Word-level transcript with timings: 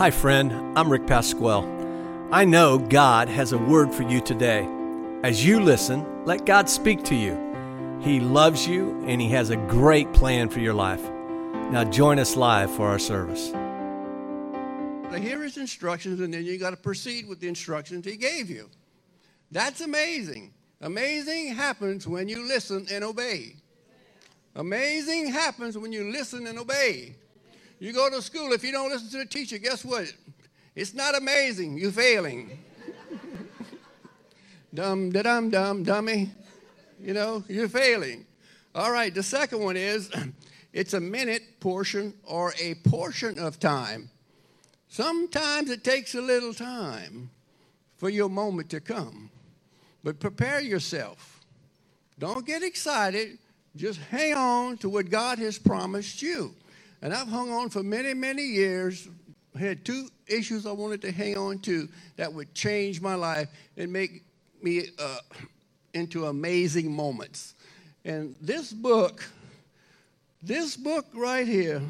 Hi, 0.00 0.10
friend. 0.10 0.50
I'm 0.78 0.90
Rick 0.90 1.06
Pasquale. 1.06 1.68
I 2.32 2.46
know 2.46 2.78
God 2.78 3.28
has 3.28 3.52
a 3.52 3.58
word 3.58 3.92
for 3.92 4.02
you 4.02 4.22
today. 4.22 4.66
As 5.22 5.44
you 5.44 5.60
listen, 5.60 6.24
let 6.24 6.46
God 6.46 6.70
speak 6.70 7.04
to 7.04 7.14
you. 7.14 7.36
He 8.00 8.18
loves 8.18 8.66
you 8.66 8.98
and 9.06 9.20
He 9.20 9.28
has 9.28 9.50
a 9.50 9.58
great 9.58 10.10
plan 10.14 10.48
for 10.48 10.60
your 10.60 10.72
life. 10.72 11.02
Now, 11.70 11.84
join 11.84 12.18
us 12.18 12.34
live 12.34 12.74
for 12.74 12.88
our 12.88 12.98
service. 12.98 13.50
Now, 13.50 15.18
here 15.18 15.44
is 15.44 15.58
instructions, 15.58 16.18
and 16.20 16.32
then 16.32 16.46
you 16.46 16.56
got 16.56 16.70
to 16.70 16.78
proceed 16.78 17.28
with 17.28 17.40
the 17.40 17.48
instructions 17.48 18.06
He 18.06 18.16
gave 18.16 18.48
you. 18.48 18.70
That's 19.50 19.82
amazing. 19.82 20.54
Amazing 20.80 21.48
happens 21.48 22.08
when 22.08 22.26
you 22.26 22.48
listen 22.48 22.86
and 22.90 23.04
obey. 23.04 23.56
Amazing 24.56 25.30
happens 25.30 25.76
when 25.76 25.92
you 25.92 26.10
listen 26.10 26.46
and 26.46 26.58
obey. 26.58 27.16
You 27.80 27.94
go 27.94 28.10
to 28.10 28.20
school, 28.20 28.52
if 28.52 28.62
you 28.62 28.72
don't 28.72 28.90
listen 28.90 29.08
to 29.08 29.18
the 29.18 29.24
teacher, 29.24 29.56
guess 29.56 29.86
what? 29.86 30.12
It's 30.76 30.92
not 30.92 31.16
amazing. 31.16 31.78
You're 31.78 31.90
failing. 31.90 32.58
dum 34.74 35.10
da 35.10 35.22
dum 35.22 35.48
dum 35.48 35.82
dummy. 35.82 36.30
You 37.02 37.14
know, 37.14 37.42
you're 37.48 37.70
failing. 37.70 38.26
All 38.74 38.92
right, 38.92 39.14
the 39.14 39.22
second 39.22 39.64
one 39.64 39.78
is 39.78 40.10
it's 40.74 40.92
a 40.92 41.00
minute 41.00 41.58
portion 41.58 42.12
or 42.24 42.52
a 42.60 42.74
portion 42.86 43.38
of 43.38 43.58
time. 43.58 44.10
Sometimes 44.88 45.70
it 45.70 45.82
takes 45.82 46.14
a 46.14 46.20
little 46.20 46.52
time 46.52 47.30
for 47.96 48.10
your 48.10 48.28
moment 48.28 48.68
to 48.70 48.80
come. 48.80 49.30
But 50.04 50.20
prepare 50.20 50.60
yourself. 50.60 51.40
Don't 52.18 52.44
get 52.44 52.62
excited. 52.62 53.38
Just 53.74 54.00
hang 54.00 54.34
on 54.34 54.76
to 54.78 54.90
what 54.90 55.08
God 55.08 55.38
has 55.38 55.58
promised 55.58 56.20
you. 56.20 56.54
And 57.02 57.14
I've 57.14 57.28
hung 57.28 57.50
on 57.50 57.70
for 57.70 57.82
many, 57.82 58.14
many 58.14 58.42
years. 58.42 59.08
I 59.54 59.58
had 59.58 59.84
two 59.84 60.08
issues 60.26 60.66
I 60.66 60.72
wanted 60.72 61.02
to 61.02 61.12
hang 61.12 61.36
on 61.36 61.58
to 61.60 61.88
that 62.16 62.32
would 62.32 62.54
change 62.54 63.00
my 63.00 63.14
life 63.14 63.48
and 63.76 63.92
make 63.92 64.22
me 64.62 64.88
uh, 64.98 65.18
into 65.94 66.26
amazing 66.26 66.92
moments. 66.92 67.54
And 68.04 68.36
this 68.40 68.72
book, 68.72 69.24
this 70.42 70.76
book 70.76 71.06
right 71.14 71.46
here, 71.46 71.82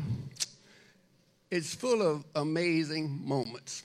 is 1.51 1.75
full 1.75 2.01
of 2.03 2.25
amazing 2.37 3.21
moments. 3.27 3.83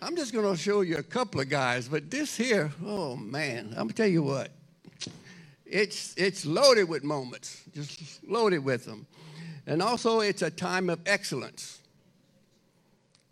I'm 0.00 0.16
just 0.16 0.32
going 0.32 0.48
to 0.50 0.60
show 0.60 0.80
you 0.80 0.96
a 0.96 1.02
couple 1.02 1.40
of 1.40 1.48
guys, 1.48 1.88
but 1.88 2.10
this 2.10 2.36
here, 2.36 2.72
oh 2.84 3.16
man, 3.16 3.68
I'm 3.70 3.74
going 3.74 3.88
to 3.88 3.94
tell 3.94 4.06
you 4.06 4.22
what. 4.22 4.50
It's, 5.66 6.14
it's 6.16 6.44
loaded 6.44 6.88
with 6.88 7.02
moments, 7.02 7.62
just 7.74 8.22
loaded 8.28 8.64
with 8.64 8.84
them. 8.84 9.06
And 9.66 9.80
also, 9.80 10.20
it's 10.20 10.42
a 10.42 10.50
time 10.50 10.90
of 10.90 11.00
excellence. 11.06 11.80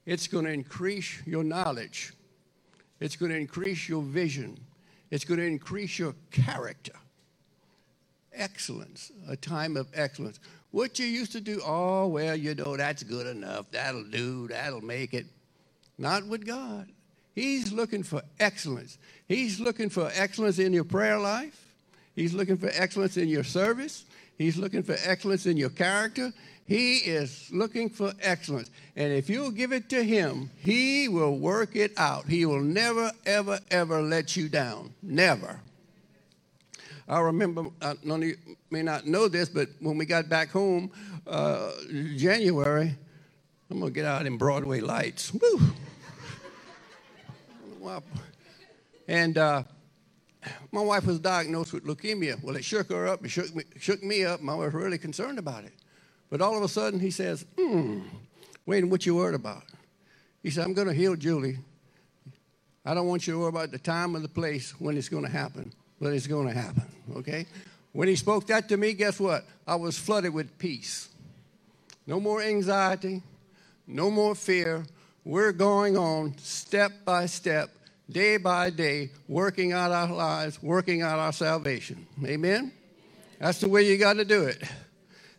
It's 0.06 0.26
going 0.26 0.44
to 0.44 0.52
increase 0.52 1.20
your 1.26 1.44
knowledge, 1.44 2.12
it's 3.00 3.16
going 3.16 3.32
to 3.32 3.38
increase 3.38 3.88
your 3.88 4.02
vision, 4.02 4.58
it's 5.10 5.24
going 5.24 5.40
to 5.40 5.46
increase 5.46 5.98
your 5.98 6.14
character. 6.30 6.94
Excellence, 8.32 9.10
a 9.28 9.36
time 9.36 9.76
of 9.76 9.88
excellence. 9.92 10.38
What 10.70 10.98
you 11.00 11.06
used 11.06 11.32
to 11.32 11.40
do, 11.40 11.60
oh, 11.64 12.06
well, 12.06 12.36
you 12.36 12.54
know, 12.54 12.76
that's 12.76 13.02
good 13.02 13.26
enough. 13.26 13.70
That'll 13.72 14.04
do. 14.04 14.46
That'll 14.46 14.80
make 14.80 15.14
it. 15.14 15.26
Not 15.98 16.26
with 16.26 16.46
God. 16.46 16.88
He's 17.34 17.72
looking 17.72 18.02
for 18.02 18.22
excellence. 18.38 18.98
He's 19.26 19.58
looking 19.58 19.88
for 19.88 20.10
excellence 20.14 20.58
in 20.58 20.72
your 20.72 20.84
prayer 20.84 21.18
life. 21.18 21.74
He's 22.14 22.34
looking 22.34 22.56
for 22.56 22.70
excellence 22.72 23.16
in 23.16 23.28
your 23.28 23.44
service. 23.44 24.04
He's 24.40 24.56
looking 24.56 24.82
for 24.82 24.96
excellence 25.04 25.44
in 25.44 25.58
your 25.58 25.68
character. 25.68 26.32
He 26.64 26.96
is 26.96 27.50
looking 27.52 27.90
for 27.90 28.14
excellence. 28.22 28.70
And 28.96 29.12
if 29.12 29.28
you'll 29.28 29.50
give 29.50 29.70
it 29.70 29.90
to 29.90 30.02
him, 30.02 30.48
he 30.56 31.08
will 31.08 31.36
work 31.36 31.76
it 31.76 31.92
out. 31.98 32.24
He 32.24 32.46
will 32.46 32.62
never, 32.62 33.12
ever, 33.26 33.60
ever 33.70 34.00
let 34.00 34.38
you 34.38 34.48
down. 34.48 34.94
Never. 35.02 35.60
I 37.06 37.20
remember, 37.20 37.66
I 37.82 37.96
may 38.70 38.82
not 38.82 39.06
know 39.06 39.28
this, 39.28 39.50
but 39.50 39.68
when 39.78 39.98
we 39.98 40.06
got 40.06 40.30
back 40.30 40.48
home, 40.48 40.90
uh, 41.26 41.72
January, 42.16 42.96
I'm 43.70 43.78
going 43.78 43.92
to 43.92 43.94
get 43.94 44.06
out 44.06 44.24
in 44.24 44.38
Broadway 44.38 44.80
lights. 44.80 45.34
Woo! 45.34 45.60
And 49.06 49.36
uh, 49.36 49.64
my 50.72 50.80
wife 50.80 51.06
was 51.06 51.18
diagnosed 51.18 51.72
with 51.72 51.84
leukemia. 51.84 52.42
Well, 52.42 52.56
it 52.56 52.64
shook 52.64 52.90
her 52.90 53.06
up. 53.06 53.24
It 53.24 53.30
shook 53.30 53.54
me, 53.54 53.64
shook 53.78 54.02
me 54.02 54.24
up. 54.24 54.40
I 54.46 54.54
was 54.54 54.72
really 54.72 54.98
concerned 54.98 55.38
about 55.38 55.64
it. 55.64 55.72
But 56.30 56.40
all 56.40 56.56
of 56.56 56.62
a 56.62 56.68
sudden, 56.68 57.00
he 57.00 57.10
says, 57.10 57.44
hmm, 57.58 58.00
Wayne, 58.66 58.88
what 58.88 59.04
you 59.04 59.16
worried 59.16 59.34
about? 59.34 59.64
He 60.42 60.50
said, 60.50 60.64
I'm 60.64 60.74
going 60.74 60.88
to 60.88 60.94
heal 60.94 61.16
Julie. 61.16 61.58
I 62.84 62.94
don't 62.94 63.08
want 63.08 63.26
you 63.26 63.34
to 63.34 63.38
worry 63.40 63.48
about 63.48 63.72
the 63.72 63.78
time 63.78 64.16
or 64.16 64.20
the 64.20 64.28
place 64.28 64.72
when 64.80 64.96
it's 64.96 65.08
going 65.08 65.24
to 65.24 65.30
happen, 65.30 65.72
but 66.00 66.12
it's 66.12 66.26
going 66.26 66.48
to 66.48 66.54
happen, 66.54 66.84
okay? 67.16 67.46
When 67.92 68.08
he 68.08 68.16
spoke 68.16 68.46
that 68.46 68.68
to 68.70 68.76
me, 68.76 68.94
guess 68.94 69.20
what? 69.20 69.44
I 69.66 69.74
was 69.74 69.98
flooded 69.98 70.32
with 70.32 70.56
peace. 70.58 71.08
No 72.06 72.20
more 72.20 72.40
anxiety, 72.40 73.22
no 73.86 74.10
more 74.10 74.34
fear, 74.34 74.86
we're 75.24 75.52
going 75.52 75.96
on 75.96 76.36
step 76.38 76.92
by 77.04 77.26
step, 77.26 77.70
day 78.10 78.36
by 78.36 78.70
day, 78.70 79.10
working 79.28 79.72
out 79.72 79.90
our 79.92 80.12
lives, 80.12 80.62
working 80.62 81.02
out 81.02 81.18
our 81.18 81.32
salvation. 81.32 82.06
Amen? 82.24 82.72
That's 83.38 83.60
the 83.60 83.68
way 83.68 83.82
you 83.82 83.96
got 83.98 84.14
to 84.14 84.24
do 84.24 84.44
it. 84.44 84.62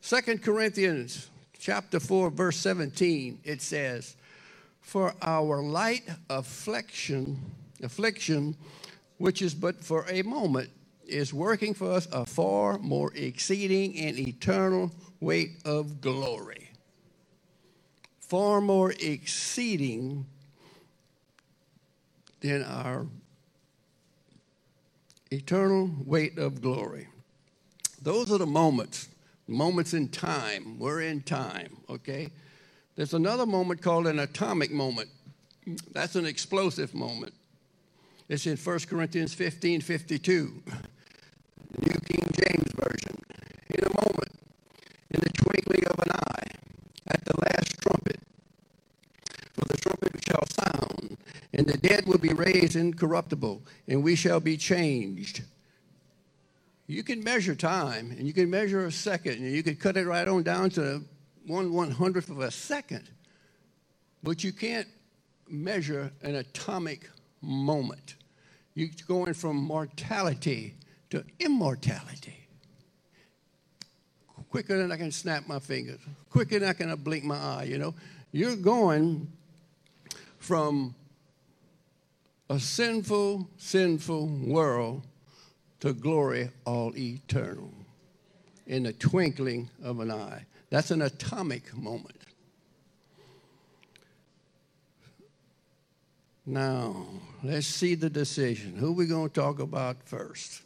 Second 0.02 0.42
Corinthians 0.42 1.30
chapter 1.60 2.00
4, 2.00 2.32
verse 2.32 2.58
17, 2.58 3.40
it 3.44 3.62
says, 3.62 4.16
For 4.82 5.14
our 5.22 5.62
light 5.62 6.04
affliction, 6.30 7.40
affliction, 7.84 8.56
which 9.18 9.42
is 9.42 9.54
but 9.54 9.84
for 9.84 10.06
a 10.10 10.24
moment, 10.24 10.70
is 11.06 11.34
working 11.34 11.74
for 11.74 11.92
us 11.92 12.08
a 12.12 12.26
far 12.26 12.78
more 12.80 13.12
exceeding 13.14 13.98
and 14.00 14.18
eternal 14.18 14.92
weight 15.20 15.58
of 15.66 16.02
glory 16.02 16.72
far 18.32 18.62
more 18.62 18.94
exceeding 19.02 20.26
than 22.42 22.64
our 22.64 23.08
eternal 25.32 25.90
weight 26.06 26.38
of 26.38 26.62
glory. 26.62 27.08
Those 28.02 28.32
are 28.32 28.38
the 28.38 28.46
moments, 28.46 29.08
moments 29.48 29.94
in 29.94 30.10
time. 30.10 30.78
We're 30.80 31.02
in 31.02 31.22
time, 31.22 31.78
okay? 31.90 32.30
There's 32.96 33.14
another 33.14 33.46
moment 33.46 33.82
called 33.82 34.08
an 34.08 34.20
atomic 34.20 34.72
moment. 34.72 35.10
That's 35.92 36.16
an 36.16 36.26
explosive 36.26 36.94
moment. 36.94 37.34
It's 38.28 38.48
in 38.48 38.58
1 38.58 38.80
Corinthians 38.90 39.34
15 39.34 39.82
52, 39.82 40.64
New 41.80 41.94
King 42.06 42.26
James 42.34 42.72
Version. 42.74 43.18
In 43.70 43.84
a 43.84 44.02
moment, 44.02 44.32
in 45.12 45.20
the 45.20 45.30
twinkling 45.30 45.86
of 45.88 46.00
an 46.00 46.12
eye, 46.12 46.48
at 47.08 47.24
the 47.26 47.40
last 47.42 47.82
trumpet. 47.82 48.20
For 49.54 49.66
the 49.66 49.78
trumpet 49.78 50.24
shall 50.26 50.46
sound, 50.48 50.91
and 51.54 51.68
the 51.68 51.78
dead 51.78 52.06
will 52.08 52.18
be 52.18 52.34
raised 52.34 52.76
incorruptible, 52.76 53.64
and 53.88 54.04
we 54.04 54.16
shall 54.16 54.40
be 54.40 54.58
changed. 54.58 55.44
You 56.88 57.04
can 57.04 57.24
measure 57.24 57.56
time, 57.56 58.12
and 58.12 58.28
you 58.28 58.34
can 58.34 58.50
measure 58.50 58.86
a 58.86 58.92
second, 58.92 59.34
and 59.34 59.52
you 59.52 59.64
can 59.64 59.76
cut 59.76 59.98
it 59.98 60.06
right 60.06 60.28
on 60.28 60.44
down 60.44 60.70
to 60.72 61.04
one 61.48 61.74
one 61.74 61.92
hundredth 61.92 62.30
of 62.30 62.40
a 62.40 62.52
second. 62.52 63.10
But 64.24 64.44
you 64.44 64.52
can't 64.52 64.88
measure 65.50 66.12
an 66.22 66.36
atomic 66.36 67.10
moment. 67.42 68.16
You're 68.74 68.90
going 69.08 69.34
from 69.34 69.58
mortality 69.58 70.76
to 71.10 71.24
immortality 71.40 72.42
quicker 74.52 74.78
than 74.78 74.92
I 74.92 74.98
can 74.98 75.12
snap 75.12 75.48
my 75.48 75.60
fingers, 75.60 76.00
quicker 76.30 76.60
than 76.60 76.70
I 76.70 76.74
can 76.74 76.94
blink 76.98 77.24
my 77.24 77.38
eye, 77.38 77.64
you 77.64 77.78
know. 77.78 77.96
You're 78.34 78.58
going 78.58 79.32
from 80.40 80.94
a 82.52 82.60
sinful, 82.60 83.48
sinful 83.56 84.28
world 84.28 85.02
to 85.80 85.94
glory 85.94 86.50
all 86.66 86.94
eternal 86.98 87.74
in 88.68 88.84
the 88.84 88.92
twinkling 88.92 89.70
of 89.82 90.02
an 90.02 90.12
eye. 90.12 90.46
That's 90.70 90.92
an 90.92 91.02
atomic 91.02 91.74
moment. 91.74 92.18
Now, 96.46 97.06
let's 97.42 97.68
see 97.68 97.96
the 97.96 98.10
decision. 98.10 98.76
Who 98.76 98.90
are 98.90 98.96
we 98.96 99.06
going 99.06 99.30
to 99.30 99.34
talk 99.34 99.60
about 99.60 100.04
first? 100.04 100.62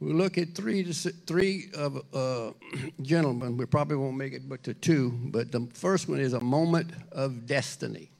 we 0.00 0.12
look 0.12 0.36
at 0.36 0.56
three, 0.56 0.82
three 0.82 1.70
of 1.76 2.02
uh, 2.12 2.50
gentlemen. 3.02 3.56
We 3.56 3.66
probably 3.66 3.98
won't 3.98 4.16
make 4.16 4.32
it 4.32 4.48
but 4.48 4.64
to 4.64 4.74
two, 4.74 5.12
but 5.26 5.52
the 5.52 5.68
first 5.74 6.08
one 6.08 6.18
is 6.18 6.32
a 6.32 6.40
moment 6.40 6.90
of 7.12 7.46
destiny. 7.46 8.10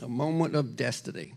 A 0.00 0.08
moment 0.08 0.54
of 0.54 0.76
destiny. 0.76 1.34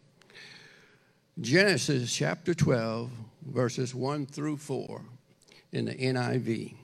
Genesis 1.42 2.16
chapter 2.16 2.54
12, 2.54 3.10
verses 3.48 3.96
1 3.96 4.28
through 4.28 4.58
4 4.58 5.02
in 5.72 5.86
the 5.86 5.96
NIV. 5.96 6.76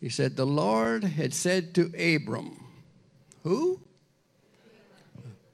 He 0.00 0.08
said, 0.08 0.36
The 0.36 0.46
Lord 0.46 1.04
had 1.04 1.32
said 1.32 1.74
to 1.74 1.92
Abram, 1.96 2.64
Who? 3.44 3.80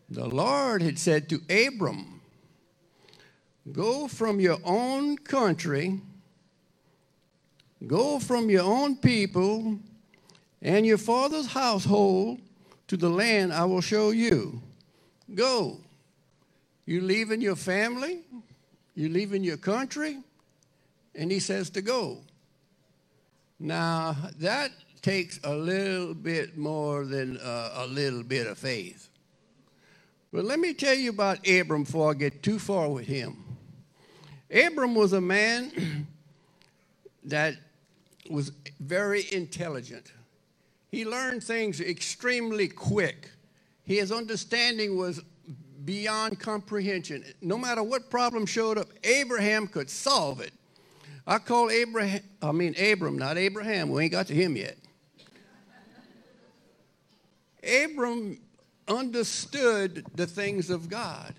the 0.09 0.27
Lord 0.27 0.83
had 0.83 0.99
said 0.99 1.29
to 1.29 1.43
Abram, 1.51 2.21
Go 3.71 4.07
from 4.09 4.41
your 4.41 4.59
own 4.65 5.19
country, 5.19 6.01
go 7.87 8.19
from 8.19 8.49
your 8.49 8.63
own 8.63 8.97
people 8.97 9.79
and 10.63 10.87
your 10.87 10.99
father's 10.99 11.49
household 11.49 12.41
to 12.89 12.97
the 12.97 13.11
land 13.11 13.53
I 13.53 13.65
will 13.65 13.81
show 13.81 14.11
you. 14.11 14.63
Go. 15.35 15.81
You 16.87 17.01
leaving 17.01 17.41
your 17.41 17.57
family, 17.57 18.21
you 18.95 19.09
leaving 19.09 19.43
your 19.43 19.57
country, 19.57 20.19
and 21.17 21.31
he 21.31 21.41
says 21.41 21.69
to 21.71 21.83
go. 21.83 22.19
Now, 23.59 24.17
that 24.39 24.71
takes 25.03 25.41
a 25.43 25.55
little 25.55 26.15
bit 26.15 26.57
more 26.57 27.05
than 27.05 27.39
uh, 27.39 27.71
a 27.75 27.87
little 27.87 28.23
bit 28.23 28.47
of 28.47 28.57
faith. 28.57 29.09
But 30.33 30.45
let 30.45 30.61
me 30.61 30.75
tell 30.75 30.95
you 30.95 31.11
about 31.11 31.49
Abram 31.49 31.85
before 31.85 32.11
I 32.11 32.15
get 32.15 32.43
too 32.43 32.59
far 32.59 32.89
with 32.89 33.07
him. 33.07 33.43
Abram 34.51 34.95
was 34.95 35.13
a 35.13 35.21
man 35.21 36.07
that 37.25 37.55
was 38.31 38.53
very 38.79 39.25
intelligent. 39.33 40.13
He 40.91 41.05
learned 41.05 41.43
things 41.43 41.81
extremely 41.81 42.69
quick. 42.69 43.31
His 43.85 44.13
understanding 44.13 44.97
was 44.97 45.21
beyond 45.87 46.39
comprehension. 46.39 47.25
No 47.41 47.57
matter 47.57 47.83
what 47.83 48.11
problem 48.11 48.45
showed 48.45 48.77
up, 48.77 48.89
Abraham 49.05 49.67
could 49.67 49.89
solve 49.89 50.43
it. 50.43 50.53
I 51.27 51.39
call 51.39 51.71
Abraham, 51.71 52.21
I 52.43 52.53
mean 52.53 52.75
Abram, 52.79 53.17
not 53.17 53.39
Abraham. 53.39 53.89
We 53.89 54.05
ain't 54.05 54.13
got 54.13 54.27
to 54.27 54.35
him 54.35 54.57
yet. 54.57 54.77
Abram 57.85 58.39
understood 58.87 60.05
the 60.15 60.27
things 60.27 60.71
of 60.71 60.89
God. 60.89 61.35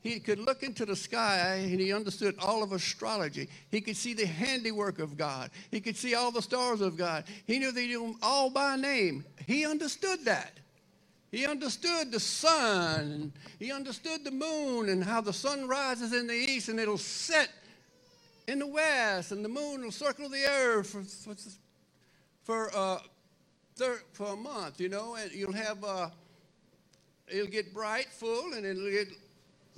He 0.00 0.18
could 0.18 0.40
look 0.40 0.64
into 0.64 0.84
the 0.84 0.96
sky 0.96 1.60
and 1.62 1.80
he 1.80 1.92
understood 1.92 2.34
all 2.40 2.62
of 2.62 2.72
astrology. 2.72 3.48
He 3.70 3.80
could 3.80 3.96
see 3.96 4.14
the 4.14 4.26
handiwork 4.26 4.98
of 4.98 5.16
God. 5.16 5.50
He 5.70 5.80
could 5.80 5.96
see 5.96 6.14
all 6.14 6.32
the 6.32 6.42
stars 6.42 6.80
of 6.80 6.96
God. 6.96 7.24
He 7.46 7.58
knew 7.58 7.70
they 7.70 7.86
knew 7.86 8.02
them 8.02 8.16
all 8.20 8.50
by 8.50 8.76
name. 8.76 9.24
He 9.46 9.64
understood 9.64 10.24
that. 10.24 10.58
He 11.32 11.46
understood 11.46 12.12
the 12.12 12.20
sun. 12.20 13.32
He 13.58 13.72
understood 13.72 14.22
the 14.22 14.30
moon 14.30 14.90
and 14.90 15.02
how 15.02 15.22
the 15.22 15.32
sun 15.32 15.66
rises 15.66 16.12
in 16.12 16.26
the 16.26 16.34
east 16.34 16.68
and 16.68 16.78
it'll 16.78 16.98
set 16.98 17.48
in 18.46 18.58
the 18.58 18.66
west 18.66 19.32
and 19.32 19.42
the 19.42 19.48
moon 19.48 19.82
will 19.82 19.90
circle 19.90 20.28
the 20.28 20.44
earth 20.44 20.90
for, 20.90 21.02
for, 21.02 21.34
for, 22.44 22.76
uh, 22.76 22.98
for 24.12 24.26
a 24.34 24.36
month, 24.36 24.78
you 24.78 24.90
know, 24.90 25.14
and 25.14 25.32
you'll 25.32 25.54
have, 25.54 25.82
uh, 25.82 26.10
it'll 27.28 27.46
get 27.46 27.72
bright, 27.72 28.08
full, 28.08 28.52
and 28.52 28.66
it'll 28.66 28.90
get 28.90 29.08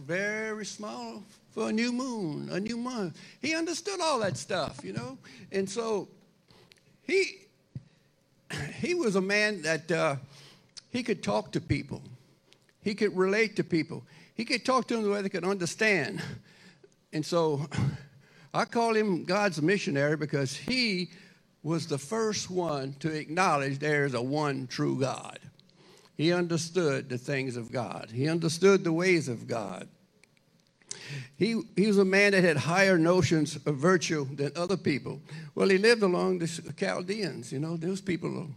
very 0.01 0.67
small 0.67 1.23
for 1.53 1.69
a 1.69 1.73
new 1.73 1.93
moon, 1.93 2.49
a 2.51 2.59
new 2.59 2.77
month. 2.77 3.17
He 3.41 3.55
understood 3.55 4.01
all 4.01 4.19
that 4.19 4.37
stuff, 4.37 4.81
you 4.83 4.93
know. 4.93 5.19
And 5.53 5.71
so 5.71 6.09
he 7.07 7.47
he 8.81 8.95
was 8.95 9.15
a 9.15 9.21
man 9.21 9.63
that 9.63 9.91
uh, 9.93 10.17
he 10.95 11.03
could 11.03 11.25
talk 11.25 11.51
to 11.51 11.61
people. 11.61 12.01
He 12.81 12.95
could 12.95 13.17
relate 13.17 13.57
to 13.57 13.65
people. 13.65 14.05
He 14.37 14.45
could 14.45 14.65
talk 14.65 14.87
to 14.87 14.95
them 14.95 15.03
the 15.03 15.11
way 15.11 15.23
they 15.23 15.29
could 15.29 15.45
understand. 15.45 16.23
And 17.13 17.27
so 17.27 17.67
I 18.55 18.65
call 18.65 18.95
him 18.95 19.25
God's 19.25 19.61
missionary 19.61 20.17
because 20.17 20.57
he 20.57 21.11
was 21.65 21.89
the 21.89 21.99
first 21.99 22.49
one 22.49 22.93
to 23.01 23.11
acknowledge 23.11 23.81
there 23.81 24.05
is 24.05 24.15
a 24.15 24.23
one 24.23 24.69
true 24.69 25.01
God. 25.01 25.41
He 26.17 26.33
understood 26.33 27.09
the 27.09 27.19
things 27.19 27.57
of 27.57 27.73
God, 27.73 28.11
he 28.13 28.29
understood 28.29 28.85
the 28.85 28.93
ways 28.93 29.27
of 29.29 29.49
God. 29.49 29.89
He, 31.37 31.61
he 31.75 31.89
was 31.89 31.99
a 31.99 32.05
man 32.05 32.33
that 32.33 32.45
had 32.45 32.57
higher 32.57 32.99
notions 32.99 33.57
of 33.67 33.77
virtue 33.77 34.29
than 34.37 34.53
other 34.55 34.77
people. 34.77 35.21
Well, 35.57 35.69
he 35.69 35.77
lived 35.77 36.03
along 36.03 36.39
the 36.39 36.73
Chaldeans. 36.77 37.53
You 37.53 37.59
know, 37.59 37.77
those 37.77 38.01
people 38.01 38.49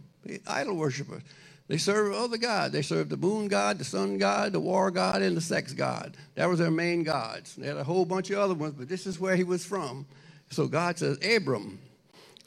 idol 0.46 0.76
worshippers. 0.76 1.22
They 1.68 1.76
serve 1.76 2.14
other 2.14 2.38
gods. 2.38 2.72
They 2.72 2.80
served 2.80 3.10
the 3.10 3.18
moon 3.18 3.46
god, 3.46 3.78
the 3.78 3.84
sun 3.84 4.16
god, 4.16 4.52
the 4.52 4.60
war 4.60 4.90
god, 4.90 5.20
and 5.20 5.36
the 5.36 5.40
sex 5.40 5.74
god. 5.74 6.16
That 6.34 6.48
was 6.48 6.58
their 6.58 6.70
main 6.70 7.04
gods. 7.04 7.56
They 7.56 7.66
had 7.66 7.76
a 7.76 7.84
whole 7.84 8.06
bunch 8.06 8.30
of 8.30 8.38
other 8.38 8.54
ones, 8.54 8.74
but 8.76 8.88
this 8.88 9.06
is 9.06 9.20
where 9.20 9.36
he 9.36 9.44
was 9.44 9.66
from. 9.66 10.06
So 10.50 10.66
God 10.66 10.98
says, 10.98 11.18
Abram, 11.22 11.78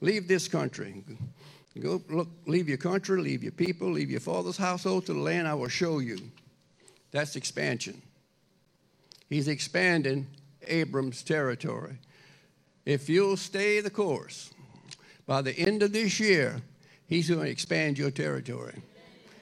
leave 0.01 0.27
this 0.27 0.47
country. 0.47 1.03
Go 1.79 2.01
look, 2.09 2.29
leave 2.47 2.67
your 2.67 2.79
country, 2.79 3.21
leave 3.21 3.43
your 3.43 3.51
people, 3.51 3.91
leave 3.91 4.09
your 4.09 4.19
father's 4.19 4.57
household 4.57 5.05
to 5.05 5.13
the 5.13 5.19
land 5.19 5.47
I 5.47 5.53
will 5.53 5.69
show 5.69 5.99
you. 5.99 6.17
That's 7.11 7.35
expansion. 7.35 8.01
He's 9.29 9.47
expanding 9.47 10.27
Abram's 10.67 11.21
territory. 11.23 11.97
If 12.85 13.07
you'll 13.07 13.37
stay 13.37 13.79
the 13.81 13.89
course, 13.91 14.51
by 15.27 15.43
the 15.43 15.57
end 15.57 15.83
of 15.83 15.93
this 15.93 16.19
year, 16.19 16.61
he's 17.05 17.29
going 17.29 17.45
to 17.45 17.49
expand 17.49 17.97
your 17.99 18.11
territory. 18.11 18.81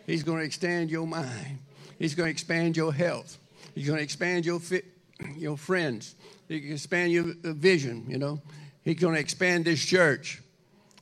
He's 0.10 0.24
going 0.24 0.40
to 0.40 0.44
expand 0.44 0.90
your 0.90 1.06
mind. 1.06 1.60
He's 2.00 2.16
going 2.16 2.26
to 2.26 2.32
expand 2.32 2.76
your 2.76 2.92
health. 2.92 3.38
He's 3.76 3.86
going 3.86 3.98
to 3.98 4.04
expand 4.04 4.44
your 4.44 4.60
fit, 4.60 4.86
your 5.38 5.56
friends. 5.56 6.16
He 6.48 6.62
can 6.62 6.74
expand 6.74 7.12
your 7.12 7.26
vision, 7.44 8.06
you 8.08 8.18
know. 8.18 8.42
He's 8.82 8.96
going 8.96 9.14
to 9.14 9.20
expand 9.20 9.66
this 9.66 9.86
church. 9.86 10.42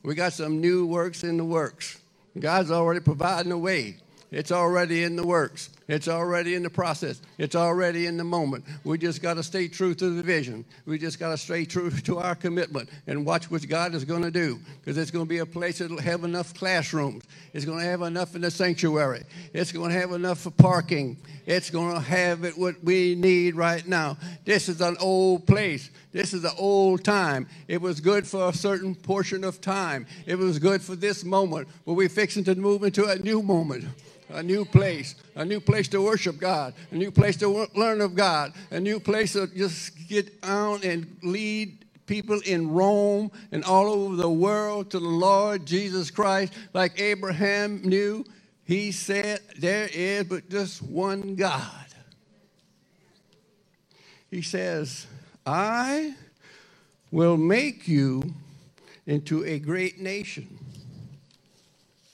We 0.02 0.14
got 0.14 0.34
some 0.34 0.60
new 0.60 0.86
works 0.86 1.24
in 1.24 1.38
the 1.38 1.44
works. 1.44 1.98
God's 2.38 2.70
already 2.70 3.00
providing 3.00 3.50
a 3.50 3.56
way. 3.56 3.96
It's 4.30 4.52
already 4.52 5.04
in 5.04 5.16
the 5.16 5.26
works. 5.26 5.70
It's 5.88 6.06
already 6.06 6.54
in 6.54 6.62
the 6.62 6.68
process. 6.68 7.22
It's 7.38 7.54
already 7.54 8.04
in 8.04 8.18
the 8.18 8.24
moment. 8.24 8.66
We 8.84 8.98
just 8.98 9.22
got 9.22 9.34
to 9.34 9.42
stay 9.42 9.68
true 9.68 9.94
to 9.94 10.10
the 10.10 10.22
vision. 10.22 10.66
We 10.84 10.98
just 10.98 11.18
got 11.18 11.30
to 11.30 11.38
stay 11.38 11.64
true 11.64 11.90
to 12.04 12.18
our 12.18 12.34
commitment 12.34 12.90
and 13.06 13.24
watch 13.24 13.50
what 13.50 13.66
God 13.66 13.94
is 13.94 14.04
going 14.04 14.22
to 14.22 14.30
do 14.30 14.60
because 14.80 14.98
it's 14.98 15.10
going 15.10 15.24
to 15.24 15.28
be 15.28 15.38
a 15.38 15.46
place 15.46 15.78
that'll 15.78 15.98
have 15.98 16.24
enough 16.24 16.52
classrooms. 16.52 17.24
It's 17.54 17.64
going 17.64 17.78
to 17.78 17.86
have 17.86 18.02
enough 18.02 18.34
in 18.34 18.42
the 18.42 18.50
sanctuary. 18.50 19.24
It's 19.54 19.72
going 19.72 19.90
to 19.90 19.98
have 19.98 20.12
enough 20.12 20.40
for 20.40 20.50
parking. 20.50 21.16
It's 21.46 21.70
going 21.70 21.94
to 21.94 22.00
have 22.00 22.44
it 22.44 22.58
what 22.58 22.84
we 22.84 23.14
need 23.14 23.54
right 23.54 23.86
now. 23.86 24.18
This 24.44 24.68
is 24.68 24.82
an 24.82 24.98
old 25.00 25.46
place. 25.46 25.90
This 26.12 26.34
is 26.34 26.44
an 26.44 26.52
old 26.58 27.02
time. 27.02 27.48
It 27.66 27.80
was 27.80 28.00
good 28.00 28.26
for 28.26 28.50
a 28.50 28.52
certain 28.52 28.94
portion 28.94 29.42
of 29.42 29.62
time. 29.62 30.06
It 30.26 30.36
was 30.36 30.58
good 30.58 30.82
for 30.82 30.96
this 30.96 31.24
moment, 31.24 31.68
but 31.86 31.94
we're 31.94 32.10
fixing 32.10 32.44
to 32.44 32.54
move 32.56 32.82
into 32.82 33.06
a 33.06 33.18
new 33.18 33.40
moment 33.40 33.86
a 34.30 34.42
new 34.42 34.64
place, 34.64 35.14
a 35.34 35.44
new 35.44 35.60
place 35.60 35.88
to 35.88 36.02
worship 36.02 36.38
God, 36.38 36.74
a 36.90 36.94
new 36.94 37.10
place 37.10 37.36
to 37.38 37.66
learn 37.74 38.00
of 38.00 38.14
God, 38.14 38.52
a 38.70 38.80
new 38.80 39.00
place 39.00 39.32
to 39.32 39.46
just 39.46 40.08
get 40.08 40.32
out 40.42 40.84
and 40.84 41.16
lead 41.22 41.86
people 42.06 42.40
in 42.40 42.70
Rome 42.70 43.30
and 43.52 43.64
all 43.64 43.86
over 43.86 44.16
the 44.16 44.30
world 44.30 44.90
to 44.90 44.98
the 44.98 45.06
Lord 45.06 45.66
Jesus 45.66 46.10
Christ, 46.10 46.52
like 46.74 47.00
Abraham 47.00 47.82
knew. 47.82 48.24
He 48.64 48.92
said, 48.92 49.40
There 49.58 49.88
is 49.92 50.24
but 50.24 50.50
just 50.50 50.82
one 50.82 51.36
God. 51.36 51.86
He 54.30 54.42
says, 54.42 55.06
I 55.46 56.14
will 57.10 57.38
make 57.38 57.88
you 57.88 58.22
into 59.06 59.44
a 59.44 59.58
great 59.58 60.00
nation. 60.00 60.58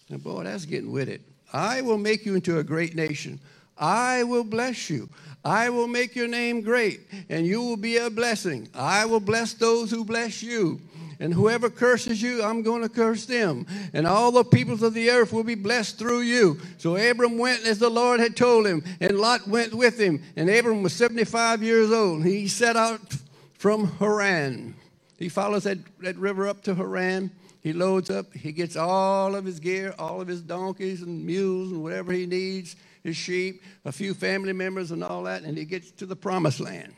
And 0.08 0.22
boy, 0.22 0.44
that's 0.44 0.64
getting 0.64 0.92
with 0.92 1.08
it. 1.08 1.22
I 1.54 1.82
will 1.82 1.98
make 1.98 2.26
you 2.26 2.34
into 2.34 2.58
a 2.58 2.64
great 2.64 2.96
nation. 2.96 3.38
I 3.78 4.24
will 4.24 4.44
bless 4.44 4.90
you. 4.90 5.08
I 5.44 5.70
will 5.70 5.86
make 5.86 6.16
your 6.16 6.26
name 6.26 6.62
great, 6.62 7.00
and 7.28 7.46
you 7.46 7.62
will 7.62 7.76
be 7.76 7.98
a 7.98 8.10
blessing. 8.10 8.68
I 8.74 9.04
will 9.04 9.20
bless 9.20 9.54
those 9.54 9.90
who 9.90 10.04
bless 10.04 10.42
you. 10.42 10.80
And 11.20 11.32
whoever 11.32 11.70
curses 11.70 12.20
you, 12.20 12.42
I'm 12.42 12.62
going 12.62 12.82
to 12.82 12.88
curse 12.88 13.24
them. 13.24 13.66
And 13.92 14.06
all 14.06 14.32
the 14.32 14.42
peoples 14.42 14.82
of 14.82 14.94
the 14.94 15.10
earth 15.10 15.32
will 15.32 15.44
be 15.44 15.54
blessed 15.54 15.96
through 15.96 16.22
you. 16.22 16.58
So 16.78 16.96
Abram 16.96 17.38
went 17.38 17.64
as 17.64 17.78
the 17.78 17.88
Lord 17.88 18.18
had 18.18 18.36
told 18.36 18.66
him, 18.66 18.82
and 19.00 19.18
Lot 19.18 19.46
went 19.46 19.72
with 19.74 19.98
him. 19.98 20.22
And 20.34 20.50
Abram 20.50 20.82
was 20.82 20.92
75 20.94 21.62
years 21.62 21.92
old. 21.92 22.24
He 22.24 22.48
set 22.48 22.76
out 22.76 23.14
from 23.54 23.92
Haran. 23.98 24.74
He 25.18 25.28
follows 25.28 25.64
that, 25.64 25.78
that 26.00 26.16
river 26.16 26.48
up 26.48 26.62
to 26.64 26.74
Haran. 26.74 27.30
He 27.64 27.72
loads 27.72 28.10
up, 28.10 28.34
he 28.34 28.52
gets 28.52 28.76
all 28.76 29.34
of 29.34 29.46
his 29.46 29.58
gear, 29.58 29.94
all 29.98 30.20
of 30.20 30.28
his 30.28 30.42
donkeys 30.42 31.00
and 31.00 31.24
mules 31.24 31.72
and 31.72 31.82
whatever 31.82 32.12
he 32.12 32.26
needs, 32.26 32.76
his 33.02 33.16
sheep, 33.16 33.62
a 33.86 33.90
few 33.90 34.12
family 34.12 34.52
members 34.52 34.90
and 34.90 35.02
all 35.02 35.22
that, 35.22 35.44
and 35.44 35.56
he 35.56 35.64
gets 35.64 35.90
to 35.92 36.04
the 36.04 36.14
promised 36.14 36.60
land. 36.60 36.92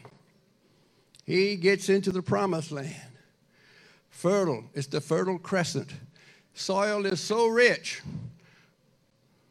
He 1.25 1.54
gets 1.54 1.88
into 1.88 2.11
the 2.11 2.20
promised 2.20 2.73
land. 2.73 2.96
Fertile, 4.11 4.64
it's 4.75 4.88
the 4.88 5.00
fertile 5.00 5.38
crescent. 5.38 5.92
Soil 6.52 7.06
is 7.06 7.20
so 7.20 7.46
rich, 7.46 8.02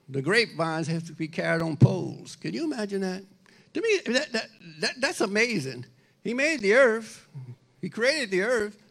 the 0.10 0.22
grapevines 0.22 0.88
have 0.88 1.08
to 1.08 1.14
be 1.14 1.30
carried 1.30 1.62
on 1.62 1.78
poles. 1.78 2.36
Can 2.36 2.54
you 2.54 2.66
imagine 2.66 3.00
that? 3.02 3.24
To 3.74 3.82
me, 3.82 4.00
that, 4.14 4.34
that, 4.34 4.48
that, 4.82 4.94
that's 5.00 5.22
amazing. 5.22 5.86
He 6.26 6.34
made 6.34 6.60
the 6.60 6.74
earth, 6.74 7.26
He 7.80 7.90
created 7.90 8.32
the 8.32 8.42
earth, 8.42 8.82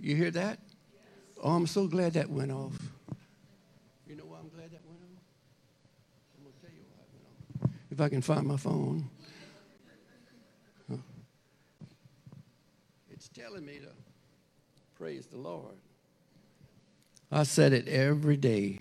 you 0.00 0.16
hear 0.16 0.30
that? 0.32 0.58
Oh, 1.42 1.52
I'm 1.52 1.66
so 1.66 1.86
glad 1.86 2.14
that 2.14 2.30
went 2.30 2.52
off. 2.52 2.76
You 4.06 4.16
know 4.16 4.24
why 4.24 4.38
I'm 4.38 4.48
glad 4.48 4.70
that 4.72 4.80
went 4.86 5.00
off? 5.02 5.22
I'm 6.36 6.44
going 6.44 6.54
to 6.54 6.60
tell 6.60 6.70
you 6.70 6.84
why 6.90 7.02
it 7.02 7.10
went 7.60 7.72
off. 7.72 7.90
if 7.90 8.00
I 8.00 8.08
can 8.08 8.22
find 8.22 8.46
my 8.46 8.56
phone. 8.56 9.08
It's 13.10 13.28
telling 13.28 13.64
me 13.64 13.78
to 13.78 13.88
praise 14.96 15.26
the 15.26 15.38
Lord. 15.38 15.76
I 17.32 17.44
set 17.44 17.72
it 17.72 17.88
every 17.88 18.36
day 18.36 18.80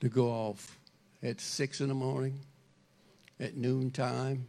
to 0.00 0.08
go 0.08 0.28
off 0.28 0.78
at 1.22 1.40
six 1.40 1.80
in 1.80 1.88
the 1.88 1.94
morning, 1.94 2.40
at 3.38 3.56
noontime, 3.56 4.46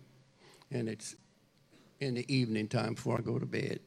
and 0.71 0.87
it's 0.87 1.15
in 1.99 2.13
the 2.13 2.33
evening 2.33 2.67
time 2.67 2.93
before 2.93 3.17
I 3.17 3.21
go 3.21 3.37
to 3.37 3.45
bed. 3.45 3.79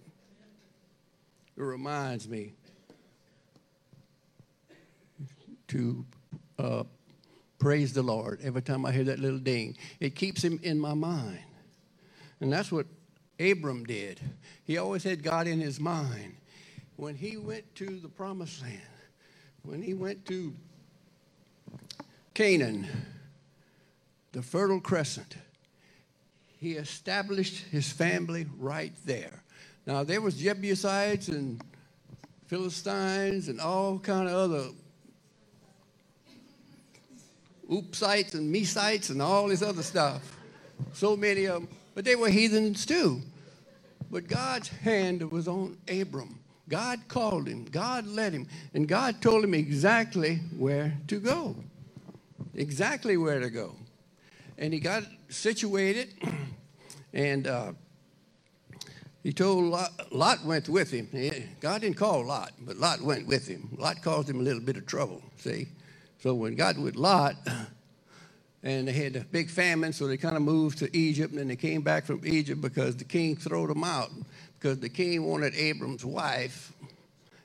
It 1.57 1.63
reminds 1.63 2.29
me 2.29 2.53
to 5.69 6.05
uh, 6.59 6.85
praise 7.59 7.93
the 7.93 8.03
Lord 8.03 8.41
every 8.43 8.63
time 8.63 8.85
I 8.85 8.93
hear 8.93 9.05
that 9.05 9.19
little 9.19 9.39
ding. 9.39 9.77
It 9.99 10.15
keeps 10.15 10.43
him 10.43 10.61
in 10.63 10.79
my 10.79 10.95
mind. 10.95 11.41
And 12.41 12.53
that's 12.53 12.71
what 12.71 12.87
Abram 13.41 13.85
did. 13.85 14.21
He 14.65 14.79
always 14.79 15.03
had 15.03 15.23
God 15.23 15.47
in 15.47 15.61
his 15.61 15.81
mind. 15.81 16.37
When 16.97 17.15
he 17.15 17.37
went 17.37 17.75
to 17.77 17.99
the 18.01 18.09
promised 18.09 18.63
land, 18.63 18.81
when 19.63 19.83
he 19.83 19.95
went 19.95 20.25
to 20.27 20.55
Canaan, 22.35 22.87
the 24.33 24.43
Fertile 24.43 24.81
Crescent, 24.81 25.37
he 26.59 26.73
established 26.73 27.65
his 27.71 27.91
family 27.91 28.47
right 28.59 28.95
there. 29.05 29.43
Now 29.87 30.02
there 30.02 30.21
was 30.21 30.37
Jebusites 30.37 31.28
and 31.28 31.62
Philistines 32.47 33.49
and 33.49 33.61
all 33.61 33.99
kind 33.99 34.28
of 34.28 34.35
other 34.35 34.69
oopsites 37.71 38.35
and 38.35 38.55
mesites 38.55 39.11
and 39.11 39.23
all 39.23 39.49
this 39.49 39.62
other 39.62 39.83
stuff. 39.83 40.38
So 40.93 41.16
many 41.16 41.47
of 41.47 41.62
them, 41.62 41.69
but 41.95 42.05
they 42.05 42.16
were 42.16 42.28
heathens 42.28 42.85
too. 42.85 43.23
But 44.11 44.28
God's 44.28 44.69
hand 44.69 45.31
was 45.31 45.49
on 45.49 45.76
Abram. 45.88 46.38
God 46.69 47.00
called 47.09 47.47
him, 47.47 47.64
God 47.64 48.07
led 48.07 48.33
him, 48.33 48.49
and 48.75 48.88
God 48.88 49.23
told 49.23 49.45
him 49.45 49.55
exactly 49.55 50.37
where 50.57 50.97
to 51.07 51.21
go. 51.21 51.55
Exactly 52.55 53.16
where 53.16 53.38
to 53.38 53.50
go. 53.50 53.76
And 54.59 54.73
he 54.73 54.81
got 54.81 55.05
situated, 55.28 56.14
and 57.12 57.47
uh, 57.47 57.73
he 59.26 59.33
told 59.33 59.64
Lot, 59.64 59.90
Lot 60.12 60.45
went 60.45 60.68
with 60.68 60.92
him. 60.92 61.09
God 61.59 61.80
didn't 61.80 61.97
call 61.97 62.25
Lot, 62.25 62.52
but 62.61 62.76
Lot 62.76 63.00
went 63.00 63.26
with 63.26 63.49
him. 63.49 63.68
Lot 63.76 64.00
caused 64.00 64.30
him 64.30 64.38
a 64.38 64.42
little 64.45 64.62
bit 64.62 64.76
of 64.76 64.87
trouble, 64.87 65.21
see? 65.37 65.66
So 66.21 66.33
when 66.33 66.54
God 66.54 66.78
with 66.78 66.95
Lot, 66.95 67.35
and 68.62 68.87
they 68.87 68.92
had 68.92 69.16
a 69.16 69.25
big 69.25 69.50
famine, 69.50 69.92
so 69.92 70.06
they 70.06 70.16
kind 70.16 70.37
of 70.37 70.42
moved 70.42 70.78
to 70.78 70.97
Egypt, 70.97 71.33
and 71.33 71.40
then 71.40 71.49
they 71.49 71.56
came 71.56 71.83
back 71.83 72.04
from 72.04 72.21
Egypt 72.25 72.61
because 72.61 72.95
the 72.95 73.02
king 73.02 73.35
threw 73.35 73.66
them 73.66 73.83
out 73.83 74.11
because 74.61 74.78
the 74.78 74.88
king 74.88 75.25
wanted 75.25 75.56
Abram's 75.56 76.04
wife 76.04 76.73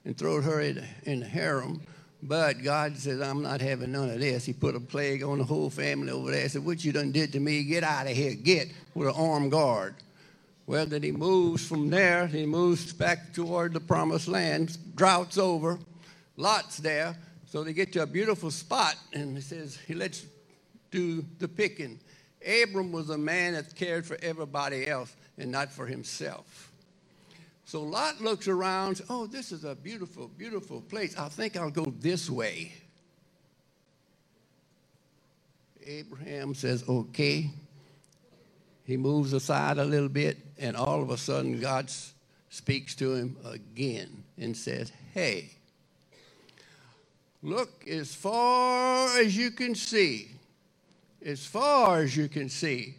and 0.05 0.15
threw 0.15 0.39
her 0.39 0.61
in, 0.61 0.85
in 1.05 1.21
the 1.21 1.25
harem. 1.25 1.81
But 2.21 2.61
God 2.61 2.95
says, 2.95 3.21
I'm 3.21 3.41
not 3.41 3.59
having 3.59 3.91
none 3.91 4.11
of 4.11 4.19
this. 4.19 4.45
He 4.45 4.53
put 4.53 4.75
a 4.75 4.79
plague 4.79 5.23
on 5.23 5.39
the 5.39 5.45
whole 5.45 5.71
family 5.71 6.11
over 6.11 6.29
there. 6.29 6.43
He 6.43 6.47
said, 6.47 6.63
What 6.63 6.85
you 6.85 6.91
done 6.91 7.11
did 7.11 7.31
to 7.31 7.39
me, 7.39 7.63
get 7.63 7.83
out 7.83 8.05
of 8.05 8.15
here, 8.15 8.35
get 8.35 8.67
with 8.93 9.07
an 9.07 9.15
armed 9.17 9.49
guard. 9.49 9.95
Well, 10.71 10.85
then 10.85 11.03
he 11.03 11.11
moves 11.11 11.67
from 11.67 11.89
there, 11.89 12.27
he 12.27 12.45
moves 12.45 12.93
back 12.93 13.33
toward 13.33 13.73
the 13.73 13.81
promised 13.81 14.29
land. 14.29 14.77
Drought's 14.95 15.37
over, 15.37 15.77
Lot's 16.37 16.77
there. 16.77 17.17
So 17.45 17.65
they 17.65 17.73
get 17.73 17.91
to 17.91 18.03
a 18.03 18.05
beautiful 18.05 18.51
spot, 18.51 18.95
and 19.11 19.35
he 19.35 19.41
says, 19.41 19.77
he 19.85 19.93
lets 19.93 20.25
do 20.89 21.25
the 21.39 21.49
picking. 21.49 21.99
Abram 22.47 22.93
was 22.93 23.09
a 23.09 23.17
man 23.17 23.51
that 23.51 23.75
cared 23.75 24.05
for 24.05 24.17
everybody 24.21 24.87
else 24.87 25.13
and 25.37 25.51
not 25.51 25.73
for 25.73 25.85
himself. 25.85 26.71
So 27.65 27.81
Lot 27.81 28.21
looks 28.21 28.47
around, 28.47 29.01
oh, 29.09 29.27
this 29.27 29.51
is 29.51 29.65
a 29.65 29.75
beautiful, 29.75 30.29
beautiful 30.29 30.79
place. 30.79 31.17
I 31.17 31.27
think 31.27 31.57
I'll 31.57 31.69
go 31.69 31.93
this 31.99 32.29
way. 32.29 32.71
Abraham 35.85 36.55
says, 36.55 36.85
okay. 36.87 37.49
He 38.91 38.97
moves 38.97 39.31
aside 39.31 39.77
a 39.77 39.85
little 39.85 40.09
bit, 40.09 40.37
and 40.59 40.75
all 40.75 41.01
of 41.01 41.11
a 41.11 41.17
sudden, 41.17 41.61
God 41.61 41.89
speaks 42.49 42.93
to 42.95 43.13
him 43.13 43.37
again 43.45 44.25
and 44.37 44.55
says, 44.55 44.91
hey, 45.13 45.51
Look 47.41 47.87
as 47.87 48.13
far 48.13 49.17
as 49.17 49.37
you 49.37 49.49
can 49.51 49.75
see. 49.75 50.31
As 51.25 51.45
far 51.45 52.01
as 52.01 52.17
you 52.17 52.27
can 52.27 52.49
see. 52.49 52.95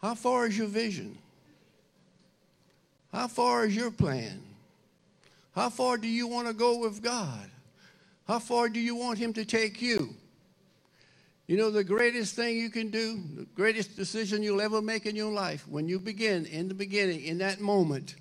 How 0.00 0.14
far 0.14 0.46
is 0.46 0.56
your 0.56 0.68
vision? 0.68 1.18
How 3.12 3.28
far 3.28 3.66
is 3.66 3.76
your 3.76 3.90
plan? 3.90 4.40
How 5.54 5.68
far 5.68 5.98
do 5.98 6.08
you 6.08 6.26
want 6.26 6.48
to 6.48 6.54
go 6.54 6.78
with 6.78 7.02
God? 7.02 7.50
How 8.26 8.38
far 8.38 8.70
do 8.70 8.80
you 8.80 8.96
want 8.96 9.18
Him 9.18 9.34
to 9.34 9.44
take 9.44 9.82
you? 9.82 10.16
You 11.46 11.58
know, 11.58 11.70
the 11.70 11.84
greatest 11.84 12.36
thing 12.36 12.56
you 12.56 12.70
can 12.70 12.90
do, 12.90 13.20
the 13.34 13.44
greatest 13.54 13.96
decision 13.96 14.42
you'll 14.42 14.62
ever 14.62 14.80
make 14.80 15.04
in 15.04 15.14
your 15.14 15.32
life, 15.32 15.66
when 15.68 15.88
you 15.88 16.00
begin, 16.00 16.46
in 16.46 16.68
the 16.68 16.74
beginning, 16.74 17.22
in 17.24 17.38
that 17.38 17.60
moment, 17.60 18.14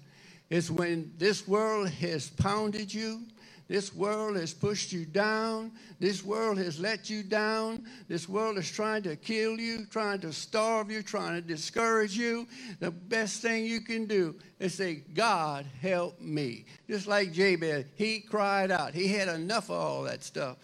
is 0.50 0.70
when 0.70 1.14
this 1.18 1.48
world 1.48 1.90
has 1.90 2.30
pounded 2.30 2.94
you, 2.94 3.22
this 3.68 3.96
world 3.96 4.36
has 4.36 4.54
pushed 4.54 4.92
you 4.92 5.06
down. 5.06 5.72
This 6.00 6.24
world 6.24 6.58
has 6.58 6.80
let 6.80 7.10
you 7.10 7.24
down. 7.24 7.86
This 8.08 8.28
world 8.28 8.58
is 8.58 8.70
trying 8.70 9.04
to 9.04 9.16
kill 9.16 9.58
you, 9.58 9.86
trying 9.86 10.20
to 10.20 10.34
starve 10.34 10.92
you, 10.92 11.02
trying 11.02 11.42
to 11.42 11.42
discourage 11.42 12.16
you. 12.16 12.46
The 12.80 12.92
best 12.92 13.42
thing 13.42 13.66
you 13.66 13.82
can 13.82 14.06
do 14.06 14.36
is 14.60 14.74
say, 14.74 15.04
God, 15.14 15.66
help 15.82 16.20
me. 16.20 16.66
Just 16.90 17.08
like 17.08 17.32
Jabez, 17.32 17.86
he 17.96 18.20
cried 18.20 18.70
out. 18.70 18.94
He 18.94 19.08
had 19.08 19.30
enough 19.30 19.70
of 19.70 19.78
all 19.78 20.04
that 20.04 20.24
stuff. 20.24 20.58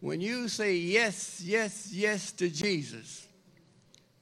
When 0.00 0.20
you 0.20 0.48
say 0.48 0.76
yes, 0.76 1.40
yes, 1.44 1.90
yes 1.92 2.32
to 2.32 2.48
Jesus, 2.48 3.26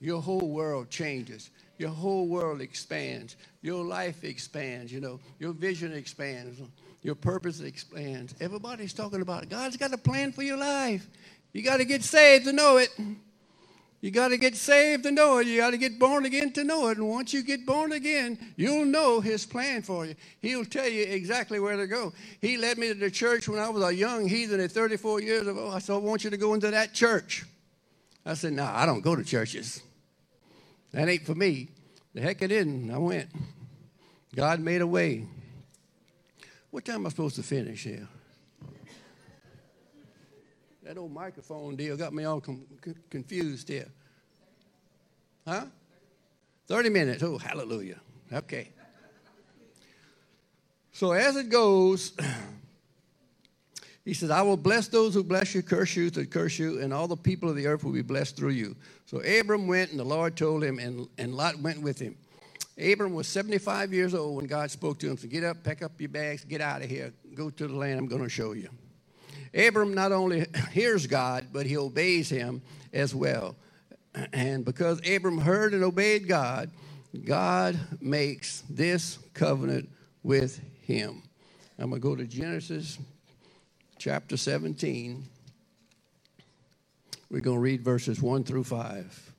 your 0.01 0.21
whole 0.23 0.49
world 0.49 0.91
changes. 0.91 1.51
Your 1.79 1.91
whole 1.91 2.27
world 2.27 2.63
expands. 2.63 3.37
Your 3.61 3.85
life 3.85 4.25
expands, 4.25 4.91
you 4.91 5.01
know. 5.01 5.21
Your 5.39 5.53
vision 5.53 5.93
expands. 5.93 6.61
Your 7.03 7.15
purpose 7.15 7.61
expands. 7.61 8.35
Everybody's 8.41 8.95
talking 8.95 9.21
about 9.21 9.43
it. 9.43 9.51
God's 9.51 9.77
got 9.77 9.93
a 9.93 9.99
plan 9.99 10.33
for 10.33 10.43
your 10.43 10.57
life. 10.57 11.07
You 11.53 11.63
got 11.63 11.77
to 11.79 11.85
get 11.85 12.03
saved 12.03 12.47
to 12.47 12.53
know 12.53 12.79
it. 12.79 12.91
You 14.07 14.13
got 14.13 14.29
to 14.29 14.37
get 14.37 14.55
saved 14.55 15.03
to 15.03 15.11
know 15.11 15.39
it. 15.39 15.49
You 15.49 15.57
got 15.57 15.73
to 15.73 15.79
get 15.79 15.99
born 15.99 16.27
again 16.27 16.53
to 16.53 16.63
know 16.63 16.87
it. 16.91 16.99
And 16.99 17.09
once 17.09 17.35
you 17.35 17.43
get 17.43 17.67
born 17.67 17.91
again, 17.91 18.39
you'll 18.55 18.85
know 18.85 19.19
His 19.19 19.45
plan 19.45 19.83
for 19.83 20.07
you. 20.07 20.15
He'll 20.41 20.65
tell 20.65 20.87
you 20.87 21.03
exactly 21.03 21.59
where 21.59 21.77
to 21.77 21.89
go. 21.89 22.13
He 22.41 22.57
led 22.57 22.79
me 22.79 22.87
to 22.87 22.95
the 22.95 23.11
church 23.11 23.49
when 23.49 23.59
I 23.59 23.69
was 23.69 23.83
a 23.83 23.93
young 23.93 24.29
heathen 24.29 24.61
at 24.61 24.71
34 24.71 25.23
years 25.23 25.49
old. 25.49 25.59
Oh, 25.59 25.71
I 25.73 25.81
said, 25.81 25.95
I 25.95 25.97
want 25.97 26.23
you 26.23 26.31
to 26.31 26.37
go 26.37 26.55
into 26.55 26.71
that 26.71 26.95
church. 26.95 27.47
I 28.25 28.35
said, 28.35 28.53
No, 28.53 28.63
I 28.73 28.87
don't 28.87 29.01
go 29.01 29.17
to 29.17 29.25
churches. 29.25 29.83
That 30.93 31.09
ain't 31.09 31.27
for 31.27 31.35
me. 31.35 31.71
The 32.15 32.21
heck 32.21 32.43
it 32.43 32.53
isn't. 32.53 32.93
I 32.93 32.99
went. 32.99 33.29
God 34.37 34.61
made 34.61 34.83
a 34.83 34.87
way. 34.87 35.27
What 36.71 36.85
time 36.85 36.95
am 36.95 37.07
I 37.07 37.09
supposed 37.09 37.35
to 37.35 37.43
finish 37.43 37.83
here? 37.83 38.07
That 40.87 40.99
old 40.99 41.13
microphone 41.13 41.75
deal 41.75 41.97
got 41.97 42.15
me 42.15 42.23
all 42.23 42.41
com- 42.41 42.65
confused 43.11 43.69
here. 43.69 43.89
Huh? 45.45 45.65
30 46.69 46.91
minutes. 46.91 47.23
Oh, 47.25 47.39
hallelujah. 47.39 47.99
Okay. 48.33 48.71
So 50.93 51.11
as 51.11 51.35
it 51.35 51.49
goes, 51.49 52.13
he 54.05 54.15
says, 54.15 54.31
I 54.31 54.43
will 54.43 54.57
bless 54.57 54.87
those 54.87 55.13
who 55.13 55.25
bless 55.25 55.57
you, 55.57 55.63
curse 55.63 55.97
you 55.97 56.09
that 56.11 56.31
curse 56.31 56.57
you, 56.57 56.81
and 56.81 56.95
all 56.95 57.09
the 57.09 57.17
people 57.17 57.51
of 57.51 57.57
the 57.57 57.67
earth 57.67 57.83
will 57.83 57.93
be 57.93 58.03
blessed 58.03 58.37
through 58.37 58.51
you. 58.51 58.77
So 59.07 59.19
Abram 59.19 59.67
went, 59.67 59.91
and 59.91 59.99
the 59.99 60.05
Lord 60.05 60.37
told 60.37 60.63
him, 60.63 60.79
and, 60.79 61.09
and 61.19 61.35
Lot 61.35 61.59
went 61.59 61.83
with 61.83 61.99
him. 61.99 62.17
Abram 62.79 63.13
was 63.13 63.27
75 63.27 63.93
years 63.93 64.15
old 64.15 64.37
when 64.37 64.47
God 64.47 64.71
spoke 64.71 65.01
to 65.01 65.11
him. 65.11 65.17
So 65.17 65.27
get 65.27 65.43
up, 65.43 65.65
pack 65.65 65.83
up 65.83 66.01
your 66.01 66.11
bags, 66.11 66.45
get 66.45 66.61
out 66.61 66.81
of 66.81 66.89
here, 66.89 67.13
go 67.35 67.51
to 67.51 67.67
the 67.67 67.75
land 67.75 67.99
I'm 67.99 68.07
going 68.07 68.23
to 68.23 68.29
show 68.29 68.53
you. 68.53 68.69
Abram 69.55 69.95
not 69.95 70.13
only 70.13 70.47
hears 70.73 71.07
God, 71.07 71.49
but 71.53 71.67
he 71.67 71.77
obeys 71.77 72.29
him 72.29 72.63
as 72.93 73.15
well. 73.15 73.57
And 74.33 74.65
because 74.65 75.01
Abram 75.09 75.39
heard 75.39 75.75
and 75.75 75.85
obeyed 75.85 76.27
God, 76.27 76.71
God 77.25 77.79
makes 78.01 78.63
this 78.69 79.19
covenant 79.35 79.89
with 80.23 80.61
him. 80.83 81.23
I'm 81.79 81.91
going 81.91 82.01
to 82.01 82.09
go 82.09 82.17
to 82.17 82.25
Genesis 82.25 82.99
chapter 83.99 84.37
17. 84.37 85.25
We're 87.31 87.41
going 87.41 87.57
to 87.57 87.61
read 87.61 87.83
verses 87.83 88.23
1 88.23 88.45
through 88.45 88.65
5. 88.65 89.33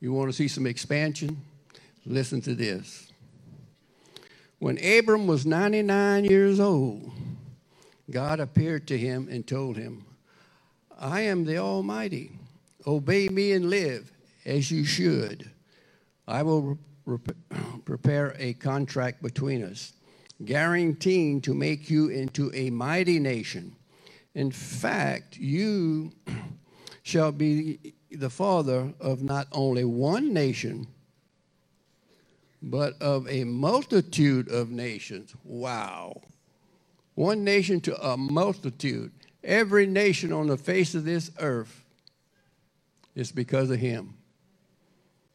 You 0.00 0.12
want 0.12 0.28
to 0.28 0.36
see 0.36 0.48
some 0.48 0.66
expansion? 0.66 1.40
Listen 2.04 2.40
to 2.42 2.54
this. 2.54 3.10
When 4.58 4.78
Abram 4.84 5.26
was 5.26 5.46
99 5.46 6.24
years 6.24 6.60
old, 6.60 7.10
God 8.10 8.40
appeared 8.40 8.86
to 8.88 8.98
him 8.98 9.28
and 9.30 9.46
told 9.46 9.76
him, 9.76 10.04
I 10.98 11.22
am 11.22 11.44
the 11.44 11.58
Almighty. 11.58 12.32
Obey 12.86 13.28
me 13.28 13.52
and 13.52 13.70
live. 13.70 14.10
as 14.44 14.70
you 14.70 14.84
should. 14.84 15.50
I 16.28 16.42
will 16.42 16.78
rep- 17.06 17.36
prepare 17.84 18.34
a 18.38 18.52
contract 18.54 19.22
between 19.22 19.62
us, 19.62 19.92
guaranteeing 20.44 21.40
to 21.42 21.54
make 21.54 21.90
you 21.90 22.08
into 22.08 22.50
a 22.54 22.70
mighty 22.70 23.18
nation. 23.18 23.74
In 24.34 24.50
fact, 24.50 25.36
you 25.36 26.12
shall 27.02 27.32
be 27.32 27.94
the 28.10 28.30
father 28.30 28.92
of 29.00 29.22
not 29.22 29.48
only 29.52 29.84
one 29.84 30.32
nation, 30.32 30.86
but 32.62 33.00
of 33.00 33.28
a 33.28 33.44
multitude 33.44 34.48
of 34.48 34.70
nations. 34.70 35.34
Wow. 35.44 36.22
One 37.14 37.44
nation 37.44 37.80
to 37.82 38.00
a 38.04 38.16
multitude. 38.16 39.12
Every 39.42 39.86
nation 39.86 40.32
on 40.32 40.46
the 40.46 40.56
face 40.56 40.94
of 40.94 41.04
this 41.04 41.30
earth 41.38 41.84
is 43.14 43.30
because 43.30 43.70
of 43.70 43.78
him. 43.78 44.14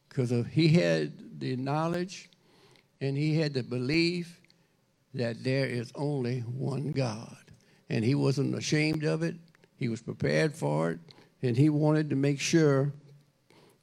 Because 0.10 0.34
he 0.52 0.70
had 0.70 1.40
the 1.40 1.56
knowledge 1.56 2.30
and 3.00 3.18
he 3.18 3.38
had 3.38 3.54
the 3.54 3.64
belief 3.64 4.42
that 5.14 5.44
there 5.44 5.66
is 5.66 5.92
only 5.96 6.42
one 6.42 6.92
God. 6.92 7.38
And 7.90 8.04
he 8.04 8.16
wasn't 8.16 8.56
ashamed 8.56 9.04
of 9.04 9.24
it. 9.24 9.36
He 9.76 9.88
was 9.88 10.02
prepared 10.02 10.54
for 10.56 10.92
it. 10.92 11.00
And 11.42 11.56
he 11.56 11.70
wanted 11.70 12.10
to 12.10 12.16
make 12.16 12.40
sure 12.40 12.92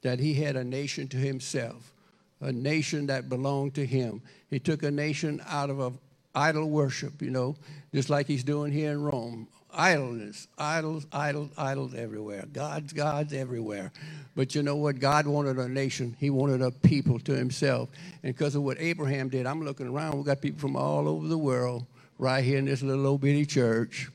that 0.01 0.19
he 0.19 0.35
had 0.35 0.55
a 0.55 0.63
nation 0.63 1.07
to 1.07 1.17
himself, 1.17 1.91
a 2.39 2.51
nation 2.51 3.07
that 3.07 3.29
belonged 3.29 3.73
to 3.75 3.85
him. 3.85 4.21
He 4.49 4.59
took 4.59 4.83
a 4.83 4.91
nation 4.91 5.41
out 5.47 5.69
of 5.69 5.79
a 5.79 5.91
idol 6.37 6.69
worship, 6.69 7.21
you 7.21 7.31
know, 7.31 7.55
just 7.93 8.09
like 8.09 8.27
he's 8.27 8.43
doing 8.43 8.71
here 8.71 8.91
in 8.91 9.01
Rome. 9.01 9.47
Idleness, 9.73 10.47
idols, 10.57 11.05
idols, 11.11 11.51
idols 11.57 11.93
everywhere. 11.93 12.45
God's, 12.51 12.93
God's 12.93 13.33
everywhere. 13.33 13.91
But 14.35 14.55
you 14.55 14.63
know 14.63 14.75
what? 14.75 14.99
God 14.99 15.27
wanted 15.27 15.57
a 15.57 15.67
nation. 15.67 16.15
He 16.19 16.29
wanted 16.29 16.61
a 16.61 16.71
people 16.71 17.19
to 17.19 17.35
himself. 17.35 17.89
And 18.23 18.35
because 18.35 18.55
of 18.55 18.63
what 18.63 18.79
Abraham 18.79 19.29
did, 19.29 19.45
I'm 19.45 19.63
looking 19.63 19.87
around. 19.87 20.15
We've 20.15 20.25
got 20.25 20.41
people 20.41 20.59
from 20.59 20.75
all 20.75 21.07
over 21.07 21.27
the 21.27 21.37
world 21.37 21.85
right 22.17 22.43
here 22.43 22.57
in 22.57 22.65
this 22.65 22.81
little 22.81 23.05
old 23.05 23.21
bitty 23.21 23.45
church, 23.45 24.09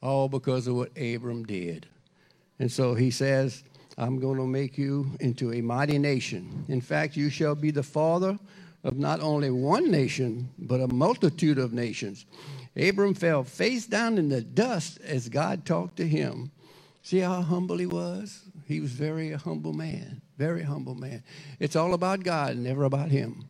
all 0.00 0.28
because 0.28 0.66
of 0.66 0.76
what 0.76 0.90
Abram 0.96 1.44
did. 1.44 1.86
And 2.58 2.70
so 2.70 2.94
he 2.94 3.10
says, 3.10 3.62
I'm 3.98 4.18
going 4.18 4.38
to 4.38 4.46
make 4.46 4.78
you 4.78 5.10
into 5.20 5.52
a 5.52 5.60
mighty 5.60 5.98
nation. 5.98 6.64
In 6.68 6.80
fact, 6.80 7.16
you 7.16 7.30
shall 7.30 7.54
be 7.54 7.70
the 7.70 7.82
father 7.82 8.38
of 8.86 8.96
not 8.96 9.20
only 9.20 9.50
one 9.50 9.90
nation, 9.90 10.48
but 10.56 10.80
a 10.80 10.86
multitude 10.86 11.58
of 11.58 11.72
nations. 11.72 12.24
Abram 12.76 13.14
fell 13.14 13.42
face 13.42 13.84
down 13.84 14.16
in 14.16 14.28
the 14.28 14.40
dust 14.40 15.00
as 15.00 15.28
God 15.28 15.66
talked 15.66 15.96
to 15.96 16.06
him. 16.06 16.52
See 17.02 17.18
how 17.18 17.42
humble 17.42 17.78
he 17.78 17.86
was? 17.86 18.44
He 18.64 18.78
was 18.78 18.92
very 18.92 19.32
a 19.32 19.38
humble 19.38 19.72
man, 19.72 20.22
very 20.38 20.62
humble 20.62 20.94
man. 20.94 21.24
It's 21.58 21.74
all 21.74 21.94
about 21.94 22.22
God, 22.22 22.56
never 22.56 22.84
about 22.84 23.10
him. 23.10 23.48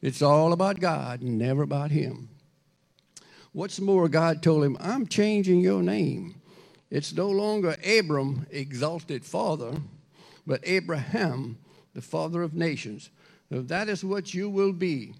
It's 0.00 0.22
all 0.22 0.54
about 0.54 0.80
God, 0.80 1.20
never 1.20 1.62
about 1.62 1.90
him. 1.90 2.30
What's 3.52 3.78
more, 3.78 4.08
God 4.08 4.42
told 4.42 4.64
him, 4.64 4.78
I'm 4.80 5.06
changing 5.06 5.60
your 5.60 5.82
name. 5.82 6.40
It's 6.90 7.12
no 7.12 7.28
longer 7.28 7.76
Abram, 7.86 8.46
exalted 8.50 9.26
father, 9.26 9.82
but 10.46 10.60
Abraham, 10.64 11.58
the 11.92 12.00
father 12.00 12.42
of 12.42 12.54
nations. 12.54 13.10
If 13.52 13.68
that 13.68 13.90
is 13.90 14.02
what 14.02 14.32
you 14.32 14.48
will 14.48 14.72
be, 14.72 15.12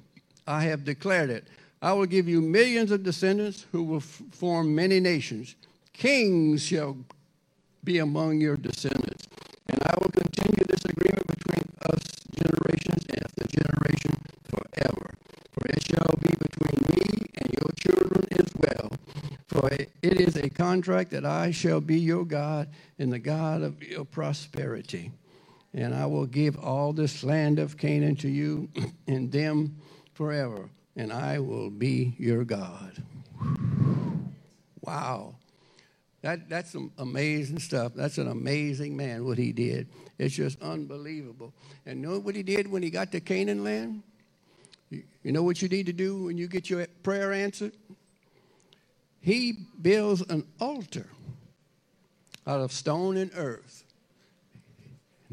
I 0.46 0.62
have 0.62 0.84
declared 0.84 1.28
it. 1.28 1.46
I 1.82 1.92
will 1.92 2.06
give 2.06 2.28
you 2.28 2.40
millions 2.40 2.90
of 2.90 3.02
descendants 3.02 3.66
who 3.72 3.82
will 3.82 3.98
f- 3.98 4.22
form 4.30 4.74
many 4.74 5.00
nations. 5.00 5.54
Kings 5.92 6.62
shall 6.62 6.96
be 7.84 7.98
among 7.98 8.40
your 8.40 8.56
descendants. 8.56 9.26
And 9.68 9.82
I 9.82 9.94
will 10.00 10.10
continue 10.10 10.64
this 10.66 10.84
agreement 10.84 11.26
between 11.26 11.64
us 11.90 12.00
generations 12.34 13.04
and 13.10 13.26
the 13.36 13.48
generation 13.48 14.18
forever. 14.48 15.10
For 15.52 15.66
it 15.68 15.84
shall 15.84 16.14
be 16.20 16.30
between 16.38 16.96
me 16.96 17.26
and 17.36 17.52
your 17.60 17.70
children 17.76 18.24
as 18.32 18.46
well. 18.56 18.92
For 19.48 19.68
it 19.70 19.90
is 20.02 20.36
a 20.36 20.48
contract 20.48 21.10
that 21.10 21.26
I 21.26 21.50
shall 21.50 21.82
be 21.82 21.98
your 21.98 22.24
God 22.24 22.68
and 22.98 23.12
the 23.12 23.18
God 23.18 23.60
of 23.60 23.82
your 23.82 24.06
prosperity 24.06 25.12
and 25.74 25.94
I 25.94 26.06
will 26.06 26.26
give 26.26 26.58
all 26.58 26.92
this 26.92 27.24
land 27.24 27.58
of 27.58 27.76
Canaan 27.76 28.16
to 28.16 28.28
you 28.28 28.68
and 29.06 29.30
them 29.32 29.76
forever, 30.12 30.68
and 30.96 31.12
I 31.12 31.38
will 31.38 31.70
be 31.70 32.14
your 32.18 32.44
God. 32.44 33.02
Wow. 34.82 35.36
That, 36.20 36.48
that's 36.48 36.70
some 36.70 36.92
amazing 36.98 37.58
stuff. 37.58 37.92
That's 37.94 38.18
an 38.18 38.28
amazing 38.28 38.96
man, 38.96 39.24
what 39.24 39.38
he 39.38 39.52
did. 39.52 39.88
It's 40.18 40.34
just 40.34 40.60
unbelievable. 40.62 41.52
And 41.84 42.00
know 42.00 42.20
what 42.20 42.36
he 42.36 42.44
did 42.44 42.70
when 42.70 42.82
he 42.82 42.90
got 42.90 43.10
to 43.12 43.20
Canaan 43.20 43.64
land? 43.64 44.02
You 44.90 45.32
know 45.32 45.42
what 45.42 45.62
you 45.62 45.68
need 45.68 45.86
to 45.86 45.92
do 45.92 46.24
when 46.24 46.36
you 46.36 46.46
get 46.46 46.70
your 46.70 46.86
prayer 47.02 47.32
answered? 47.32 47.72
He 49.20 49.54
builds 49.80 50.20
an 50.28 50.46
altar 50.60 51.08
out 52.46 52.60
of 52.60 52.72
stone 52.72 53.16
and 53.16 53.30
earth 53.34 53.84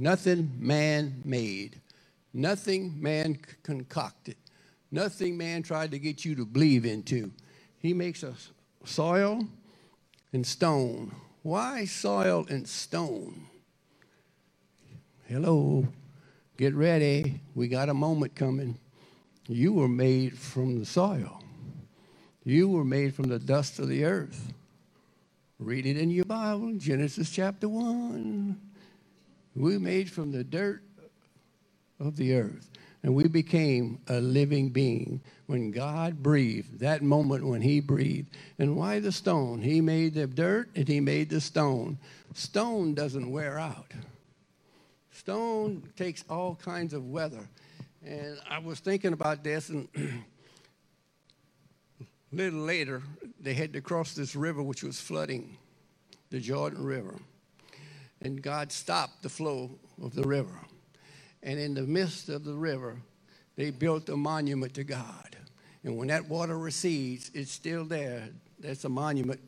Nothing 0.02 0.54
man 0.58 1.22
made, 1.26 1.82
nothing 2.34 3.02
man 3.02 3.38
concocted, 3.64 4.38
nothing 4.92 5.36
man 5.36 5.62
tried 5.62 5.92
to 5.92 6.00
get 6.00 6.24
you 6.24 6.36
to 6.36 6.46
believe 6.46 6.86
into. 6.86 7.34
He 7.80 7.94
makes 7.94 8.24
a 8.24 8.34
soil 8.86 9.46
and 10.32 10.48
stone. 10.48 11.14
Why 11.44 11.84
soil 11.84 12.46
and 12.50 12.66
stone? 12.66 13.48
Hello, 15.28 15.86
get 16.56 16.74
ready. 16.76 17.42
We 17.54 17.68
got 17.68 17.90
a 17.90 17.94
moment 17.94 18.36
coming. 18.36 18.80
You 19.50 19.74
were 19.74 19.90
made 19.90 20.38
from 20.38 20.80
the 20.80 20.86
soil. 20.86 21.44
You 22.46 22.70
were 22.70 22.86
made 22.86 23.14
from 23.14 23.28
the 23.28 23.38
dust 23.38 23.80
of 23.80 23.90
the 23.90 24.06
earth. 24.06 24.54
Read 25.60 25.86
it 25.86 25.98
in 25.98 26.10
your 26.10 26.24
Bible, 26.24 26.72
Genesis 26.78 27.30
chapter 27.30 27.68
1. 27.68 28.69
We 29.60 29.78
made 29.78 30.10
from 30.10 30.32
the 30.32 30.46
dirt 30.46 30.82
of 32.00 32.16
the 32.16 32.34
earth. 32.34 32.70
And 33.04 33.14
we 33.14 33.28
became 33.28 34.00
a 34.08 34.20
living 34.20 34.70
being 34.70 35.22
when 35.48 35.72
God 35.72 36.24
breathed, 36.24 36.80
that 36.80 37.02
moment 37.02 37.46
when 37.46 37.62
He 37.62 37.82
breathed. 37.82 38.30
And 38.58 38.78
why 38.78 39.00
the 39.00 39.12
stone? 39.12 39.62
He 39.62 39.82
made 39.82 40.14
the 40.14 40.28
dirt 40.28 40.70
and 40.76 40.88
He 40.88 41.02
made 41.02 41.30
the 41.30 41.42
stone. 41.42 41.98
Stone 42.34 42.94
doesn't 42.94 43.30
wear 43.30 43.60
out, 43.60 43.92
stone 45.12 45.84
takes 45.98 46.24
all 46.30 46.56
kinds 46.56 46.94
of 46.94 47.10
weather. 47.10 47.50
And 48.06 48.40
I 48.50 48.60
was 48.60 48.80
thinking 48.80 49.12
about 49.12 49.44
this, 49.44 49.68
and 49.70 49.90
a 49.96 50.24
little 52.32 52.62
later, 52.62 53.02
they 53.42 53.54
had 53.54 53.74
to 53.74 53.82
cross 53.82 54.14
this 54.14 54.38
river 54.38 54.64
which 54.64 54.84
was 54.84 55.02
flooding, 55.02 55.58
the 56.30 56.40
Jordan 56.40 56.86
River 56.86 57.16
and 58.22 58.42
God 58.42 58.72
stopped 58.72 59.24
the 59.24 59.30
flow 59.30 59.72
of 60.02 60.14
the 60.14 60.24
river. 60.24 60.60
And 61.42 61.60
in 61.60 61.74
the 61.74 61.84
midst 61.84 62.30
of 62.30 62.44
the 62.44 62.54
river, 62.54 62.98
they 63.56 63.72
built 63.72 64.10
a 64.10 64.18
monument 64.18 64.74
to 64.76 64.84
God. 64.84 65.36
And 65.84 65.98
when 65.98 66.10
that 66.10 66.28
water 66.28 66.58
recedes, 66.58 67.32
it's 67.34 67.52
still 67.52 67.86
there. 67.86 68.30
That's 68.60 68.84
a 68.84 68.90
monument 68.90 69.40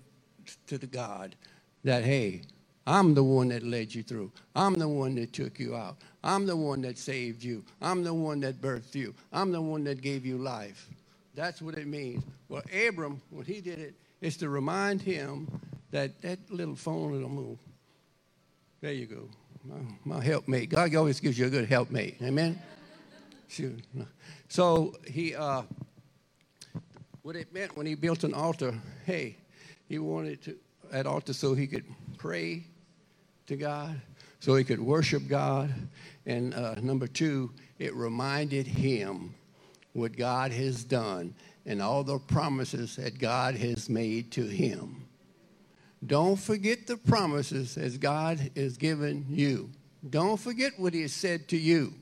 to 0.67 0.77
the 0.77 0.87
God 0.87 1.35
that, 1.83 2.03
hey, 2.03 2.43
I'm 2.87 3.13
the 3.13 3.23
one 3.23 3.49
that 3.49 3.63
led 3.63 3.93
you 3.93 4.03
through. 4.03 4.31
I'm 4.55 4.73
the 4.75 4.87
one 4.87 5.15
that 5.15 5.33
took 5.33 5.59
you 5.59 5.75
out. 5.75 5.97
I'm 6.23 6.45
the 6.45 6.55
one 6.55 6.81
that 6.81 6.97
saved 6.97 7.43
you. 7.43 7.63
I'm 7.81 8.03
the 8.03 8.13
one 8.13 8.39
that 8.41 8.61
birthed 8.61 8.95
you. 8.95 9.13
I'm 9.31 9.51
the 9.51 9.61
one 9.61 9.83
that 9.83 10.01
gave 10.01 10.25
you 10.25 10.37
life. 10.37 10.89
That's 11.35 11.61
what 11.61 11.77
it 11.77 11.87
means. 11.87 12.23
Well, 12.49 12.63
Abram, 12.87 13.21
when 13.29 13.45
he 13.45 13.61
did 13.61 13.79
it, 13.79 13.95
is 14.19 14.37
to 14.37 14.49
remind 14.49 15.01
him 15.01 15.47
that 15.91 16.21
that 16.21 16.39
little 16.49 16.75
phone 16.75 17.11
little 17.11 17.29
move. 17.29 17.57
There 18.81 18.93
you 18.93 19.05
go. 19.05 19.29
My, 19.63 20.15
my 20.17 20.23
helpmate. 20.23 20.69
God 20.71 20.95
always 20.95 21.19
gives 21.19 21.37
you 21.37 21.45
a 21.45 21.51
good 21.51 21.69
helpmate. 21.69 22.17
Amen? 22.23 22.59
So 24.49 24.95
he, 25.05 25.35
uh, 25.35 25.61
what 27.21 27.35
it 27.35 27.53
meant 27.53 27.77
when 27.77 27.85
he 27.85 27.93
built 27.93 28.23
an 28.23 28.33
altar, 28.33 28.73
hey, 29.05 29.37
he 29.87 29.99
wanted 29.99 30.41
to, 30.43 30.55
that 30.91 31.05
altar 31.05 31.33
so 31.33 31.53
he 31.53 31.67
could 31.67 31.85
pray 32.17 32.63
to 33.45 33.55
God, 33.55 34.01
so 34.39 34.55
he 34.55 34.63
could 34.63 34.79
worship 34.79 35.27
God. 35.27 35.71
And 36.25 36.55
uh, 36.55 36.73
number 36.81 37.05
two, 37.05 37.51
it 37.77 37.93
reminded 37.93 38.65
him 38.65 39.35
what 39.93 40.17
God 40.17 40.51
has 40.51 40.83
done 40.83 41.35
and 41.67 41.83
all 41.83 42.03
the 42.03 42.17
promises 42.17 42.95
that 42.95 43.19
God 43.19 43.53
has 43.53 43.89
made 43.89 44.31
to 44.31 44.43
him. 44.43 45.05
Don't 46.05 46.37
forget 46.37 46.87
the 46.87 46.97
promises 46.97 47.77
as 47.77 47.97
God 47.97 48.51
has 48.55 48.77
given 48.77 49.25
you. 49.29 49.69
Don't 50.09 50.39
forget 50.39 50.73
what 50.77 50.93
He 50.93 51.01
has 51.01 51.13
said 51.13 51.47
to 51.49 51.57
you. 51.57 51.93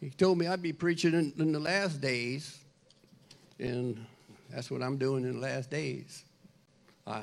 He 0.00 0.10
told 0.10 0.36
me 0.38 0.46
I'd 0.46 0.60
be 0.62 0.72
preaching 0.72 1.14
in, 1.14 1.32
in 1.38 1.52
the 1.52 1.60
last 1.60 2.00
days, 2.00 2.58
and 3.58 4.04
that's 4.50 4.70
what 4.70 4.82
I'm 4.82 4.98
doing 4.98 5.24
in 5.24 5.34
the 5.34 5.40
last 5.40 5.70
days. 5.70 6.24
I, 7.06 7.22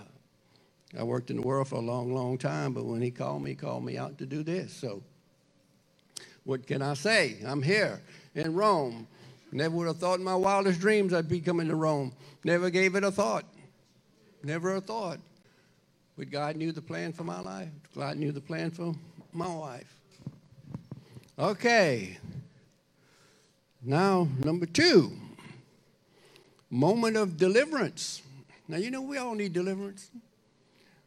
I 0.97 1.03
worked 1.03 1.29
in 1.29 1.35
the 1.35 1.43
world 1.43 1.67
for 1.67 1.75
a 1.75 1.81
long, 1.81 2.15
long 2.15 2.37
time, 2.37 2.73
but 2.73 2.85
when 2.85 3.01
He 3.01 3.11
called 3.11 3.43
me, 3.43 3.51
He 3.51 3.55
called 3.55 3.83
me 3.85 3.97
out 3.97 4.17
to 4.17 4.25
do 4.25 4.41
this. 4.43 4.73
So 4.73 5.03
What 6.45 6.65
can 6.65 6.81
I 6.81 6.95
say? 6.95 7.37
I'm 7.45 7.61
here 7.61 8.01
in 8.33 8.55
Rome. 8.55 9.07
Never 9.51 9.75
would 9.75 9.87
have 9.87 9.97
thought 9.97 10.17
in 10.17 10.25
my 10.25 10.35
wildest 10.35 10.79
dreams 10.79 11.13
I'd 11.13 11.29
be 11.29 11.41
coming 11.41 11.67
to 11.67 11.75
Rome. 11.75 12.13
Never 12.43 12.71
gave 12.71 12.95
it 12.95 13.03
a 13.03 13.11
thought. 13.11 13.45
Never 14.43 14.75
a 14.75 14.81
thought. 14.81 15.19
But 16.19 16.31
God 16.31 16.57
knew 16.57 16.73
the 16.73 16.81
plan 16.81 17.13
for 17.13 17.23
my 17.23 17.39
life. 17.39 17.69
God 17.95 18.17
knew 18.17 18.33
the 18.33 18.41
plan 18.41 18.71
for 18.71 18.93
my 19.31 19.47
wife. 19.47 19.95
Okay. 21.39 22.17
Now, 23.81 24.27
number 24.43 24.65
two 24.65 25.13
moment 26.69 27.15
of 27.15 27.37
deliverance. 27.37 28.21
Now, 28.67 28.75
you 28.75 28.91
know, 28.91 29.01
we 29.01 29.17
all 29.17 29.33
need 29.33 29.53
deliverance. 29.53 30.11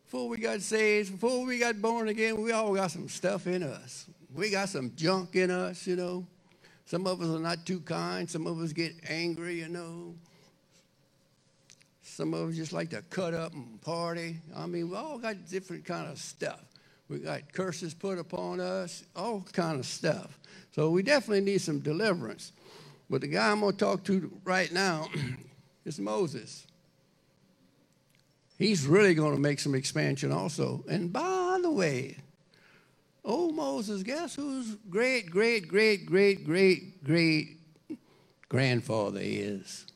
Before 0.06 0.30
we 0.30 0.38
got 0.38 0.62
saved, 0.62 1.12
before 1.12 1.44
we 1.44 1.58
got 1.58 1.82
born 1.82 2.08
again, 2.08 2.40
we 2.40 2.52
all 2.52 2.74
got 2.74 2.90
some 2.90 3.06
stuff 3.10 3.46
in 3.46 3.62
us. 3.62 4.06
We 4.34 4.48
got 4.48 4.70
some 4.70 4.92
junk 4.96 5.36
in 5.36 5.50
us, 5.50 5.86
you 5.86 5.94
know. 5.94 6.26
Some 6.86 7.06
of 7.06 7.20
us 7.20 7.28
are 7.28 7.38
not 7.38 7.66
too 7.66 7.80
kind. 7.80 8.28
Some 8.30 8.46
of 8.46 8.58
us 8.60 8.72
get 8.72 8.94
angry, 9.06 9.58
you 9.58 9.68
know. 9.68 10.14
Some 12.22 12.34
of 12.34 12.50
us 12.50 12.54
just 12.54 12.72
like 12.72 12.90
to 12.90 13.02
cut 13.10 13.34
up 13.34 13.52
and 13.52 13.80
party. 13.80 14.36
I 14.54 14.66
mean, 14.66 14.90
we 14.90 14.96
all 14.96 15.18
got 15.18 15.44
different 15.50 15.84
kind 15.84 16.08
of 16.08 16.18
stuff. 16.18 16.60
We 17.08 17.18
got 17.18 17.52
curses 17.52 17.94
put 17.94 18.16
upon 18.16 18.60
us, 18.60 19.02
all 19.16 19.44
kind 19.52 19.80
of 19.80 19.86
stuff. 19.86 20.38
So 20.70 20.90
we 20.90 21.02
definitely 21.02 21.40
need 21.40 21.62
some 21.62 21.80
deliverance. 21.80 22.52
But 23.10 23.22
the 23.22 23.26
guy 23.26 23.50
I'm 23.50 23.58
going 23.58 23.72
to 23.72 23.76
talk 23.76 24.04
to 24.04 24.30
right 24.44 24.70
now 24.70 25.08
is 25.84 25.98
Moses. 25.98 26.64
He's 28.56 28.86
really 28.86 29.14
going 29.14 29.34
to 29.34 29.40
make 29.40 29.58
some 29.58 29.74
expansion 29.74 30.30
also. 30.30 30.84
And 30.88 31.12
by 31.12 31.58
the 31.60 31.72
way, 31.72 32.18
oh 33.24 33.50
Moses, 33.50 34.04
guess 34.04 34.36
whose 34.36 34.76
great, 34.88 35.28
great, 35.28 35.66
great, 35.66 36.06
great, 36.06 36.44
great, 36.44 37.02
great 37.02 37.58
grandfather 38.48 39.18
is? 39.20 39.86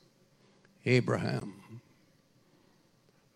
Abraham. 0.84 1.56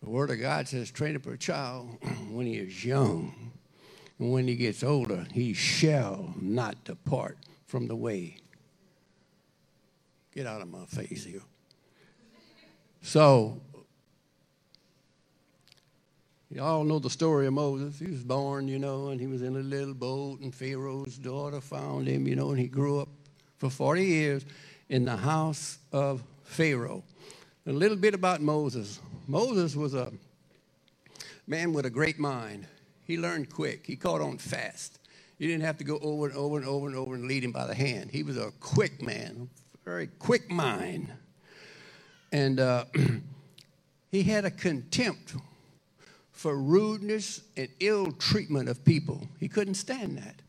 The 0.01 0.09
Word 0.09 0.31
of 0.31 0.39
God 0.39 0.67
says, 0.67 0.89
train 0.89 1.15
up 1.15 1.27
a 1.27 1.37
child 1.37 1.97
when 2.31 2.47
he 2.47 2.55
is 2.55 2.83
young. 2.83 3.51
And 4.19 4.31
when 4.31 4.47
he 4.47 4.55
gets 4.55 4.83
older, 4.83 5.25
he 5.31 5.53
shall 5.53 6.33
not 6.39 6.83
depart 6.83 7.37
from 7.67 7.87
the 7.87 7.95
way. 7.95 8.37
Get 10.33 10.47
out 10.47 10.61
of 10.61 10.69
my 10.69 10.85
face 10.85 11.25
here. 11.25 11.41
So, 13.01 13.61
you 16.49 16.61
all 16.61 16.83
know 16.83 16.99
the 16.99 17.09
story 17.09 17.47
of 17.47 17.53
Moses. 17.53 17.97
He 17.97 18.07
was 18.07 18.23
born, 18.23 18.67
you 18.67 18.77
know, 18.77 19.07
and 19.07 19.19
he 19.19 19.27
was 19.27 19.41
in 19.41 19.55
a 19.55 19.59
little 19.59 19.93
boat, 19.93 20.41
and 20.41 20.53
Pharaoh's 20.53 21.17
daughter 21.17 21.61
found 21.61 22.07
him, 22.07 22.27
you 22.27 22.35
know, 22.35 22.51
and 22.51 22.59
he 22.59 22.67
grew 22.67 22.99
up 22.99 23.09
for 23.57 23.69
40 23.69 24.03
years 24.03 24.45
in 24.89 25.05
the 25.05 25.15
house 25.15 25.77
of 25.91 26.23
Pharaoh. 26.43 27.03
A 27.67 27.71
little 27.71 27.97
bit 27.97 28.15
about 28.15 28.41
Moses. 28.41 28.99
Moses 29.27 29.75
was 29.75 29.93
a 29.93 30.11
man 31.45 31.73
with 31.73 31.85
a 31.85 31.91
great 31.91 32.17
mind. 32.17 32.65
He 33.05 33.19
learned 33.19 33.51
quick, 33.51 33.85
he 33.85 33.95
caught 33.95 34.19
on 34.19 34.39
fast. 34.39 34.97
You 35.37 35.47
didn't 35.47 35.63
have 35.63 35.77
to 35.77 35.83
go 35.83 35.99
over 36.01 36.25
and 36.25 36.35
over 36.35 36.57
and 36.57 36.65
over 36.65 36.87
and 36.87 36.95
over 36.95 37.13
and 37.13 37.27
lead 37.27 37.43
him 37.43 37.51
by 37.51 37.67
the 37.67 37.75
hand. 37.75 38.09
He 38.09 38.23
was 38.23 38.35
a 38.35 38.51
quick 38.59 39.03
man, 39.03 39.47
very 39.85 40.07
quick 40.07 40.49
mind. 40.49 41.11
And 42.31 42.59
uh, 42.59 42.85
he 44.11 44.23
had 44.23 44.43
a 44.43 44.51
contempt 44.51 45.35
for 46.31 46.57
rudeness 46.57 47.41
and 47.55 47.67
ill 47.79 48.11
treatment 48.13 48.69
of 48.69 48.83
people. 48.83 49.27
He 49.39 49.47
couldn't 49.47 49.75
stand 49.75 50.17
that. 50.17 50.41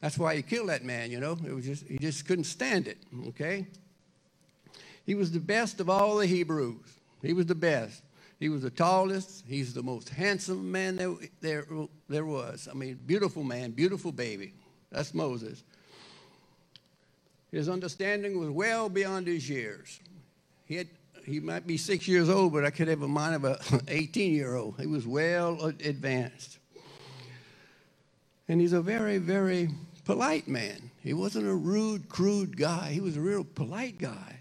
That's 0.00 0.18
why 0.18 0.36
he 0.36 0.42
killed 0.42 0.68
that 0.68 0.84
man, 0.84 1.10
you 1.10 1.18
know. 1.18 1.36
It 1.44 1.52
was 1.52 1.64
just 1.64 1.84
he 1.88 1.98
just 1.98 2.26
couldn't 2.26 2.44
stand 2.44 2.86
it, 2.86 2.98
okay? 3.28 3.66
He 5.04 5.14
was 5.14 5.30
the 5.30 5.40
best 5.40 5.80
of 5.80 5.90
all 5.90 6.16
the 6.16 6.26
Hebrews. 6.26 7.00
He 7.22 7.32
was 7.32 7.46
the 7.46 7.54
best. 7.54 8.02
He 8.40 8.48
was 8.48 8.62
the 8.62 8.70
tallest. 8.70 9.44
He's 9.46 9.74
the 9.74 9.82
most 9.82 10.08
handsome 10.08 10.70
man 10.70 10.96
there, 10.96 11.14
there, 11.40 11.66
there 12.08 12.24
was. 12.24 12.68
I 12.70 12.74
mean, 12.74 12.98
beautiful 13.06 13.44
man, 13.44 13.70
beautiful 13.70 14.12
baby. 14.12 14.54
That's 14.90 15.14
Moses. 15.14 15.62
His 17.50 17.68
understanding 17.68 18.38
was 18.38 18.50
well 18.50 18.88
beyond 18.88 19.26
his 19.26 19.48
years. 19.48 20.00
He, 20.66 20.76
had, 20.76 20.88
he 21.24 21.40
might 21.40 21.66
be 21.66 21.76
six 21.76 22.08
years 22.08 22.28
old, 22.28 22.52
but 22.52 22.64
I 22.64 22.70
could 22.70 22.88
have 22.88 23.02
a 23.02 23.08
mind 23.08 23.36
of 23.36 23.44
an 23.44 23.80
18 23.88 24.34
year 24.34 24.56
old. 24.56 24.80
He 24.80 24.86
was 24.86 25.06
well 25.06 25.64
advanced. 25.64 26.58
And 28.48 28.60
he's 28.60 28.72
a 28.72 28.80
very, 28.80 29.18
very 29.18 29.70
polite 30.04 30.48
man. 30.48 30.90
He 31.02 31.14
wasn't 31.14 31.46
a 31.46 31.54
rude, 31.54 32.08
crude 32.08 32.56
guy. 32.56 32.90
He 32.90 33.00
was 33.00 33.16
a 33.16 33.20
real 33.20 33.44
polite 33.44 33.98
guy. 33.98 34.40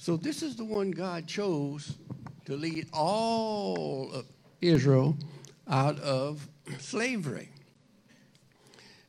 So 0.00 0.16
this 0.16 0.42
is 0.42 0.56
the 0.56 0.64
one 0.64 0.92
God 0.92 1.26
chose 1.26 1.98
to 2.46 2.56
lead 2.56 2.86
all 2.90 4.10
of 4.14 4.24
Israel 4.62 5.14
out 5.68 5.98
of 6.00 6.48
slavery. 6.78 7.50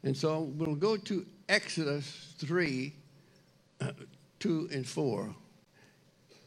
And 0.03 0.17
so 0.17 0.41
we'll 0.41 0.75
go 0.75 0.97
to 0.97 1.25
Exodus 1.47 2.35
3 2.39 2.93
uh, 3.79 3.91
2 4.41 4.69
and 4.73 4.85
4. 4.85 5.33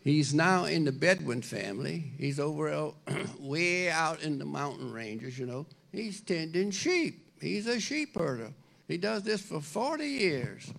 He's 0.02 0.34
now 0.34 0.66
in 0.66 0.84
the 0.84 0.92
Bedouin 0.92 1.40
family. 1.40 2.12
He's 2.18 2.38
over 2.38 2.92
way 3.40 3.88
out 3.88 4.22
in 4.22 4.38
the 4.38 4.44
mountain 4.44 4.92
ranges, 4.92 5.38
you 5.38 5.46
know. 5.46 5.64
He's 5.90 6.20
tending 6.20 6.70
sheep. 6.70 7.30
He's 7.40 7.66
a 7.66 7.80
sheep 7.80 8.14
herder. 8.14 8.52
He 8.88 8.98
does 8.98 9.22
this 9.22 9.40
for 9.40 9.62
40 9.62 10.04
years. 10.04 10.70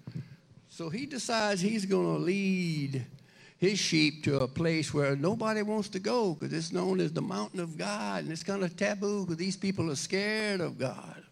So 0.70 0.90
he 0.92 1.08
decides 1.08 1.62
he's 1.62 1.88
going 1.88 2.16
to 2.18 2.22
lead 2.22 3.08
his 3.58 3.80
sheep 3.80 4.24
to 4.24 4.40
a 4.40 4.48
place 4.48 4.94
where 4.94 5.16
nobody 5.16 5.62
wants 5.62 5.90
to 5.90 6.00
go 6.00 6.34
because 6.34 6.54
it's 6.54 6.72
known 6.72 7.00
as 7.00 7.14
the 7.14 7.22
mountain 7.22 7.60
of 7.60 7.78
God 7.78 8.24
and 8.24 8.32
it's 8.32 8.44
kind 8.44 8.64
of 8.64 8.76
taboo 8.76 9.22
because 9.22 9.38
these 9.38 9.58
people 9.58 9.90
are 9.90 9.96
scared 9.96 10.62
of 10.62 10.78
God. 10.78 11.24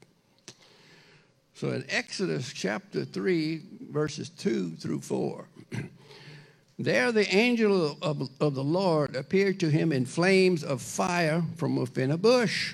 So 1.56 1.72
in 1.72 1.86
Exodus 1.90 2.52
chapter 2.52 3.06
3, 3.06 3.62
verses 3.92 4.30
2 4.30 4.72
through 4.72 5.02
4, 5.02 5.46
there 6.80 7.12
the 7.12 7.28
angel 7.34 7.98
of, 8.02 8.30
of 8.40 8.56
the 8.56 8.64
Lord 8.64 9.16
appeared 9.16 9.60
to 9.60 9.70
him 9.70 9.92
in 9.92 10.06
flames 10.06 10.64
of 10.64 10.82
fire 10.82 11.44
from 11.58 11.76
within 11.76 12.12
a 12.12 12.18
bush. 12.18 12.74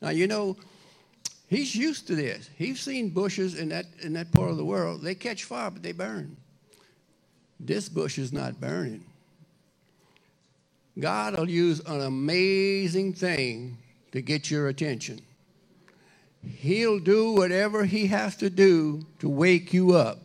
Now, 0.00 0.10
you 0.10 0.26
know, 0.26 0.56
he's 1.48 1.74
used 1.74 2.06
to 2.08 2.14
this. 2.14 2.50
He's 2.56 2.80
seen 2.80 3.10
bushes 3.10 3.58
in 3.58 3.70
that, 3.70 3.86
in 4.02 4.12
that 4.12 4.30
part 4.30 4.50
of 4.50 4.56
the 4.58 4.64
world. 4.64 5.02
They 5.02 5.14
catch 5.14 5.44
fire, 5.44 5.70
but 5.70 5.82
they 5.82 5.92
burn. 5.92 6.36
This 7.64 7.88
bush 7.88 8.18
is 8.18 8.32
not 8.32 8.60
burning. 8.60 9.04
God 10.98 11.38
will 11.38 11.48
use 11.48 11.80
an 11.80 12.02
amazing 12.02 13.14
thing 13.14 13.78
to 14.10 14.20
get 14.20 14.50
your 14.50 14.68
attention. 14.68 15.20
He'll 16.44 16.98
do 16.98 17.32
whatever 17.32 17.84
he 17.84 18.08
has 18.08 18.36
to 18.38 18.50
do 18.50 19.06
to 19.20 19.28
wake 19.28 19.72
you 19.72 19.94
up. 19.94 20.18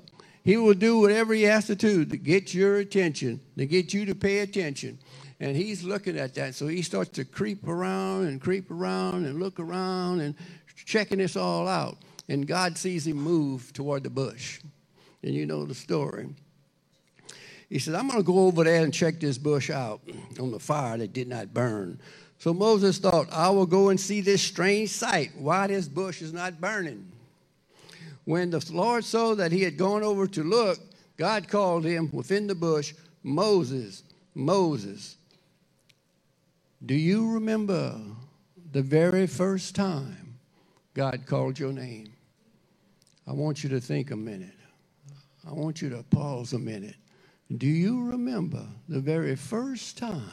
He 0.43 0.57
will 0.57 0.73
do 0.73 0.99
whatever 0.99 1.33
he 1.33 1.43
has 1.43 1.67
to 1.67 1.75
do 1.75 2.05
to 2.05 2.17
get 2.17 2.53
your 2.53 2.77
attention, 2.77 3.39
to 3.57 3.65
get 3.67 3.93
you 3.93 4.05
to 4.05 4.15
pay 4.15 4.39
attention. 4.39 4.97
And 5.39 5.55
he's 5.55 5.83
looking 5.83 6.17
at 6.17 6.33
that. 6.35 6.55
So 6.55 6.67
he 6.67 6.81
starts 6.81 7.11
to 7.11 7.25
creep 7.25 7.67
around 7.67 8.25
and 8.25 8.41
creep 8.41 8.71
around 8.71 9.25
and 9.25 9.39
look 9.39 9.59
around 9.59 10.21
and 10.21 10.33
checking 10.85 11.19
this 11.19 11.35
all 11.35 11.67
out. 11.67 11.97
And 12.27 12.47
God 12.47 12.77
sees 12.77 13.05
him 13.05 13.17
move 13.17 13.71
toward 13.73 14.03
the 14.03 14.09
bush. 14.09 14.59
And 15.21 15.35
you 15.35 15.45
know 15.45 15.65
the 15.65 15.75
story. 15.75 16.29
He 17.69 17.79
said, 17.79 17.95
I'm 17.95 18.07
going 18.07 18.19
to 18.19 18.23
go 18.23 18.45
over 18.45 18.63
there 18.63 18.83
and 18.83 18.93
check 18.93 19.19
this 19.19 19.37
bush 19.37 19.69
out 19.69 20.01
on 20.39 20.51
the 20.51 20.59
fire 20.59 20.97
that 20.97 21.13
did 21.13 21.27
not 21.27 21.53
burn. 21.53 21.99
So 22.39 22.53
Moses 22.53 22.97
thought, 22.97 23.27
I 23.31 23.49
will 23.49 23.65
go 23.65 23.89
and 23.89 23.99
see 23.99 24.21
this 24.21 24.41
strange 24.41 24.89
sight, 24.89 25.31
why 25.37 25.67
this 25.67 25.87
bush 25.87 26.21
is 26.21 26.33
not 26.33 26.61
burning. 26.61 27.11
When 28.25 28.51
the 28.51 28.65
Lord 28.71 29.03
saw 29.03 29.35
that 29.35 29.51
he 29.51 29.63
had 29.63 29.77
gone 29.77 30.03
over 30.03 30.27
to 30.27 30.43
look, 30.43 30.79
God 31.17 31.47
called 31.47 31.83
him 31.83 32.09
within 32.11 32.47
the 32.47 32.55
bush, 32.55 32.93
Moses, 33.23 34.03
Moses. 34.35 35.17
Do 36.85 36.93
you 36.93 37.33
remember 37.33 37.99
the 38.71 38.83
very 38.83 39.27
first 39.27 39.75
time 39.75 40.35
God 40.93 41.25
called 41.25 41.57
your 41.57 41.73
name? 41.73 42.13
I 43.25 43.33
want 43.33 43.63
you 43.63 43.69
to 43.71 43.81
think 43.81 44.11
a 44.11 44.15
minute. 44.15 44.53
I 45.47 45.53
want 45.53 45.81
you 45.81 45.89
to 45.89 46.03
pause 46.03 46.53
a 46.53 46.59
minute. 46.59 46.95
Do 47.55 47.67
you 47.67 48.03
remember 48.03 48.65
the 48.89 48.99
very 48.99 49.35
first 49.35 49.97
time 49.97 50.31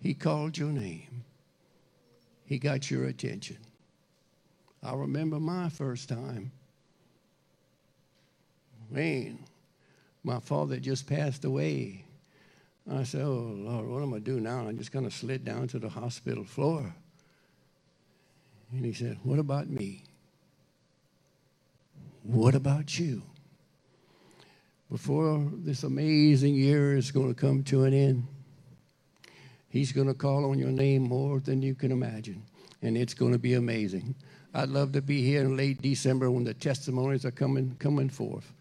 he 0.00 0.14
called 0.14 0.56
your 0.56 0.68
name? 0.68 1.24
He 2.46 2.58
got 2.58 2.90
your 2.90 3.06
attention. 3.06 3.58
I 4.82 4.94
remember 4.94 5.40
my 5.40 5.70
first 5.70 6.08
time. 6.08 6.52
Man, 8.90 9.38
my 10.22 10.38
father 10.40 10.78
just 10.78 11.06
passed 11.06 11.44
away. 11.44 12.04
I 12.90 13.02
said, 13.02 13.22
Oh, 13.22 13.54
Lord, 13.56 13.88
what 13.88 14.02
am 14.02 14.08
I 14.08 14.18
going 14.18 14.24
to 14.24 14.30
do 14.32 14.40
now? 14.40 14.68
I 14.68 14.72
just 14.72 14.92
kind 14.92 15.06
of 15.06 15.12
slid 15.12 15.44
down 15.44 15.68
to 15.68 15.78
the 15.78 15.88
hospital 15.88 16.44
floor. 16.44 16.94
And 18.72 18.84
he 18.84 18.92
said, 18.92 19.18
What 19.22 19.38
about 19.38 19.68
me? 19.68 20.04
What 22.22 22.54
about 22.54 22.98
you? 22.98 23.22
Before 24.94 25.50
this 25.52 25.82
amazing 25.82 26.54
year 26.54 26.96
is 26.96 27.10
going 27.10 27.26
to 27.26 27.34
come 27.34 27.64
to 27.64 27.82
an 27.82 27.92
end, 27.92 28.28
He's 29.68 29.90
going 29.90 30.06
to 30.06 30.14
call 30.14 30.48
on 30.48 30.56
your 30.56 30.70
name 30.70 31.02
more 31.02 31.40
than 31.40 31.62
you 31.62 31.74
can 31.74 31.90
imagine, 31.90 32.44
and 32.80 32.96
it's 32.96 33.12
going 33.12 33.32
to 33.32 33.38
be 33.40 33.54
amazing. 33.54 34.14
I'd 34.54 34.68
love 34.68 34.92
to 34.92 35.02
be 35.02 35.20
here 35.20 35.40
in 35.40 35.56
late 35.56 35.82
December 35.82 36.30
when 36.30 36.44
the 36.44 36.54
testimonies 36.54 37.24
are 37.24 37.32
coming 37.32 37.74
coming 37.80 38.08
forth. 38.08 38.52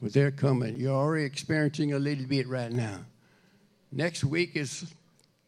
But 0.00 0.12
they're 0.12 0.30
coming. 0.30 0.78
You're 0.78 0.94
already 0.94 1.24
experiencing 1.24 1.92
a 1.92 1.98
little 1.98 2.26
bit 2.26 2.46
right 2.46 2.70
now. 2.70 3.00
Next 3.90 4.22
week 4.22 4.54
is 4.54 4.94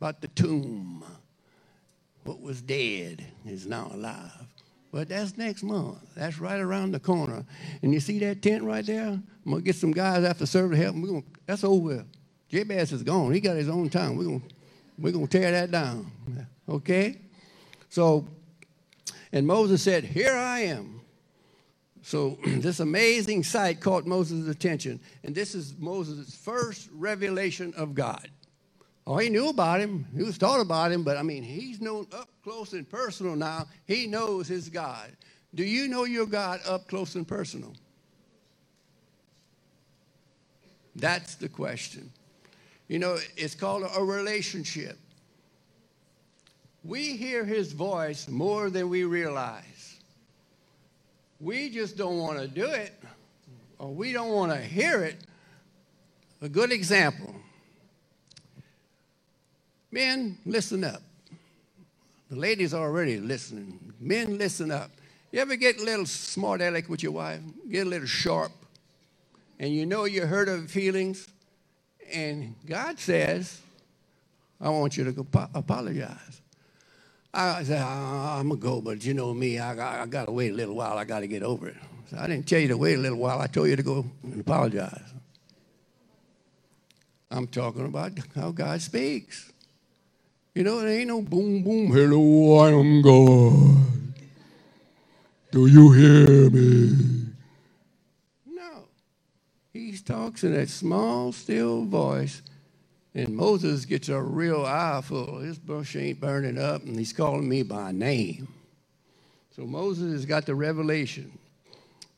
about 0.00 0.22
the 0.22 0.26
tomb. 0.26 1.04
What 2.24 2.40
was 2.40 2.60
dead 2.60 3.24
is 3.46 3.68
now 3.68 3.92
alive. 3.94 4.51
But 4.92 5.08
that's 5.08 5.38
next 5.38 5.62
month. 5.62 5.98
That's 6.14 6.38
right 6.38 6.60
around 6.60 6.92
the 6.92 7.00
corner. 7.00 7.44
And 7.82 7.94
you 7.94 7.98
see 7.98 8.18
that 8.20 8.42
tent 8.42 8.62
right 8.62 8.84
there? 8.84 9.08
I'm 9.08 9.24
gonna 9.44 9.62
get 9.62 9.74
some 9.74 9.90
guys 9.90 10.22
after 10.22 10.44
service 10.44 10.78
to 10.78 10.84
help. 10.84 10.96
We're 10.96 11.08
gonna, 11.08 11.22
that's 11.46 11.64
over. 11.64 12.04
Jabez 12.50 12.92
is 12.92 13.02
gone. 13.02 13.32
He 13.32 13.40
got 13.40 13.56
his 13.56 13.70
own 13.70 13.88
time. 13.88 14.16
We're 14.16 14.24
gonna 14.24 14.42
we're 14.98 15.12
gonna 15.12 15.26
tear 15.26 15.50
that 15.50 15.70
down. 15.70 16.12
Okay? 16.68 17.18
So, 17.88 18.28
and 19.32 19.46
Moses 19.46 19.82
said, 19.82 20.04
Here 20.04 20.34
I 20.34 20.60
am. 20.60 21.00
So 22.02 22.38
this 22.46 22.80
amazing 22.80 23.44
sight 23.44 23.80
caught 23.80 24.06
Moses' 24.06 24.46
attention. 24.46 25.00
And 25.24 25.34
this 25.34 25.54
is 25.54 25.74
Moses' 25.78 26.36
first 26.36 26.90
revelation 26.92 27.72
of 27.76 27.94
God. 27.94 28.28
Oh, 29.06 29.18
he 29.18 29.28
knew 29.28 29.48
about 29.48 29.80
him. 29.80 30.06
He 30.16 30.22
was 30.22 30.38
taught 30.38 30.60
about 30.60 30.92
him, 30.92 31.02
but 31.02 31.16
I 31.16 31.22
mean, 31.22 31.42
he's 31.42 31.80
known 31.80 32.06
up 32.12 32.28
close 32.44 32.72
and 32.72 32.88
personal 32.88 33.34
now. 33.34 33.66
He 33.84 34.06
knows 34.06 34.46
his 34.46 34.68
God. 34.68 35.10
Do 35.54 35.64
you 35.64 35.88
know 35.88 36.04
your 36.04 36.26
God 36.26 36.60
up 36.66 36.86
close 36.88 37.16
and 37.16 37.26
personal? 37.26 37.74
That's 40.94 41.34
the 41.34 41.48
question. 41.48 42.10
You 42.88 43.00
know, 43.00 43.18
it's 43.36 43.54
called 43.54 43.84
a 43.96 44.04
relationship. 44.04 44.98
We 46.84 47.16
hear 47.16 47.44
his 47.44 47.72
voice 47.72 48.28
more 48.28 48.70
than 48.70 48.88
we 48.88 49.04
realize. 49.04 49.98
We 51.40 51.70
just 51.70 51.96
don't 51.96 52.18
want 52.18 52.38
to 52.38 52.46
do 52.46 52.66
it, 52.66 52.92
or 53.78 53.92
we 53.92 54.12
don't 54.12 54.30
want 54.30 54.52
to 54.52 54.58
hear 54.58 55.02
it. 55.02 55.16
A 56.40 56.48
good 56.48 56.70
example 56.72 57.34
Men, 59.92 60.38
listen 60.46 60.82
up. 60.84 61.02
The 62.30 62.36
ladies 62.36 62.72
are 62.72 62.82
already 62.82 63.20
listening. 63.20 63.78
Men, 64.00 64.38
listen 64.38 64.70
up. 64.70 64.90
You 65.30 65.40
ever 65.40 65.54
get 65.54 65.78
a 65.78 65.84
little 65.84 66.06
smart 66.06 66.62
aleck 66.62 66.88
with 66.88 67.02
your 67.02 67.12
wife? 67.12 67.40
Get 67.70 67.86
a 67.86 67.90
little 67.90 68.06
sharp, 68.06 68.52
and 69.58 69.72
you 69.72 69.84
know 69.84 70.04
you 70.04 70.26
hurt 70.26 70.48
her 70.48 70.62
feelings, 70.62 71.28
and 72.12 72.54
God 72.66 72.98
says, 72.98 73.60
I 74.60 74.70
want 74.70 74.96
you 74.96 75.04
to 75.04 75.12
go 75.12 75.26
apologize. 75.54 76.40
I 77.34 77.62
said, 77.64 77.82
I'm 77.82 78.48
going 78.48 78.60
to 78.60 78.66
go, 78.66 78.80
but 78.80 79.04
you 79.04 79.14
know 79.14 79.32
me, 79.32 79.58
I 79.58 79.74
got, 79.74 80.00
I 80.00 80.06
got 80.06 80.26
to 80.26 80.32
wait 80.32 80.52
a 80.52 80.54
little 80.54 80.74
while. 80.74 80.98
I 80.98 81.04
got 81.04 81.20
to 81.20 81.26
get 81.26 81.42
over 81.42 81.68
it. 81.68 81.76
So 82.10 82.18
I 82.18 82.26
didn't 82.26 82.46
tell 82.46 82.58
you 82.58 82.68
to 82.68 82.76
wait 82.76 82.98
a 82.98 83.00
little 83.00 83.18
while. 83.18 83.40
I 83.40 83.46
told 83.46 83.68
you 83.68 83.76
to 83.76 83.82
go 83.82 84.04
and 84.22 84.40
apologize. 84.40 85.12
I'm 87.30 87.46
talking 87.46 87.86
about 87.86 88.12
how 88.34 88.50
God 88.50 88.82
speaks. 88.82 89.51
You 90.54 90.64
know, 90.64 90.80
it 90.80 90.90
ain't 90.90 91.08
no 91.08 91.22
boom, 91.22 91.62
boom, 91.62 91.86
hello, 91.86 92.58
I 92.58 92.72
am 92.72 93.00
God. 93.00 94.14
Do 95.50 95.66
you 95.66 95.92
hear 95.92 96.50
me? 96.50 97.28
No. 98.44 98.84
He 99.72 99.96
talks 99.96 100.44
in 100.44 100.52
that 100.52 100.68
small, 100.68 101.32
still 101.32 101.86
voice, 101.86 102.42
and 103.14 103.34
Moses 103.34 103.86
gets 103.86 104.10
a 104.10 104.20
real 104.20 104.66
eye 104.66 105.00
full. 105.02 105.38
His 105.38 105.58
bush 105.58 105.96
ain't 105.96 106.20
burning 106.20 106.58
up, 106.58 106.82
and 106.82 106.98
he's 106.98 107.14
calling 107.14 107.48
me 107.48 107.62
by 107.62 107.90
name. 107.92 108.46
So 109.56 109.62
Moses 109.62 110.12
has 110.12 110.26
got 110.26 110.44
the 110.44 110.54
revelation. 110.54 111.32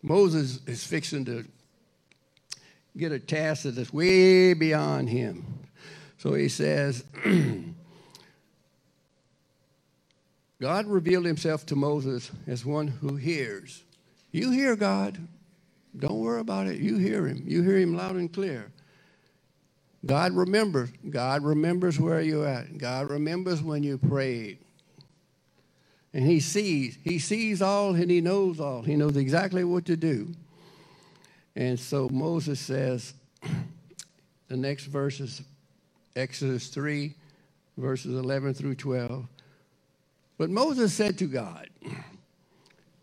Moses 0.03 0.59
is 0.67 0.83
fixing 0.83 1.25
to 1.27 1.45
get 2.97 3.13
a 3.13 3.21
task 3.21 3.63
that 3.63 3.79
is 3.79 3.93
way 3.93 4.55
beyond 4.55 5.09
him. 5.09 5.45
So 6.19 6.35
he 6.35 6.49
says, 6.49 7.05
God 10.65 10.87
revealed 10.87 11.27
himself 11.27 11.67
to 11.67 11.77
Moses 11.77 12.31
as 12.47 12.65
one 12.65 12.89
who 12.89 13.17
hears. 13.17 13.83
You 14.33 14.51
hear 14.51 14.77
God. 14.77 15.19
Don't 15.95 16.21
worry 16.21 16.41
about 16.41 16.69
it. 16.69 16.81
You 16.81 16.97
hear 16.97 17.27
him. 17.27 17.45
You 17.47 17.63
hear 17.63 17.77
him 17.77 17.95
loud 17.95 18.17
and 18.17 18.33
clear. 18.33 18.73
God 20.07 20.33
remembers. 20.33 20.89
God 21.11 21.45
remembers 21.45 22.01
where 22.01 22.23
you're 22.23 22.49
at. 22.49 22.79
God 22.79 23.11
remembers 23.11 23.63
when 23.63 23.83
you 23.83 23.99
prayed. 23.99 24.57
And 26.15 26.25
he 26.25 26.41
sees. 26.41 26.97
He 27.05 27.19
sees 27.19 27.61
all 27.61 27.95
and 27.95 28.11
he 28.11 28.23
knows 28.23 28.59
all. 28.59 28.81
He 28.81 28.97
knows 28.97 29.19
exactly 29.19 29.65
what 29.65 29.85
to 29.85 29.99
do. 29.99 30.33
And 31.55 31.79
so 31.79 32.09
Moses 32.09 32.59
says, 32.59 33.13
the 34.49 34.57
next 34.57 34.87
verse 34.87 35.21
is 35.21 35.43
Exodus 36.17 36.69
3, 36.69 37.13
verses 37.77 38.15
11 38.15 38.55
through 38.55 38.77
12. 38.77 39.27
But 40.37 40.51
Moses 40.51 40.93
said 40.93 41.19
to 41.19 41.27
God, 41.27 41.69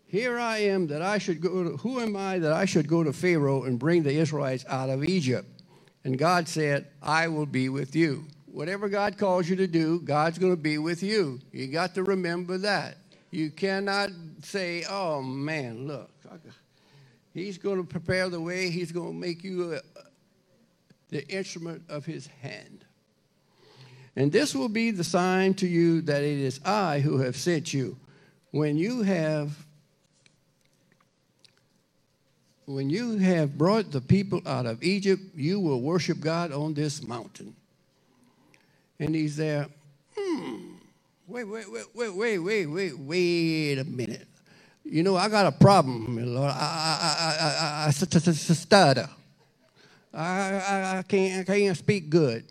Here 0.06 0.38
I 0.38 0.58
am 0.58 0.86
that 0.88 1.02
I 1.02 1.18
should 1.18 1.40
go 1.40 1.64
to, 1.64 1.76
who 1.78 2.00
am 2.00 2.16
I 2.16 2.38
that 2.38 2.52
I 2.52 2.64
should 2.64 2.88
go 2.88 3.02
to 3.02 3.12
Pharaoh 3.12 3.64
and 3.64 3.78
bring 3.78 4.02
the 4.02 4.12
Israelites 4.12 4.64
out 4.68 4.90
of 4.90 5.04
Egypt? 5.04 5.48
And 6.04 6.18
God 6.18 6.48
said, 6.48 6.88
I 7.02 7.28
will 7.28 7.46
be 7.46 7.68
with 7.68 7.94
you. 7.94 8.24
Whatever 8.46 8.88
God 8.88 9.16
calls 9.16 9.48
you 9.48 9.56
to 9.56 9.66
do, 9.66 10.00
God's 10.00 10.38
going 10.38 10.52
to 10.52 10.60
be 10.60 10.76
with 10.76 11.02
you. 11.02 11.40
You 11.52 11.68
got 11.68 11.94
to 11.94 12.02
remember 12.02 12.58
that. 12.58 12.98
You 13.30 13.50
cannot 13.50 14.10
say, 14.42 14.84
oh 14.90 15.22
man, 15.22 15.86
look, 15.86 16.10
he's 17.32 17.56
going 17.56 17.78
to 17.78 17.84
prepare 17.84 18.28
the 18.28 18.40
way, 18.40 18.68
he's 18.68 18.92
going 18.92 19.14
to 19.14 19.18
make 19.18 19.42
you 19.42 19.74
a, 19.74 19.80
the 21.08 21.26
instrument 21.28 21.82
of 21.88 22.04
his 22.04 22.26
hand. 22.26 22.81
And 24.14 24.30
this 24.30 24.54
will 24.54 24.68
be 24.68 24.90
the 24.90 25.04
sign 25.04 25.54
to 25.54 25.66
you 25.66 26.02
that 26.02 26.22
it 26.22 26.38
is 26.38 26.60
I 26.64 27.00
who 27.00 27.18
have 27.18 27.36
sent 27.36 27.72
you. 27.72 27.96
When 28.50 28.76
you 28.76 29.02
have 29.02 29.56
when 32.66 32.90
you 32.90 33.18
have 33.18 33.58
brought 33.58 33.90
the 33.90 34.00
people 34.00 34.40
out 34.46 34.66
of 34.66 34.82
Egypt, 34.82 35.22
you 35.34 35.58
will 35.58 35.80
worship 35.80 36.20
God 36.20 36.52
on 36.52 36.74
this 36.74 37.02
mountain. 37.02 37.54
And 39.00 39.14
he's 39.14 39.36
there. 39.36 39.66
Hmm. 40.16 40.74
Wait, 41.26 41.44
wait, 41.44 41.70
wait, 41.70 41.86
wait, 41.94 42.14
wait, 42.14 42.38
wait, 42.38 42.66
wait, 42.66 42.98
wait 42.98 43.78
a 43.78 43.84
minute. 43.84 44.28
You 44.84 45.02
know, 45.02 45.16
I 45.16 45.28
got 45.28 45.46
a 45.46 45.52
problem, 45.52 46.34
Lord. 46.34 46.50
I, 46.50 46.54
I, 46.54 47.16
I, 47.18 47.46
I, 47.46 47.84
I, 47.84 47.86
I 47.86 47.90
stutter. 47.90 49.08
I, 50.14 50.20
I, 50.22 50.98
I, 50.98 51.02
can't, 51.02 51.40
I 51.40 51.44
can't 51.44 51.76
speak 51.76 52.10
good. 52.10 52.44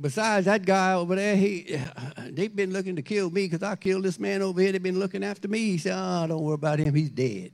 Besides 0.00 0.46
that 0.46 0.64
guy 0.64 0.94
over 0.94 1.14
there, 1.14 1.36
he 1.36 1.76
they've 2.30 2.54
been 2.54 2.72
looking 2.72 2.96
to 2.96 3.02
kill 3.02 3.30
me 3.30 3.46
because 3.46 3.62
I 3.62 3.76
killed 3.76 4.04
this 4.04 4.18
man 4.18 4.42
over 4.42 4.60
here. 4.60 4.72
They've 4.72 4.82
been 4.82 4.98
looking 4.98 5.22
after 5.22 5.46
me. 5.46 5.58
He 5.58 5.78
said, 5.78 5.94
"Oh, 5.94 6.26
don't 6.26 6.42
worry 6.42 6.54
about 6.54 6.78
him. 6.78 6.94
He's 6.94 7.10
dead. 7.10 7.52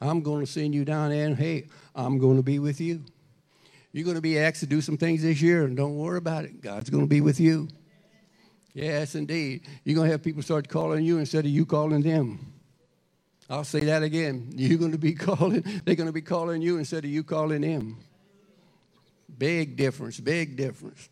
I'm 0.00 0.20
going 0.20 0.44
to 0.44 0.50
send 0.50 0.74
you 0.74 0.84
down 0.84 1.10
there, 1.10 1.26
and 1.26 1.36
hey, 1.36 1.68
I'm 1.94 2.18
going 2.18 2.36
to 2.36 2.42
be 2.42 2.58
with 2.58 2.80
you. 2.80 3.02
You're 3.92 4.04
going 4.04 4.16
to 4.16 4.22
be 4.22 4.38
asked 4.38 4.60
to 4.60 4.66
do 4.66 4.80
some 4.82 4.98
things 4.98 5.22
this 5.22 5.40
year, 5.40 5.64
and 5.64 5.76
don't 5.76 5.96
worry 5.96 6.18
about 6.18 6.44
it. 6.44 6.60
God's 6.60 6.90
going 6.90 7.04
to 7.04 7.08
be 7.08 7.22
with 7.22 7.40
you. 7.40 7.68
Yes, 8.74 9.14
indeed. 9.14 9.66
You're 9.84 9.94
going 9.94 10.08
to 10.08 10.12
have 10.12 10.22
people 10.22 10.42
start 10.42 10.68
calling 10.68 11.02
you 11.02 11.16
instead 11.16 11.46
of 11.46 11.50
you 11.50 11.64
calling 11.64 12.02
them. 12.02 12.52
I'll 13.48 13.64
say 13.64 13.80
that 13.80 14.02
again. 14.02 14.50
You're 14.54 14.78
going 14.78 14.92
to 14.92 14.98
be 14.98 15.14
calling. 15.14 15.64
They're 15.84 15.94
going 15.94 16.08
to 16.08 16.12
be 16.12 16.20
calling 16.20 16.60
you 16.60 16.76
instead 16.76 17.04
of 17.04 17.10
you 17.10 17.24
calling 17.24 17.62
them. 17.62 17.96
Big 19.38 19.76
difference, 19.76 20.18
big 20.18 20.56
difference. 20.56 21.08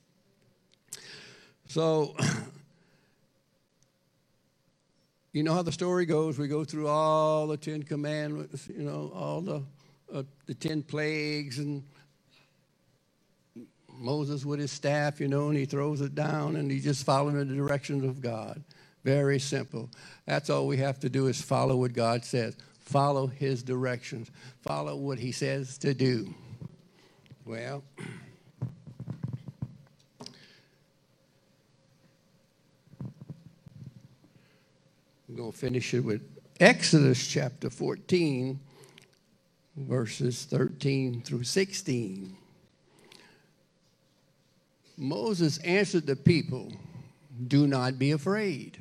So, 1.68 2.16
you 5.32 5.42
know 5.42 5.54
how 5.54 5.62
the 5.62 5.72
story 5.72 6.06
goes. 6.06 6.38
We 6.38 6.48
go 6.48 6.64
through 6.64 6.88
all 6.88 7.46
the 7.46 7.56
Ten 7.56 7.82
Commandments, 7.82 8.68
you 8.68 8.82
know, 8.82 9.12
all 9.14 9.40
the, 9.40 9.62
uh, 10.12 10.22
the 10.46 10.54
ten 10.54 10.82
plagues, 10.82 11.58
and 11.58 11.82
Moses 13.98 14.44
with 14.44 14.60
his 14.60 14.72
staff, 14.72 15.20
you 15.20 15.28
know, 15.28 15.48
and 15.48 15.56
he 15.56 15.64
throws 15.64 16.00
it 16.00 16.14
down 16.14 16.56
and 16.56 16.70
he's 16.70 16.84
just 16.84 17.04
following 17.04 17.36
the 17.36 17.44
directions 17.44 18.04
of 18.04 18.20
God. 18.20 18.62
Very 19.04 19.38
simple. 19.38 19.90
That's 20.26 20.50
all 20.50 20.66
we 20.66 20.78
have 20.78 20.98
to 21.00 21.08
do 21.08 21.26
is 21.26 21.40
follow 21.40 21.76
what 21.76 21.92
God 21.92 22.24
says. 22.24 22.56
Follow 22.80 23.26
his 23.26 23.62
directions. 23.62 24.30
Follow 24.62 24.96
what 24.96 25.18
he 25.18 25.32
says 25.32 25.78
to 25.78 25.94
do. 25.94 26.34
Well, 27.46 27.84
I'm 35.28 35.36
going 35.36 35.52
to 35.52 35.58
finish 35.58 35.92
it 35.92 36.00
with 36.00 36.22
Exodus 36.58 37.26
chapter 37.26 37.68
14, 37.68 38.58
verses 39.76 40.44
13 40.44 41.20
through 41.20 41.44
16. 41.44 42.34
Moses 44.96 45.58
answered 45.58 46.06
the 46.06 46.16
people, 46.16 46.72
Do 47.46 47.66
not 47.66 47.98
be 47.98 48.12
afraid. 48.12 48.78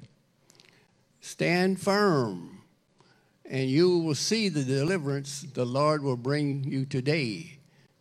Stand 1.20 1.82
firm, 1.82 2.60
and 3.44 3.70
you 3.70 4.00
will 4.00 4.16
see 4.16 4.48
the 4.48 4.64
deliverance 4.64 5.42
the 5.54 5.66
Lord 5.66 6.02
will 6.02 6.16
bring 6.16 6.64
you 6.64 6.86
today. 6.86 7.53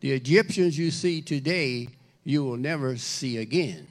The 0.03 0.11
Egyptians 0.11 0.77
you 0.77 0.91
see 0.91 1.23
today, 1.23 1.87
you 2.25 2.43
will 2.43 2.57
never 2.57 2.97
see 2.97 3.37
again. 3.39 3.87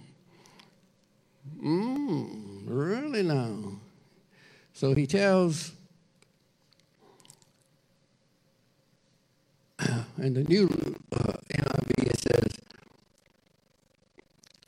Mmm, 1.63 2.63
really 2.65 3.24
now. 3.24 3.80
So 4.74 4.93
he 4.93 5.08
tells, 5.08 5.71
and 9.80 10.36
the 10.36 10.43
new 10.43 10.65
uh, 11.13 11.32
NIV, 11.56 12.04
it 12.04 12.19
says, 12.19 12.60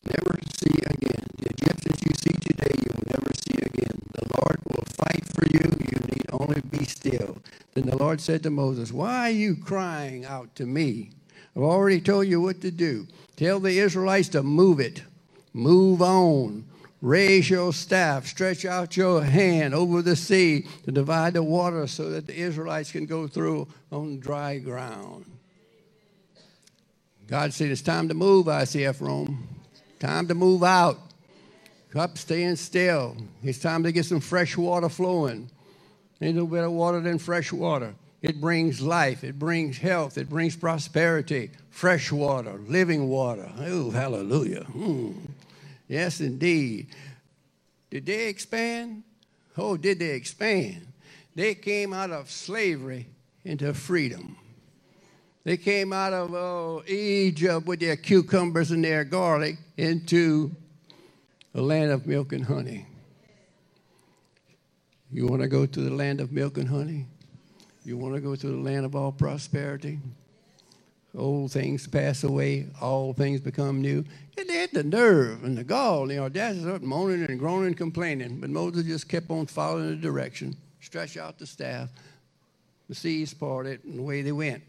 never 0.06 0.39
see 0.62 0.79
again. 0.86 1.27
The 1.39 1.49
Egyptians 1.49 2.01
you 2.06 2.12
see 2.19 2.39
today, 2.39 2.73
you 2.73 2.88
will 2.95 3.03
never 3.19 3.34
see 3.45 3.58
again. 3.58 3.99
The 4.13 4.27
Lord 4.39 4.60
will 4.63 4.86
fight 4.86 5.25
for 5.25 5.45
you. 5.47 5.60
You 5.60 5.99
need 6.08 6.25
only 6.32 6.62
be 6.62 6.86
still. 6.86 7.36
Then 7.73 7.88
the 7.88 7.97
Lord 7.97 8.21
said 8.21 8.43
to 8.43 8.49
Moses, 8.49 8.93
Why 8.93 9.27
are 9.27 9.32
you 9.32 9.58
crying 9.58 10.23
out 10.23 10.56
to 10.56 10.65
me? 10.65 11.10
I've 11.55 11.63
already 11.63 12.01
told 12.01 12.27
you 12.27 12.41
what 12.41 12.61
to 12.61 12.71
do. 12.71 13.07
Tell 13.35 13.59
the 13.59 13.79
Israelites 13.79 14.29
to 14.29 14.43
move 14.43 14.79
it. 14.79 15.03
Move 15.53 16.01
on. 16.01 16.65
Raise 17.01 17.49
your 17.49 17.73
staff, 17.73 18.25
stretch 18.25 18.63
out 18.63 18.95
your 18.95 19.21
hand 19.23 19.75
over 19.75 20.01
the 20.01 20.15
sea 20.15 20.65
to 20.85 20.91
divide 20.91 21.33
the 21.33 21.43
water 21.43 21.85
so 21.85 22.09
that 22.11 22.27
the 22.27 22.33
Israelites 22.33 22.93
can 22.93 23.05
go 23.05 23.27
through 23.27 23.67
on 23.91 24.21
dry 24.21 24.57
ground. 24.57 25.25
God 27.27 27.53
said, 27.53 27.71
It's 27.71 27.81
time 27.81 28.07
to 28.07 28.13
move, 28.13 28.45
ICF 28.45 29.01
Rome. 29.01 29.47
Time 29.99 30.29
to 30.29 30.33
move 30.33 30.63
out. 30.63 30.97
Up, 31.93 32.17
staying 32.17 32.55
still. 32.55 33.17
It's 33.43 33.59
time 33.59 33.83
to 33.83 33.91
get 33.91 34.05
some 34.05 34.19
fresh 34.19 34.57
water 34.57 34.89
flowing. 34.89 35.49
Ain't 36.21 36.37
no 36.37 36.47
better 36.47 36.69
water 36.69 37.01
than 37.01 37.19
fresh 37.19 37.51
water. 37.51 37.93
It 38.23 38.39
brings 38.39 38.81
life, 38.81 39.25
it 39.25 39.38
brings 39.38 39.77
health, 39.77 40.17
it 40.17 40.29
brings 40.29 40.55
prosperity. 40.55 41.51
Fresh 41.69 42.09
water, 42.09 42.53
living 42.67 43.09
water. 43.09 43.51
Oh, 43.59 43.91
hallelujah. 43.91 44.63
Hmm. 44.63 45.12
Yes, 45.89 46.21
indeed. 46.21 46.88
Did 47.91 48.05
they 48.05 48.29
expand? 48.29 49.03
Oh, 49.57 49.75
did 49.75 49.99
they 49.99 50.12
expand? 50.12 50.88
They 51.36 51.53
came 51.53 51.91
out 51.91 52.12
of 52.12 52.31
slavery 52.31 53.07
into 53.43 53.73
freedom. 53.73 54.38
They 55.43 55.57
came 55.57 55.91
out 55.91 56.13
of 56.13 56.33
oh, 56.33 56.81
Egypt 56.88 57.67
with 57.67 57.81
their 57.81 57.97
cucumbers 57.97 58.71
and 58.71 58.86
their 58.86 59.03
garlic 59.03 59.57
into 59.75 60.55
a 61.53 61.62
land 61.62 61.91
of 61.91 62.07
milk 62.07 62.31
and 62.31 62.45
honey. 62.45 62.86
You 65.12 65.27
want 65.27 65.41
to 65.41 65.49
go 65.49 65.65
to 65.65 65.81
the 65.81 65.93
land 65.93 66.21
of 66.21 66.31
milk 66.31 66.57
and 66.57 66.69
honey? 66.69 67.07
You 67.86 67.98
want 67.98 68.15
to 68.15 68.22
go 68.22 68.36
to 68.36 68.48
the 68.48 68.58
land 68.58 68.86
of 68.86 68.96
all 68.96 69.12
prosperity? 69.12 70.00
Old 71.15 71.52
things 71.52 71.86
pass 71.86 72.24
away, 72.24 72.67
all 72.82 73.13
things 73.13 73.39
become 73.39 73.82
new. 73.82 74.04
And 74.38 74.50
they 74.50 74.58
had 74.58 74.72
the 74.72 74.84
nerve 74.84 75.43
and 75.43 75.58
the 75.58 75.63
gall 75.63 76.04
and 76.04 76.12
the 76.12 76.17
audacity 76.19 76.67
of 76.67 76.82
moaning 76.82 77.24
and 77.26 77.38
groaning 77.38 77.67
and 77.67 77.78
complaining. 77.78 78.39
But 78.39 78.50
Moses 78.50 78.86
just 78.86 79.08
kept 79.08 79.30
on 79.30 79.46
following 79.46 79.89
the 79.89 79.96
direction, 79.96 80.56
stretched 80.82 81.17
out 81.17 81.38
the 81.38 81.46
staff. 81.46 81.89
The 82.89 82.96
seas 82.96 83.34
parted, 83.34 83.84
and 83.86 84.00
away 84.00 84.24
they 84.24 84.32
went. 84.32 84.63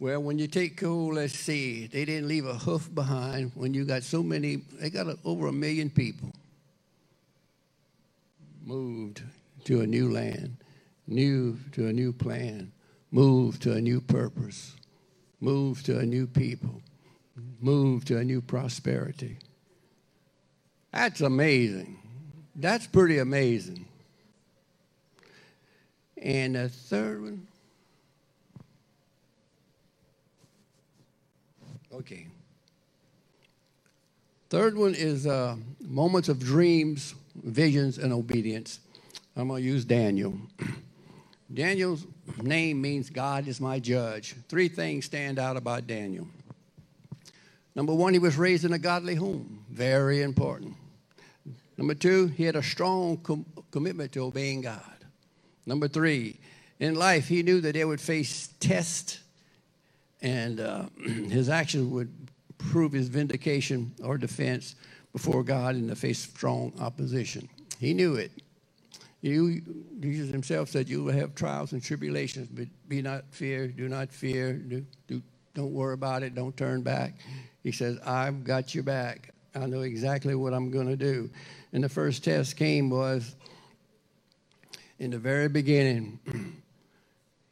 Well, 0.00 0.20
when 0.20 0.38
you 0.38 0.46
take 0.46 0.76
coal, 0.76 1.14
let's 1.14 1.38
see, 1.38 1.86
they 1.86 2.04
didn't 2.04 2.28
leave 2.28 2.46
a 2.46 2.54
hoof 2.54 2.92
behind 2.94 3.52
when 3.54 3.74
you 3.74 3.84
got 3.84 4.02
so 4.02 4.22
many, 4.22 4.56
they 4.80 4.90
got 4.90 5.06
over 5.24 5.46
a 5.46 5.52
million 5.52 5.90
people 5.90 6.30
moved 8.68 9.22
to 9.64 9.80
a 9.80 9.86
new 9.86 10.12
land, 10.12 10.56
new 11.08 11.58
to 11.72 11.88
a 11.88 11.92
new 11.92 12.12
plan 12.12 12.72
move 13.10 13.58
to 13.60 13.72
a 13.72 13.80
new 13.80 14.00
purpose, 14.00 14.74
move 15.40 15.82
to 15.84 15.98
a 15.98 16.04
new 16.04 16.26
people, 16.26 16.82
move 17.60 18.04
to 18.06 18.18
a 18.18 18.24
new 18.24 18.40
prosperity. 18.40 19.38
That's 20.92 21.20
amazing. 21.20 21.98
That's 22.54 22.86
pretty 22.86 23.18
amazing. 23.18 23.86
And 26.20 26.56
the 26.56 26.68
third 26.68 27.22
one, 27.22 27.46
okay. 31.92 32.26
Third 34.50 34.76
one 34.76 34.94
is 34.94 35.26
uh, 35.26 35.56
moments 35.80 36.28
of 36.28 36.40
dreams, 36.40 37.14
visions, 37.36 37.98
and 37.98 38.12
obedience. 38.12 38.80
I'm 39.36 39.48
going 39.48 39.62
to 39.62 39.68
use 39.68 39.84
Daniel. 39.84 40.36
Daniel's 41.52 42.06
name 42.42 42.80
means 42.80 43.08
God 43.08 43.48
is 43.48 43.60
my 43.60 43.78
judge. 43.78 44.34
Three 44.48 44.68
things 44.68 45.06
stand 45.06 45.38
out 45.38 45.56
about 45.56 45.86
Daniel. 45.86 46.28
Number 47.74 47.94
one, 47.94 48.12
he 48.12 48.18
was 48.18 48.36
raised 48.36 48.64
in 48.64 48.72
a 48.72 48.78
godly 48.78 49.14
home, 49.14 49.64
very 49.70 50.22
important. 50.22 50.74
Number 51.76 51.94
two, 51.94 52.26
he 52.26 52.44
had 52.44 52.56
a 52.56 52.62
strong 52.62 53.18
com- 53.18 53.46
commitment 53.70 54.12
to 54.12 54.24
obeying 54.24 54.62
God. 54.62 54.82
Number 55.64 55.88
three, 55.88 56.40
in 56.80 56.96
life, 56.96 57.28
he 57.28 57.42
knew 57.42 57.60
that 57.60 57.74
they 57.74 57.84
would 57.84 58.00
face 58.00 58.48
tests 58.60 59.20
and 60.20 60.60
uh, 60.60 60.86
his 60.98 61.48
actions 61.48 61.92
would 61.92 62.12
prove 62.58 62.92
his 62.92 63.08
vindication 63.08 63.94
or 64.02 64.18
defense 64.18 64.74
before 65.12 65.42
God 65.42 65.76
in 65.76 65.86
the 65.86 65.96
face 65.96 66.24
of 66.24 66.30
strong 66.32 66.72
opposition. 66.80 67.48
He 67.78 67.94
knew 67.94 68.16
it. 68.16 68.32
You, 69.20 69.60
Jesus 69.98 70.30
himself 70.30 70.68
said, 70.68 70.88
You 70.88 71.04
will 71.04 71.12
have 71.12 71.34
trials 71.34 71.72
and 71.72 71.82
tribulations, 71.82 72.48
but 72.48 72.68
be 72.88 73.02
not 73.02 73.24
fear, 73.30 73.66
do 73.66 73.88
not 73.88 74.12
fear, 74.12 74.52
do, 74.52 74.84
do, 75.08 75.22
don't 75.54 75.72
worry 75.72 75.94
about 75.94 76.22
it, 76.22 76.34
don't 76.34 76.56
turn 76.56 76.82
back. 76.82 77.14
He 77.62 77.72
says, 77.72 77.98
I've 78.06 78.44
got 78.44 78.74
your 78.74 78.84
back. 78.84 79.34
I 79.54 79.66
know 79.66 79.80
exactly 79.80 80.34
what 80.34 80.54
I'm 80.54 80.70
going 80.70 80.86
to 80.86 80.96
do. 80.96 81.30
And 81.72 81.82
the 81.82 81.88
first 81.88 82.22
test 82.22 82.56
came 82.56 82.90
was 82.90 83.34
in 84.98 85.10
the 85.10 85.18
very 85.18 85.48
beginning, 85.48 86.20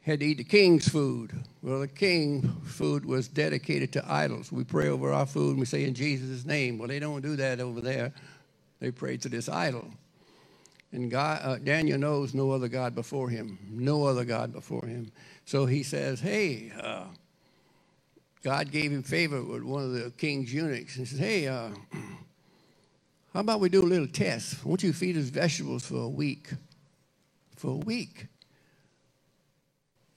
had 0.01 0.21
to 0.21 0.25
eat 0.25 0.37
the 0.37 0.43
king's 0.45 0.87
food. 0.87 1.33
Well, 1.61 1.81
the 1.81 1.87
king's 1.87 2.47
food 2.63 3.05
was 3.05 3.27
dedicated 3.27 3.91
to 3.93 4.11
idols. 4.11 4.51
We 4.51 4.63
pray 4.63 4.87
over 4.87 5.11
our 5.11 5.25
food 5.25 5.51
and 5.51 5.59
we 5.59 5.65
say 5.65 5.83
in 5.83 5.93
Jesus' 5.93 6.45
name. 6.45 6.77
Well, 6.77 6.87
they 6.87 6.99
don't 6.99 7.21
do 7.21 7.35
that 7.35 7.59
over 7.59 7.81
there. 7.81 8.13
They 8.79 8.91
pray 8.91 9.17
to 9.17 9.29
this 9.29 9.49
idol. 9.49 9.85
And 10.91 11.11
God, 11.11 11.41
uh, 11.43 11.57
Daniel 11.57 11.99
knows 11.99 12.33
no 12.33 12.51
other 12.51 12.67
God 12.67 12.95
before 12.95 13.29
him, 13.29 13.59
no 13.69 14.05
other 14.05 14.23
God 14.23 14.53
before 14.53 14.85
him. 14.85 15.11
So 15.45 15.65
he 15.65 15.83
says, 15.83 16.19
Hey, 16.19 16.71
uh, 16.81 17.05
God 18.43 18.71
gave 18.71 18.91
him 18.91 19.03
favor 19.03 19.43
with 19.43 19.63
one 19.63 19.83
of 19.83 19.91
the 19.91 20.11
king's 20.11 20.53
eunuchs. 20.53 20.95
He 20.95 21.05
says, 21.05 21.19
Hey, 21.19 21.47
uh, 21.47 21.69
how 23.33 23.41
about 23.41 23.59
we 23.59 23.69
do 23.69 23.81
a 23.81 23.83
little 23.83 24.07
test? 24.07 24.65
Won't 24.65 24.83
you 24.83 24.93
feed 24.93 25.17
us 25.17 25.25
vegetables 25.25 25.85
for 25.85 26.03
a 26.03 26.09
week. 26.09 26.49
For 27.57 27.71
a 27.71 27.77
week. 27.77 28.27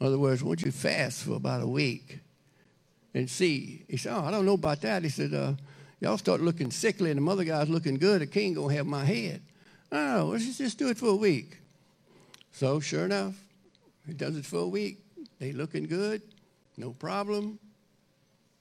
In 0.00 0.06
other 0.06 0.18
words, 0.18 0.42
won't 0.42 0.62
you 0.62 0.70
fast 0.70 1.24
for 1.24 1.32
about 1.32 1.62
a 1.62 1.66
week 1.66 2.20
and 3.12 3.28
see. 3.28 3.84
He 3.88 3.96
said, 3.96 4.14
Oh, 4.14 4.24
I 4.24 4.30
don't 4.30 4.46
know 4.46 4.54
about 4.54 4.80
that. 4.82 5.02
He 5.02 5.08
said, 5.08 5.34
uh, 5.34 5.54
Y'all 6.00 6.16
start 6.16 6.40
looking 6.40 6.70
sickly 6.70 7.10
and 7.10 7.18
the 7.18 7.22
mother 7.22 7.44
guy's 7.44 7.68
looking 7.68 7.98
good. 7.98 8.22
The 8.22 8.26
king 8.26 8.54
to 8.54 8.68
have 8.68 8.86
my 8.86 9.04
head. 9.04 9.42
Oh, 9.92 10.28
let's 10.32 10.56
just 10.58 10.78
do 10.78 10.88
it 10.88 10.98
for 10.98 11.08
a 11.08 11.16
week. 11.16 11.58
So, 12.52 12.80
sure 12.80 13.04
enough, 13.04 13.34
he 14.06 14.12
does 14.12 14.36
it 14.36 14.46
for 14.46 14.58
a 14.58 14.68
week. 14.68 14.98
They 15.38 15.52
looking 15.52 15.84
good, 15.84 16.22
no 16.76 16.90
problem. 16.90 17.58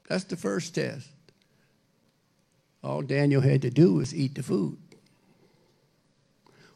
That's 0.07 0.23
the 0.23 0.37
first 0.37 0.75
test. 0.75 1.09
All 2.83 3.01
Daniel 3.01 3.41
had 3.41 3.61
to 3.63 3.69
do 3.69 3.95
was 3.95 4.15
eat 4.15 4.35
the 4.35 4.43
food. 4.43 4.77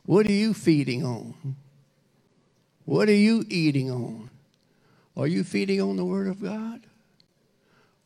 What 0.06 0.28
are 0.28 0.34
you 0.34 0.54
feeding 0.54 1.06
on? 1.06 1.56
What 2.86 3.08
are 3.08 3.14
you 3.14 3.46
eating 3.48 3.90
on? 3.90 4.30
Are 5.16 5.28
you 5.28 5.44
feeding 5.44 5.82
on 5.82 5.96
the 5.96 6.04
Word 6.04 6.28
of 6.28 6.42
God? 6.42 6.82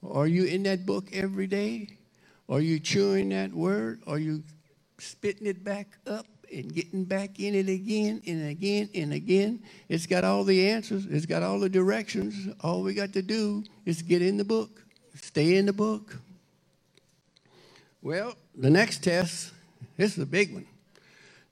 Are 0.07 0.27
you 0.27 0.45
in 0.45 0.63
that 0.63 0.85
book 0.85 1.07
every 1.11 1.47
day? 1.47 1.97
Are 2.47 2.61
you 2.61 2.79
chewing 2.79 3.29
that 3.29 3.51
Word? 3.51 4.01
Are 4.05 4.19
you 4.19 4.43
spitting 4.99 5.47
it 5.47 5.63
back 5.63 5.97
up? 6.05 6.27
And 6.51 6.73
getting 6.73 7.03
back 7.03 7.39
in 7.39 7.55
it 7.55 7.69
again 7.69 8.21
and 8.25 8.49
again 8.49 8.89
and 8.95 9.13
again. 9.13 9.61
It's 9.89 10.05
got 10.05 10.23
all 10.23 10.43
the 10.43 10.69
answers, 10.69 11.05
it's 11.05 11.25
got 11.25 11.43
all 11.43 11.59
the 11.59 11.69
directions. 11.69 12.53
All 12.61 12.83
we 12.83 12.93
got 12.93 13.13
to 13.13 13.21
do 13.21 13.63
is 13.85 14.01
get 14.01 14.21
in 14.21 14.37
the 14.37 14.45
book, 14.45 14.83
stay 15.15 15.57
in 15.57 15.65
the 15.65 15.73
book. 15.73 16.17
Well, 18.01 18.35
the 18.55 18.69
next 18.69 19.03
test, 19.03 19.51
this 19.97 20.17
is 20.17 20.23
a 20.23 20.25
big 20.25 20.53
one. 20.53 20.67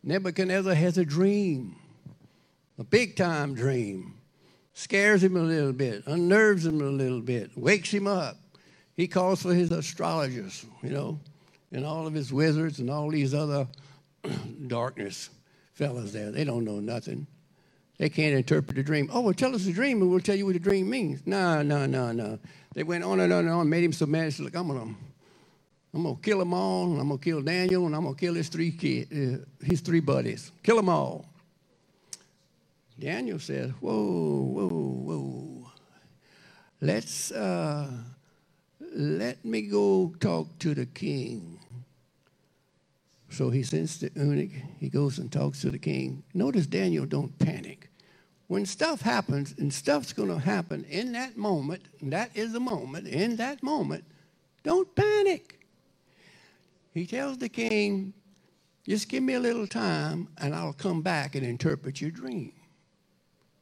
Nebuchadnezzar 0.04 0.74
has 0.76 0.98
a 0.98 1.06
dream, 1.06 1.76
a 2.78 2.84
big 2.84 3.16
time 3.16 3.56
dream. 3.56 4.14
scares 4.74 5.24
him 5.24 5.36
a 5.36 5.42
little 5.42 5.74
bit, 5.74 6.04
unnerves 6.06 6.66
him 6.66 6.82
a 6.82 6.86
little 6.86 7.22
bit, 7.22 7.50
wakes 7.58 7.92
him 7.92 8.08
up. 8.08 8.38
He 8.96 9.08
calls 9.08 9.42
for 9.42 9.54
his 9.54 9.72
astrologers, 9.72 10.66
you 10.84 10.90
know, 10.90 11.20
and 11.72 11.86
all 11.86 12.06
of 12.08 12.14
his 12.14 12.32
wizards 12.32 12.80
and 12.80 12.90
all 12.90 13.10
these 13.10 13.34
other 13.34 13.68
darkness 14.68 15.30
fellas 15.74 16.14
there. 16.14 16.32
They 16.32 16.44
don't 16.44 16.64
know 16.64 16.80
nothing. 16.80 17.28
They 17.98 18.10
can't 18.10 18.36
interpret 18.36 18.76
the 18.76 18.84
dream. 18.84 19.10
Oh, 19.12 19.22
well, 19.22 19.34
tell 19.34 19.56
us 19.56 19.64
the 19.64 19.72
dream 19.72 20.02
and 20.02 20.12
we'll 20.12 20.20
tell 20.20 20.36
you 20.36 20.46
what 20.46 20.54
the 20.54 20.60
dream 20.60 20.90
means. 20.90 21.22
No, 21.26 21.62
no, 21.62 21.86
no, 21.86 22.12
no. 22.12 22.40
They 22.74 22.84
went 22.84 23.06
on 23.06 23.22
and 23.22 23.32
on 23.32 23.46
and 23.46 23.50
on, 23.50 23.70
made 23.70 23.84
him 23.84 23.94
so 23.94 24.06
mad. 24.06 24.26
He 24.26 24.32
said, 24.32 24.46
Look, 24.46 24.56
I'm 24.56 24.68
going 24.68 24.80
to 24.80 24.96
I'm 25.96 26.04
gonna 26.04 26.18
kill 26.22 26.40
them 26.40 26.54
all, 26.54 26.92
and 26.92 27.00
I'm 27.00 27.08
gonna 27.08 27.22
kill 27.22 27.42
Daniel, 27.42 27.86
and 27.86 27.96
I'm 27.96 28.04
gonna 28.04 28.18
kill 28.18 28.34
his 28.34 28.50
three 28.50 28.72
kids, 28.72 29.10
uh, 29.14 29.46
his 29.64 29.80
three 29.80 30.02
buddies. 30.02 30.52
Kill 30.62 30.76
them 30.76 30.90
all. 30.90 31.26
Daniel 33.00 33.40
said, 33.40 33.74
Whoa, 33.80 34.42
whoa, 34.42 34.68
whoa. 34.68 35.72
Let's 36.82 37.32
uh, 37.32 37.90
let 38.94 39.46
me 39.46 39.62
go 39.62 40.14
talk 40.20 40.60
to 40.60 40.76
the 40.76 40.86
king. 40.86 41.60
So 43.30 43.50
he 43.50 43.64
sends 43.64 44.00
the 44.00 44.12
eunuch. 44.16 44.52
He 44.80 44.90
goes 44.90 45.18
and 45.18 45.32
talks 45.32 45.62
to 45.62 45.72
the 45.72 45.80
king. 45.80 46.24
Notice 46.34 46.68
Daniel 46.68 47.06
don't 47.06 47.38
panic. 47.40 47.90
When 48.48 48.66
stuff 48.66 49.02
happens, 49.02 49.56
and 49.58 49.74
stuff's 49.74 50.14
going 50.14 50.30
to 50.30 50.38
happen 50.38 50.86
in 50.86 51.14
that 51.14 51.36
moment, 51.36 51.82
that 52.04 52.30
is 52.36 52.54
the 52.54 52.60
moment, 52.60 53.08
in 53.08 53.38
that 53.38 53.64
moment, 53.64 54.06
don't 54.64 54.94
panic. 54.96 55.66
He 56.94 57.08
tells 57.08 57.40
the 57.40 57.50
king, 57.50 58.14
just 58.88 59.10
give 59.10 59.24
me 59.24 59.34
a 59.34 59.40
little 59.40 59.68
time 59.68 60.28
and 60.38 60.54
I'll 60.54 60.74
come 60.74 61.02
back 61.02 61.36
and 61.36 61.46
interpret 61.46 62.00
your 62.02 62.12
dream. 62.12 62.54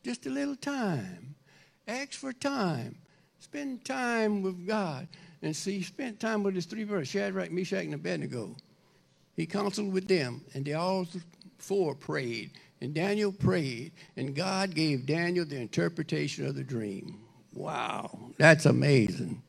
Just 0.04 0.26
a 0.26 0.30
little 0.30 0.58
time. 0.58 1.36
Ask 1.88 2.14
for 2.14 2.34
time. 2.34 2.98
Spend 3.40 3.86
time 3.86 4.42
with 4.42 4.68
God. 4.68 5.08
And 5.42 5.56
see, 5.56 5.78
he 5.78 5.84
spent 5.84 6.20
time 6.20 6.44
with 6.44 6.56
his 6.56 6.66
three 6.66 6.84
brothers, 6.84 7.08
Shadrach, 7.08 7.52
Meshach, 7.52 7.86
and 7.86 7.94
Abednego. 7.94 8.56
He 9.36 9.46
counseled 9.46 9.92
with 9.92 10.08
them, 10.08 10.42
and 10.54 10.64
they 10.66 10.74
all 10.74 11.08
four 11.58 11.96
prayed. 11.96 12.52
And 12.82 12.94
Daniel 12.94 13.32
prayed, 13.32 13.94
and 14.18 14.36
God 14.36 14.76
gave 14.76 15.06
Daniel 15.06 15.46
the 15.46 15.58
interpretation 15.58 16.46
of 16.46 16.56
the 16.56 16.64
dream. 16.64 17.20
Wow, 17.54 18.20
that's 18.38 18.66
amazing. 18.66 19.42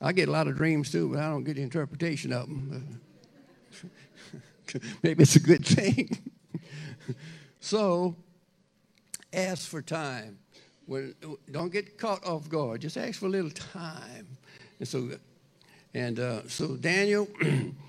I 0.00 0.12
get 0.12 0.28
a 0.28 0.32
lot 0.32 0.48
of 0.48 0.56
dreams 0.56 0.90
too, 0.90 1.10
but 1.10 1.20
I 1.20 1.30
don't 1.30 1.44
get 1.44 1.56
the 1.56 1.62
interpretation 1.62 2.32
of 2.32 2.48
them. 2.48 3.00
Maybe 5.02 5.22
it's 5.22 5.36
a 5.36 5.40
good 5.40 5.64
thing. 5.64 6.18
so, 7.60 8.16
ask 9.32 9.68
for 9.68 9.80
time. 9.80 10.38
When, 10.86 11.14
don't 11.50 11.72
get 11.72 11.96
caught 11.96 12.26
off 12.26 12.48
guard. 12.48 12.80
Just 12.80 12.96
ask 12.96 13.20
for 13.20 13.26
a 13.26 13.30
little 13.30 13.50
time. 13.50 14.26
And 14.78 14.88
so, 14.88 15.10
and 15.94 16.18
uh, 16.18 16.48
so 16.48 16.76
Daniel 16.76 17.28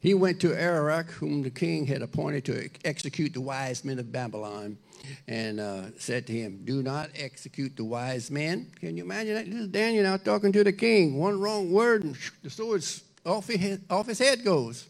He 0.00 0.14
went 0.14 0.40
to 0.40 0.54
Arioch, 0.54 1.10
whom 1.10 1.42
the 1.42 1.50
king 1.50 1.86
had 1.86 2.02
appointed 2.02 2.44
to 2.46 2.70
execute 2.84 3.34
the 3.34 3.40
wise 3.40 3.84
men 3.84 3.98
of 3.98 4.12
Babylon, 4.12 4.78
and 5.26 5.58
uh, 5.58 5.82
said 5.98 6.26
to 6.28 6.32
him, 6.32 6.60
Do 6.64 6.82
not 6.82 7.10
execute 7.16 7.76
the 7.76 7.84
wise 7.84 8.30
men. 8.30 8.70
Can 8.78 8.96
you 8.96 9.02
imagine 9.02 9.34
that? 9.34 9.46
This 9.46 9.54
is 9.54 9.68
Daniel 9.68 10.04
now 10.04 10.16
talking 10.16 10.52
to 10.52 10.62
the 10.62 10.72
king. 10.72 11.18
One 11.18 11.40
wrong 11.40 11.72
word, 11.72 12.04
and 12.04 12.16
the 12.42 12.50
sword's 12.50 13.02
off 13.26 13.48
his, 13.48 13.80
off 13.90 14.06
his 14.06 14.18
head 14.18 14.44
goes. 14.44 14.86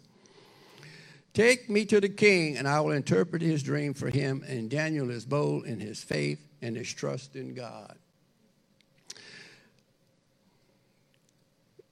Take 1.32 1.70
me 1.70 1.84
to 1.86 2.00
the 2.00 2.08
king, 2.08 2.56
and 2.56 2.66
I 2.66 2.80
will 2.80 2.92
interpret 2.92 3.42
his 3.42 3.62
dream 3.62 3.94
for 3.94 4.10
him. 4.10 4.44
And 4.46 4.68
Daniel 4.68 5.10
is 5.10 5.24
bold 5.24 5.66
in 5.66 5.80
his 5.80 6.02
faith 6.02 6.40
and 6.60 6.76
his 6.76 6.92
trust 6.92 7.36
in 7.36 7.54
God. 7.54 7.96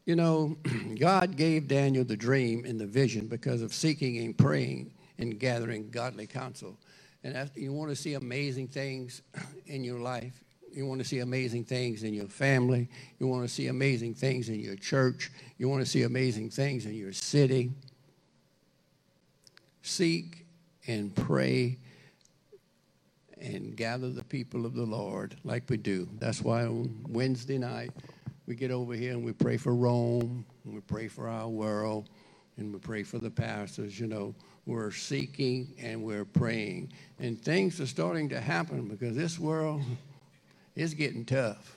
You 0.06 0.14
know, 0.14 0.56
God 0.98 1.36
gave 1.36 1.68
Daniel 1.68 2.04
the 2.04 2.16
dream 2.16 2.64
and 2.64 2.80
the 2.80 2.86
vision 2.86 3.26
because 3.26 3.60
of 3.60 3.74
seeking 3.74 4.18
and 4.18 4.38
praying 4.38 4.92
and 5.18 5.38
gathering 5.38 5.90
godly 5.90 6.26
counsel. 6.26 6.78
And 7.24 7.50
you 7.56 7.72
want 7.72 7.90
to 7.90 7.96
see 7.96 8.14
amazing 8.14 8.68
things 8.68 9.22
in 9.66 9.84
your 9.84 9.98
life. 9.98 10.32
You 10.72 10.86
want 10.86 11.00
to 11.00 11.06
see 11.06 11.20
amazing 11.20 11.64
things 11.64 12.02
in 12.02 12.14
your 12.14 12.28
family. 12.28 12.88
You 13.18 13.26
want 13.26 13.48
to 13.48 13.52
see 13.52 13.66
amazing 13.66 14.14
things 14.14 14.48
in 14.48 14.60
your 14.60 14.76
church. 14.76 15.30
You 15.58 15.68
want 15.68 15.82
to 15.82 15.90
see 15.90 16.02
amazing 16.02 16.50
things 16.50 16.86
in 16.86 16.94
your 16.94 17.12
city. 17.12 17.70
Seek 19.82 20.44
and 20.86 21.14
pray 21.14 21.78
and 23.40 23.76
gather 23.76 24.10
the 24.10 24.24
people 24.24 24.66
of 24.66 24.74
the 24.74 24.84
Lord 24.84 25.36
like 25.44 25.64
we 25.68 25.78
do. 25.78 26.08
That's 26.18 26.42
why 26.42 26.64
on 26.64 27.06
Wednesday 27.08 27.58
night, 27.58 27.90
we 28.46 28.54
get 28.54 28.70
over 28.70 28.94
here 28.94 29.12
and 29.12 29.24
we 29.24 29.32
pray 29.32 29.56
for 29.56 29.74
Rome, 29.74 30.44
and 30.64 30.74
we 30.74 30.80
pray 30.80 31.08
for 31.08 31.28
our 31.28 31.48
world, 31.48 32.08
and 32.56 32.72
we 32.72 32.78
pray 32.78 33.02
for 33.02 33.18
the 33.18 33.30
pastors. 33.30 33.98
You 33.98 34.06
know, 34.06 34.34
we're 34.66 34.90
seeking 34.90 35.74
and 35.80 36.02
we're 36.02 36.24
praying. 36.24 36.92
And 37.18 37.40
things 37.40 37.80
are 37.80 37.86
starting 37.86 38.28
to 38.30 38.40
happen 38.40 38.88
because 38.88 39.16
this 39.16 39.38
world 39.38 39.82
is 40.74 40.94
getting 40.94 41.24
tough. 41.24 41.76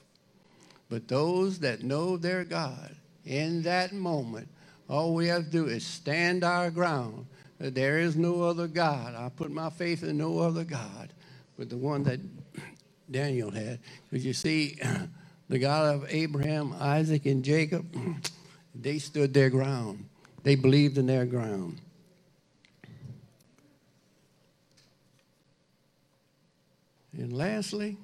But 0.89 1.07
those 1.07 1.59
that 1.59 1.84
know 1.84 2.17
their 2.17 2.43
God 2.43 2.95
in 3.26 3.61
that 3.63 3.93
moment, 3.93 4.47
all 4.89 5.13
we 5.13 5.28
have 5.28 5.45
to 5.45 5.49
do 5.51 5.65
is 5.67 5.86
stand 5.86 6.43
our 6.43 6.72
ground. 6.72 7.28
There 7.59 7.99
is 7.99 8.15
no 8.15 8.41
other 8.41 8.67
God. 8.67 9.15
I 9.15 9.30
put 9.30 9.51
my 9.51 9.70
faith 9.70 10.03
in 10.03 10.17
no 10.17 10.39
other 10.39 10.63
God 10.63 11.13
but 11.59 11.70
the 11.70 11.78
one 11.78 12.03
that 12.03 12.22
Daniel 13.11 13.51
had. 13.51 13.80
Because 14.09 14.26
you 14.26 14.34
see, 14.34 14.80
the 15.50 15.58
God 15.60 15.95
of 15.95 16.06
Abraham, 16.10 16.76
Isaac, 16.80 17.26
and 17.26 17.43
Jacob, 17.43 17.86
they 18.76 19.00
stood 19.00 19.34
their 19.34 19.50
ground. 19.50 20.06
They 20.43 20.56
believed 20.56 20.97
in 20.97 21.08
their 21.08 21.26
ground. 21.26 21.80
And 27.14 27.34
lastly, 27.34 27.97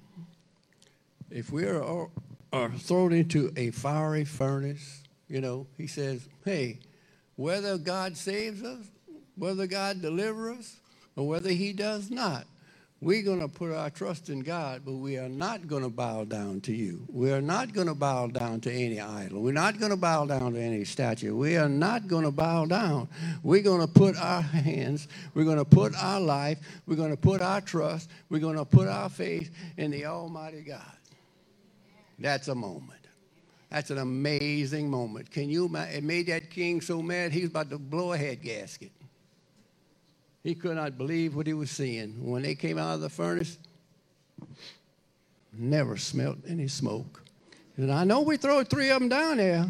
if 1.30 1.52
we 1.52 1.66
are, 1.66 2.10
are 2.52 2.72
thrown 2.72 3.14
into 3.14 3.54
a 3.56 3.72
fiery 3.72 4.26
furnace, 4.26 5.04
you 5.30 5.40
know, 5.40 5.68
he 5.78 5.88
says, 5.88 6.28
hey, 6.44 6.80
whether 7.36 7.78
God 7.78 8.18
saves 8.18 8.64
us, 8.64 8.86
whether 9.36 9.68
God 9.68 10.02
delivers 10.02 10.58
us, 10.58 10.78
or 11.16 11.28
whether 11.28 11.50
he 11.50 11.72
does 11.72 12.10
not, 12.10 12.46
we're 13.02 13.24
going 13.24 13.42
to 13.42 13.48
put 13.48 13.72
our 13.72 13.90
trust 13.90 14.30
in 14.30 14.40
God, 14.40 14.84
but 14.86 14.94
we 14.94 15.18
are 15.18 15.28
not 15.28 15.68
going 15.68 15.84
to 15.84 15.90
bow 15.90 16.24
down 16.24 16.62
to 16.62 16.74
you. 16.74 17.06
We 17.10 17.32
are 17.32 17.42
not 17.42 17.74
going 17.74 17.88
to 17.88 17.94
bow 17.94 18.28
down 18.28 18.62
to 18.62 18.72
any 18.72 19.02
idol. 19.02 19.42
We're 19.42 19.52
not 19.52 19.80
going 19.80 19.92
to 19.92 19.98
bow 19.98 20.26
down 20.26 20.54
to 20.54 20.60
any 20.60 20.86
statue. 20.86 21.36
We 21.36 21.58
are 21.58 21.68
not 21.68 22.08
going 22.08 22.24
to 22.24 22.32
bow 22.32 22.66
down. 22.66 23.10
We're 23.44 23.62
going 23.62 23.82
to 23.82 23.88
put 23.88 24.16
our 24.18 24.42
hands, 24.42 25.08
we're 25.34 25.44
going 25.44 25.58
to 25.58 25.66
put 25.66 25.94
our 26.02 26.22
life, 26.22 26.60
we're 26.88 26.96
going 26.96 27.12
to 27.12 27.18
put 27.18 27.42
our 27.42 27.60
trust, 27.60 28.10
we're 28.30 28.40
going 28.40 28.58
to 28.58 28.66
put 28.66 28.88
our 28.88 29.10
faith 29.10 29.54
in 29.78 29.92
the 29.92 30.06
Almighty 30.06 30.62
God. 30.62 30.82
That's 32.18 32.48
a 32.48 32.56
moment. 32.56 32.92
That's 33.70 33.90
an 33.90 33.98
amazing 33.98 34.90
moment. 34.90 35.30
Can 35.30 35.50
you 35.50 35.66
imagine? 35.66 35.96
It 35.98 36.04
made 36.06 36.28
that 36.28 36.50
king 36.50 36.80
so 36.80 37.02
mad 37.02 37.34
he 37.34 37.42
was 37.42 37.50
about 37.50 37.70
to 37.72 37.78
blow 37.78 38.14
a 38.14 38.18
head 38.18 38.42
gasket. 38.42 38.92
He 40.46 40.54
could 40.54 40.76
not 40.76 40.96
believe 40.96 41.36
what 41.36 41.48
he 41.48 41.54
was 41.54 41.72
seeing. 41.72 42.24
When 42.24 42.44
they 42.44 42.54
came 42.54 42.78
out 42.78 42.94
of 42.94 43.02
the 43.02 43.10
furnace, 43.10 43.58
never 45.52 45.98
smelt 45.98 46.38
any 46.48 46.68
smoke. 46.68 47.24
And 47.78 47.92
I 47.92 48.04
know 48.04 48.22
we 48.22 48.38
throw 48.38 48.64
three 48.64 48.92
of 48.92 49.00
them 49.00 49.10
down 49.10 49.38
there, 49.38 49.66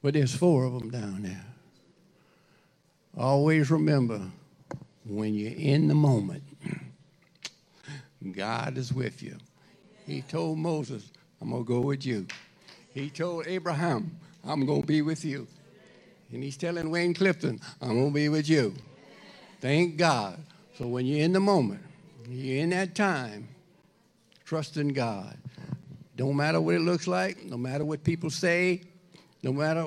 but 0.00 0.14
there's 0.14 0.34
four 0.34 0.64
of 0.64 0.72
them 0.72 0.90
down 0.90 1.22
there. 1.22 1.44
Always 3.14 3.70
remember 3.70 4.22
when 5.04 5.34
you're 5.34 5.52
in 5.52 5.86
the 5.86 5.94
moment, 5.94 6.42
God 8.32 8.78
is 8.78 8.90
with 8.90 9.22
you. 9.22 9.36
He 10.06 10.22
told 10.22 10.56
Moses, 10.56 11.10
I'm 11.42 11.50
going 11.50 11.62
to 11.62 11.68
go 11.68 11.80
with 11.80 12.06
you. 12.06 12.26
He 12.94 13.10
told 13.10 13.46
Abraham, 13.48 14.16
I'm 14.46 14.64
going 14.64 14.80
to 14.80 14.86
be 14.86 15.02
with 15.02 15.26
you. 15.26 15.46
And 16.32 16.42
he's 16.42 16.56
telling 16.56 16.90
Wayne 16.90 17.14
Clifton, 17.14 17.60
I'm 17.80 17.94
going 17.94 18.08
to 18.08 18.14
be 18.14 18.28
with 18.28 18.48
you. 18.48 18.74
Thank 19.60 19.96
God. 19.96 20.38
So 20.76 20.86
when 20.86 21.06
you're 21.06 21.24
in 21.24 21.32
the 21.32 21.40
moment, 21.40 21.80
you're 22.28 22.62
in 22.62 22.70
that 22.70 22.94
time, 22.94 23.48
trust 24.44 24.76
in 24.76 24.88
God. 24.88 25.36
Don't 26.16 26.36
matter 26.36 26.60
what 26.60 26.74
it 26.74 26.80
looks 26.80 27.06
like, 27.06 27.44
no 27.44 27.56
matter 27.56 27.84
what 27.84 28.04
people 28.04 28.30
say, 28.30 28.82
no 29.42 29.52
matter 29.52 29.86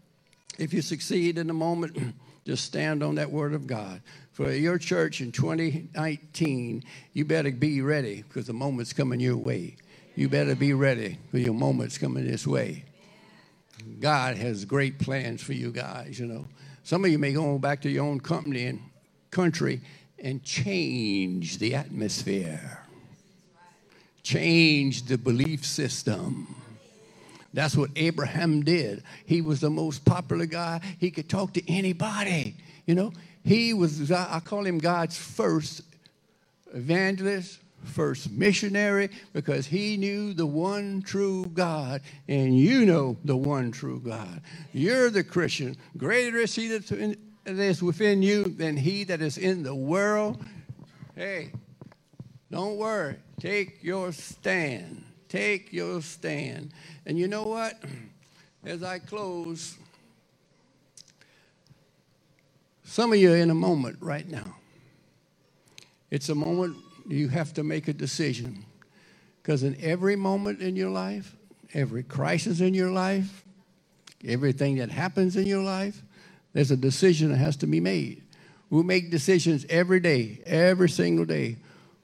if 0.58 0.72
you 0.72 0.82
succeed 0.82 1.38
in 1.38 1.46
the 1.46 1.54
moment, 1.54 1.98
just 2.46 2.64
stand 2.64 3.02
on 3.02 3.16
that 3.16 3.30
word 3.30 3.54
of 3.54 3.66
God. 3.66 4.00
For 4.32 4.52
your 4.52 4.78
church 4.78 5.20
in 5.20 5.32
2019, 5.32 6.84
you 7.12 7.24
better 7.24 7.50
be 7.50 7.82
ready 7.82 8.22
because 8.22 8.46
the 8.46 8.52
moment's 8.52 8.92
coming 8.92 9.20
your 9.20 9.36
way. 9.36 9.76
You 10.14 10.28
better 10.28 10.54
be 10.54 10.72
ready 10.72 11.18
for 11.30 11.38
your 11.38 11.54
moment's 11.54 11.98
coming 11.98 12.26
this 12.26 12.46
way. 12.46 12.84
God 13.80 14.36
has 14.36 14.64
great 14.64 14.98
plans 14.98 15.42
for 15.42 15.52
you 15.52 15.70
guys, 15.70 16.18
you 16.18 16.26
know. 16.26 16.46
Some 16.82 17.04
of 17.04 17.10
you 17.10 17.18
may 17.18 17.32
go 17.32 17.58
back 17.58 17.82
to 17.82 17.90
your 17.90 18.04
own 18.04 18.20
company 18.20 18.66
and 18.66 18.80
country 19.30 19.80
and 20.18 20.42
change 20.42 21.58
the 21.58 21.74
atmosphere. 21.74 22.78
change 24.22 25.04
the 25.04 25.18
belief 25.18 25.64
system. 25.64 26.54
That's 27.52 27.76
what 27.76 27.90
Abraham 27.96 28.62
did. 28.62 29.02
He 29.26 29.40
was 29.40 29.60
the 29.60 29.70
most 29.70 30.04
popular 30.04 30.46
guy. 30.46 30.80
He 30.98 31.10
could 31.10 31.28
talk 31.28 31.52
to 31.54 31.72
anybody. 31.72 32.54
You 32.86 32.94
know, 32.94 33.12
he 33.44 33.74
was, 33.74 34.12
I 34.12 34.40
call 34.44 34.64
him 34.64 34.78
God's 34.78 35.16
first 35.16 35.82
evangelist, 36.72 37.58
first 37.84 38.30
missionary, 38.30 39.10
because 39.32 39.66
he 39.66 39.96
knew 39.96 40.32
the 40.34 40.46
one 40.46 41.02
true 41.02 41.46
God, 41.46 42.02
and 42.28 42.58
you 42.58 42.86
know 42.86 43.16
the 43.24 43.36
one 43.36 43.72
true 43.72 44.00
God. 44.00 44.42
You're 44.72 45.10
the 45.10 45.24
Christian. 45.24 45.76
Greater 45.96 46.38
is 46.38 46.54
he 46.54 46.68
that 46.68 46.90
is 47.46 47.82
within 47.82 48.22
you 48.22 48.44
than 48.44 48.76
he 48.76 49.04
that 49.04 49.20
is 49.20 49.38
in 49.38 49.62
the 49.62 49.74
world. 49.74 50.44
Hey, 51.14 51.52
don't 52.50 52.76
worry. 52.76 53.16
Take 53.40 53.82
your 53.82 54.12
stand. 54.12 55.04
Take 55.28 55.72
your 55.72 56.02
stand. 56.02 56.72
And 57.06 57.18
you 57.18 57.28
know 57.28 57.44
what? 57.44 57.82
As 58.64 58.82
I 58.82 58.98
close, 58.98 59.76
some 62.84 63.12
of 63.12 63.18
you 63.18 63.32
are 63.32 63.36
in 63.36 63.50
a 63.50 63.54
moment 63.54 63.96
right 64.00 64.28
now. 64.28 64.56
It's 66.10 66.28
a 66.28 66.34
moment 66.34 66.76
you 67.16 67.28
have 67.28 67.54
to 67.54 67.62
make 67.62 67.88
a 67.88 67.92
decision. 67.92 68.64
Because 69.42 69.62
in 69.62 69.76
every 69.80 70.16
moment 70.16 70.60
in 70.60 70.76
your 70.76 70.90
life, 70.90 71.34
every 71.74 72.02
crisis 72.02 72.60
in 72.60 72.74
your 72.74 72.90
life, 72.90 73.44
everything 74.24 74.76
that 74.76 74.90
happens 74.90 75.36
in 75.36 75.46
your 75.46 75.62
life, 75.62 76.02
there's 76.52 76.70
a 76.70 76.76
decision 76.76 77.30
that 77.30 77.38
has 77.38 77.56
to 77.58 77.66
be 77.66 77.80
made. 77.80 78.22
We 78.70 78.82
make 78.82 79.10
decisions 79.10 79.66
every 79.68 80.00
day, 80.00 80.40
every 80.46 80.88
single 80.88 81.24
day. 81.24 81.56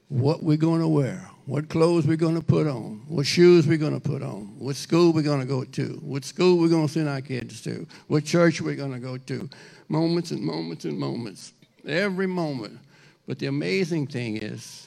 What 0.09 0.43
we're 0.43 0.57
going 0.57 0.81
to 0.81 0.89
wear, 0.89 1.29
what 1.47 1.69
clothes 1.69 2.07
we're 2.07 2.17
going 2.17 2.37
to 2.37 2.45
put 2.45 2.67
on, 2.67 3.03
what 3.09 3.27
shoes 3.27 3.67
we're 3.67 3.77
going 3.77 3.99
to 3.99 4.01
put 4.01 4.23
on, 4.23 4.55
what 4.59 4.77
school 4.77 5.13
we're 5.13 5.23
going 5.23 5.41
to 5.41 5.47
go 5.47 5.65
to, 5.65 6.01
what 6.03 6.25
school 6.25 6.59
we're 6.59 6.69
going 6.69 6.87
to 6.87 6.93
send 6.93 7.09
our 7.09 7.21
kids 7.21 7.61
to, 7.63 7.87
what 8.07 8.25
church 8.25 8.61
we're 8.61 8.77
going 8.77 8.93
to 8.93 9.01
go 9.01 9.17
to. 9.17 9.49
Moments 9.89 10.31
and 10.31 10.43
moments 10.43 10.85
and 10.85 10.99
moments. 10.99 11.53
Every 11.87 12.27
moment. 12.27 12.79
But 13.27 13.41
the 13.41 13.47
amazing 13.47 14.07
thing 14.07 14.37
is, 14.37 14.86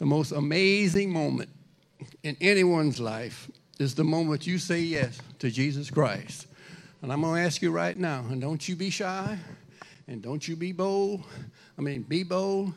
the 0.00 0.06
most 0.06 0.32
amazing 0.32 1.12
moment 1.12 1.50
in 2.22 2.34
anyone's 2.40 2.98
life 2.98 3.50
is 3.78 3.94
the 3.94 4.02
moment 4.02 4.46
you 4.46 4.56
say 4.56 4.80
yes 4.80 5.20
to 5.38 5.50
Jesus 5.50 5.90
Christ. 5.90 6.46
And 7.02 7.12
I'm 7.12 7.20
going 7.20 7.34
to 7.34 7.46
ask 7.46 7.60
you 7.60 7.70
right 7.70 7.94
now, 7.98 8.24
and 8.30 8.40
don't 8.40 8.66
you 8.66 8.76
be 8.76 8.88
shy, 8.88 9.36
and 10.08 10.22
don't 10.22 10.48
you 10.48 10.56
be 10.56 10.72
bold. 10.72 11.22
I 11.76 11.82
mean, 11.82 12.00
be 12.00 12.22
bold, 12.22 12.72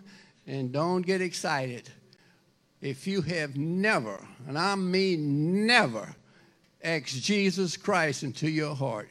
and 0.47 0.73
don't 0.73 1.01
get 1.01 1.21
excited. 1.21 1.89
If 2.81 3.07
you 3.07 3.21
have 3.21 3.55
never, 3.55 4.27
and 4.45 4.57
I 4.57 4.75
mean 4.75 5.65
never, 5.65 6.13
asked 6.83 7.23
Jesus 7.23 7.77
Christ 7.77 8.23
into 8.23 8.49
your 8.49 8.75
heart, 8.75 9.07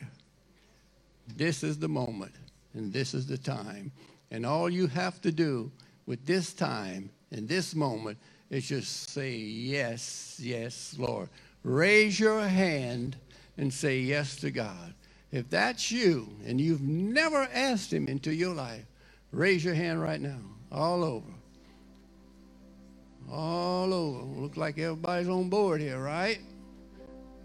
this 1.34 1.64
is 1.64 1.78
the 1.78 1.88
moment, 1.88 2.34
and 2.74 2.92
this 2.92 3.14
is 3.14 3.26
the 3.26 3.38
time. 3.38 3.90
And 4.30 4.44
all 4.44 4.68
you 4.68 4.86
have 4.88 5.18
to 5.22 5.32
do 5.32 5.72
with 6.04 6.26
this 6.26 6.52
time 6.52 7.08
and 7.32 7.48
this 7.48 7.74
moment 7.74 8.18
is 8.50 8.68
just 8.68 9.10
say, 9.10 9.34
Yes, 9.34 10.38
yes, 10.40 10.94
Lord. 10.98 11.28
Raise 11.64 12.20
your 12.20 12.42
hand 12.42 13.16
and 13.56 13.72
say 13.72 14.00
yes 14.00 14.36
to 14.36 14.50
God. 14.50 14.94
If 15.30 15.48
that's 15.48 15.90
you 15.90 16.28
and 16.46 16.60
you've 16.60 16.82
never 16.82 17.48
asked 17.54 17.92
Him 17.92 18.06
into 18.06 18.34
your 18.34 18.54
life, 18.54 18.84
raise 19.32 19.64
your 19.64 19.74
hand 19.74 20.02
right 20.02 20.20
now, 20.20 20.40
all 20.70 21.02
over. 21.02 21.32
All 23.30 23.94
over. 23.94 24.24
Look 24.40 24.58
like 24.58 24.78
everybody's 24.78 25.28
on 25.28 25.48
board 25.48 25.80
here, 25.80 25.98
right? 25.98 26.40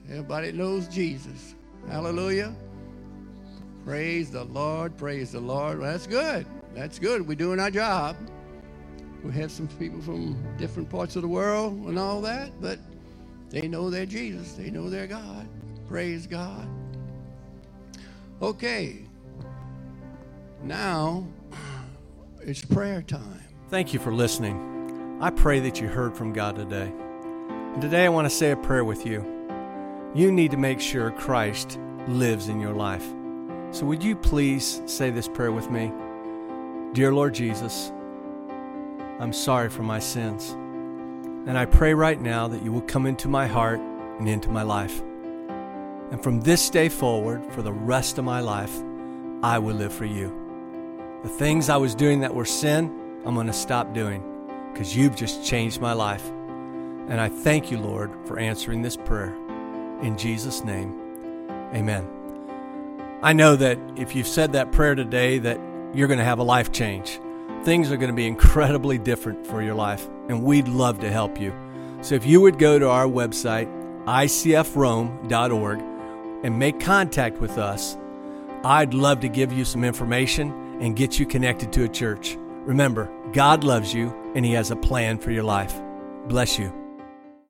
Everybody 0.09 0.51
knows 0.51 0.88
Jesus. 0.89 1.55
Hallelujah. 1.88 2.53
Praise 3.85 4.31
the 4.31 4.43
Lord. 4.43 4.97
Praise 4.97 5.31
the 5.31 5.39
Lord. 5.39 5.79
Well, 5.79 5.91
that's 5.91 6.07
good. 6.07 6.45
That's 6.75 6.99
good. 6.99 7.25
We're 7.25 7.35
doing 7.35 7.59
our 7.61 7.71
job. 7.71 8.17
We 9.28 9.34
have 9.34 9.51
some 9.51 9.67
people 9.67 9.99
from 9.99 10.41
different 10.57 10.89
parts 10.89 11.17
of 11.17 11.21
the 11.21 11.28
world 11.28 11.73
and 11.88 11.99
all 11.99 12.21
that, 12.21 12.49
but 12.61 12.80
they 13.49 13.67
know 13.67 13.89
their 13.89 14.05
Jesus. 14.05 14.53
They 14.53 14.69
know 14.69 14.89
their 14.89 15.05
God. 15.05 15.45
Praise 15.89 16.25
God. 16.25 16.65
Okay. 18.41 18.99
Now 20.63 21.28
it's 22.41 22.63
prayer 22.63 23.01
time. 23.01 23.43
Thank 23.67 23.93
you 23.93 23.99
for 23.99 24.13
listening. 24.13 25.17
I 25.19 25.30
pray 25.30 25.59
that 25.59 25.82
you 25.82 25.89
heard 25.89 26.15
from 26.15 26.32
God 26.32 26.55
today. 26.55 26.89
And 27.49 27.82
today 27.82 28.05
I 28.05 28.09
want 28.09 28.28
to 28.28 28.34
say 28.34 28.51
a 28.51 28.55
prayer 28.55 28.86
with 28.86 29.05
you. 29.05 29.25
You 30.15 30.32
need 30.32 30.51
to 30.51 30.57
make 30.57 30.80
sure 30.80 31.11
Christ 31.11 31.78
lives 32.07 32.47
in 32.47 32.61
your 32.61 32.73
life. 32.73 33.05
So 33.71 33.86
would 33.88 34.01
you 34.01 34.15
please 34.15 34.82
say 34.86 35.09
this 35.09 35.28
prayer 35.28 35.51
with 35.51 35.69
me? 35.69 35.91
Dear 36.93 37.13
Lord 37.13 37.34
Jesus, 37.34 37.91
I'm 39.20 39.34
sorry 39.34 39.70
for 39.70 39.84
my 39.84 39.99
sins. 39.99 40.51
And 41.47 41.57
I 41.57 41.65
pray 41.65 41.93
right 41.93 42.22
now 42.22 42.47
that 42.47 42.61
you 42.61 42.72
will 42.72 42.82
come 42.82 43.05
into 43.05 43.28
my 43.28 43.47
heart 43.47 43.80
and 43.80 44.30
into 44.30 44.49
my 44.49 44.61
life. 44.61 45.01
And 46.11 46.22
from 46.22 46.41
this 46.41 46.70
day 46.70 46.88
forward, 46.88 47.43
for 47.51 47.61
the 47.61 47.74
rest 47.74 48.18
of 48.18 48.26
my 48.26 48.41
life, 48.41 48.76
I 49.41 49.57
will 49.59 49.76
live 49.76 49.93
for 49.93 50.05
you. 50.05 50.32
The 51.24 51.30
things 51.30 51.70
I 51.70 51.78
was 51.78 51.95
doing 51.95 52.20
that 52.20 52.34
were 52.36 52.45
sin, 52.45 53.22
I'm 53.26 53.34
going 53.34 53.47
to 53.47 53.53
stop 53.53 53.93
doing 53.93 54.24
because 54.72 54.95
you've 54.95 55.15
just 55.15 55.43
changed 55.43 55.82
my 55.82 55.93
life. 55.93 56.30
And 57.09 57.20
I 57.20 57.30
thank 57.30 57.72
you, 57.72 57.80
Lord, 57.80 58.11
for 58.26 58.38
answering 58.38 58.84
this 58.84 58.97
prayer. 58.97 59.36
In 60.01 60.15
Jesus' 60.15 60.63
name, 60.63 60.93
amen. 61.74 62.07
I 63.24 63.34
know 63.34 63.55
that 63.55 63.80
if 63.95 64.15
you've 64.15 64.28
said 64.28 64.53
that 64.53 64.72
prayer 64.72 64.93
today 64.93 65.39
that 65.39 65.59
you're 65.93 66.07
going 66.07 66.20
to 66.20 66.26
have 66.26 66.38
a 66.38 66.43
life 66.43 66.72
change. 66.72 67.20
Things 67.68 67.91
are 67.91 67.97
going 67.97 68.09
to 68.09 68.15
be 68.15 68.28
incredibly 68.28 68.97
different 68.97 69.45
for 69.45 69.61
your 69.61 69.76
life, 69.76 70.07
and 70.30 70.41
we'd 70.41 70.70
love 70.70 71.01
to 71.01 71.11
help 71.11 71.38
you. 71.38 71.53
So 72.01 72.15
if 72.15 72.26
you 72.26 72.39
would 72.39 72.59
go 72.59 72.80
to 72.80 72.88
our 72.88 73.07
website, 73.07 73.68
icfrome.org, 74.05 75.80
and 76.45 76.57
make 76.57 76.80
contact 76.80 77.39
with 77.39 77.57
us, 77.57 77.97
I'd 78.63 78.93
love 78.93 79.20
to 79.20 79.28
give 79.28 79.51
you 79.51 79.65
some 79.65 79.84
information 79.84 80.80
and 80.80 80.95
get 80.95 81.20
you 81.20 81.26
connected 81.26 81.74
to 81.74 81.84
a 81.84 81.89
church. 81.89 82.38
Remember, 82.39 83.11
God 83.34 83.65
loves 83.65 83.93
you 83.93 84.15
and 84.34 84.45
He 84.45 84.53
has 84.53 84.72
a 84.72 84.78
plan 84.78 85.18
for 85.18 85.32
your 85.32 85.43
life. 85.43 85.78
Bless 86.30 86.57
you. 86.57 86.86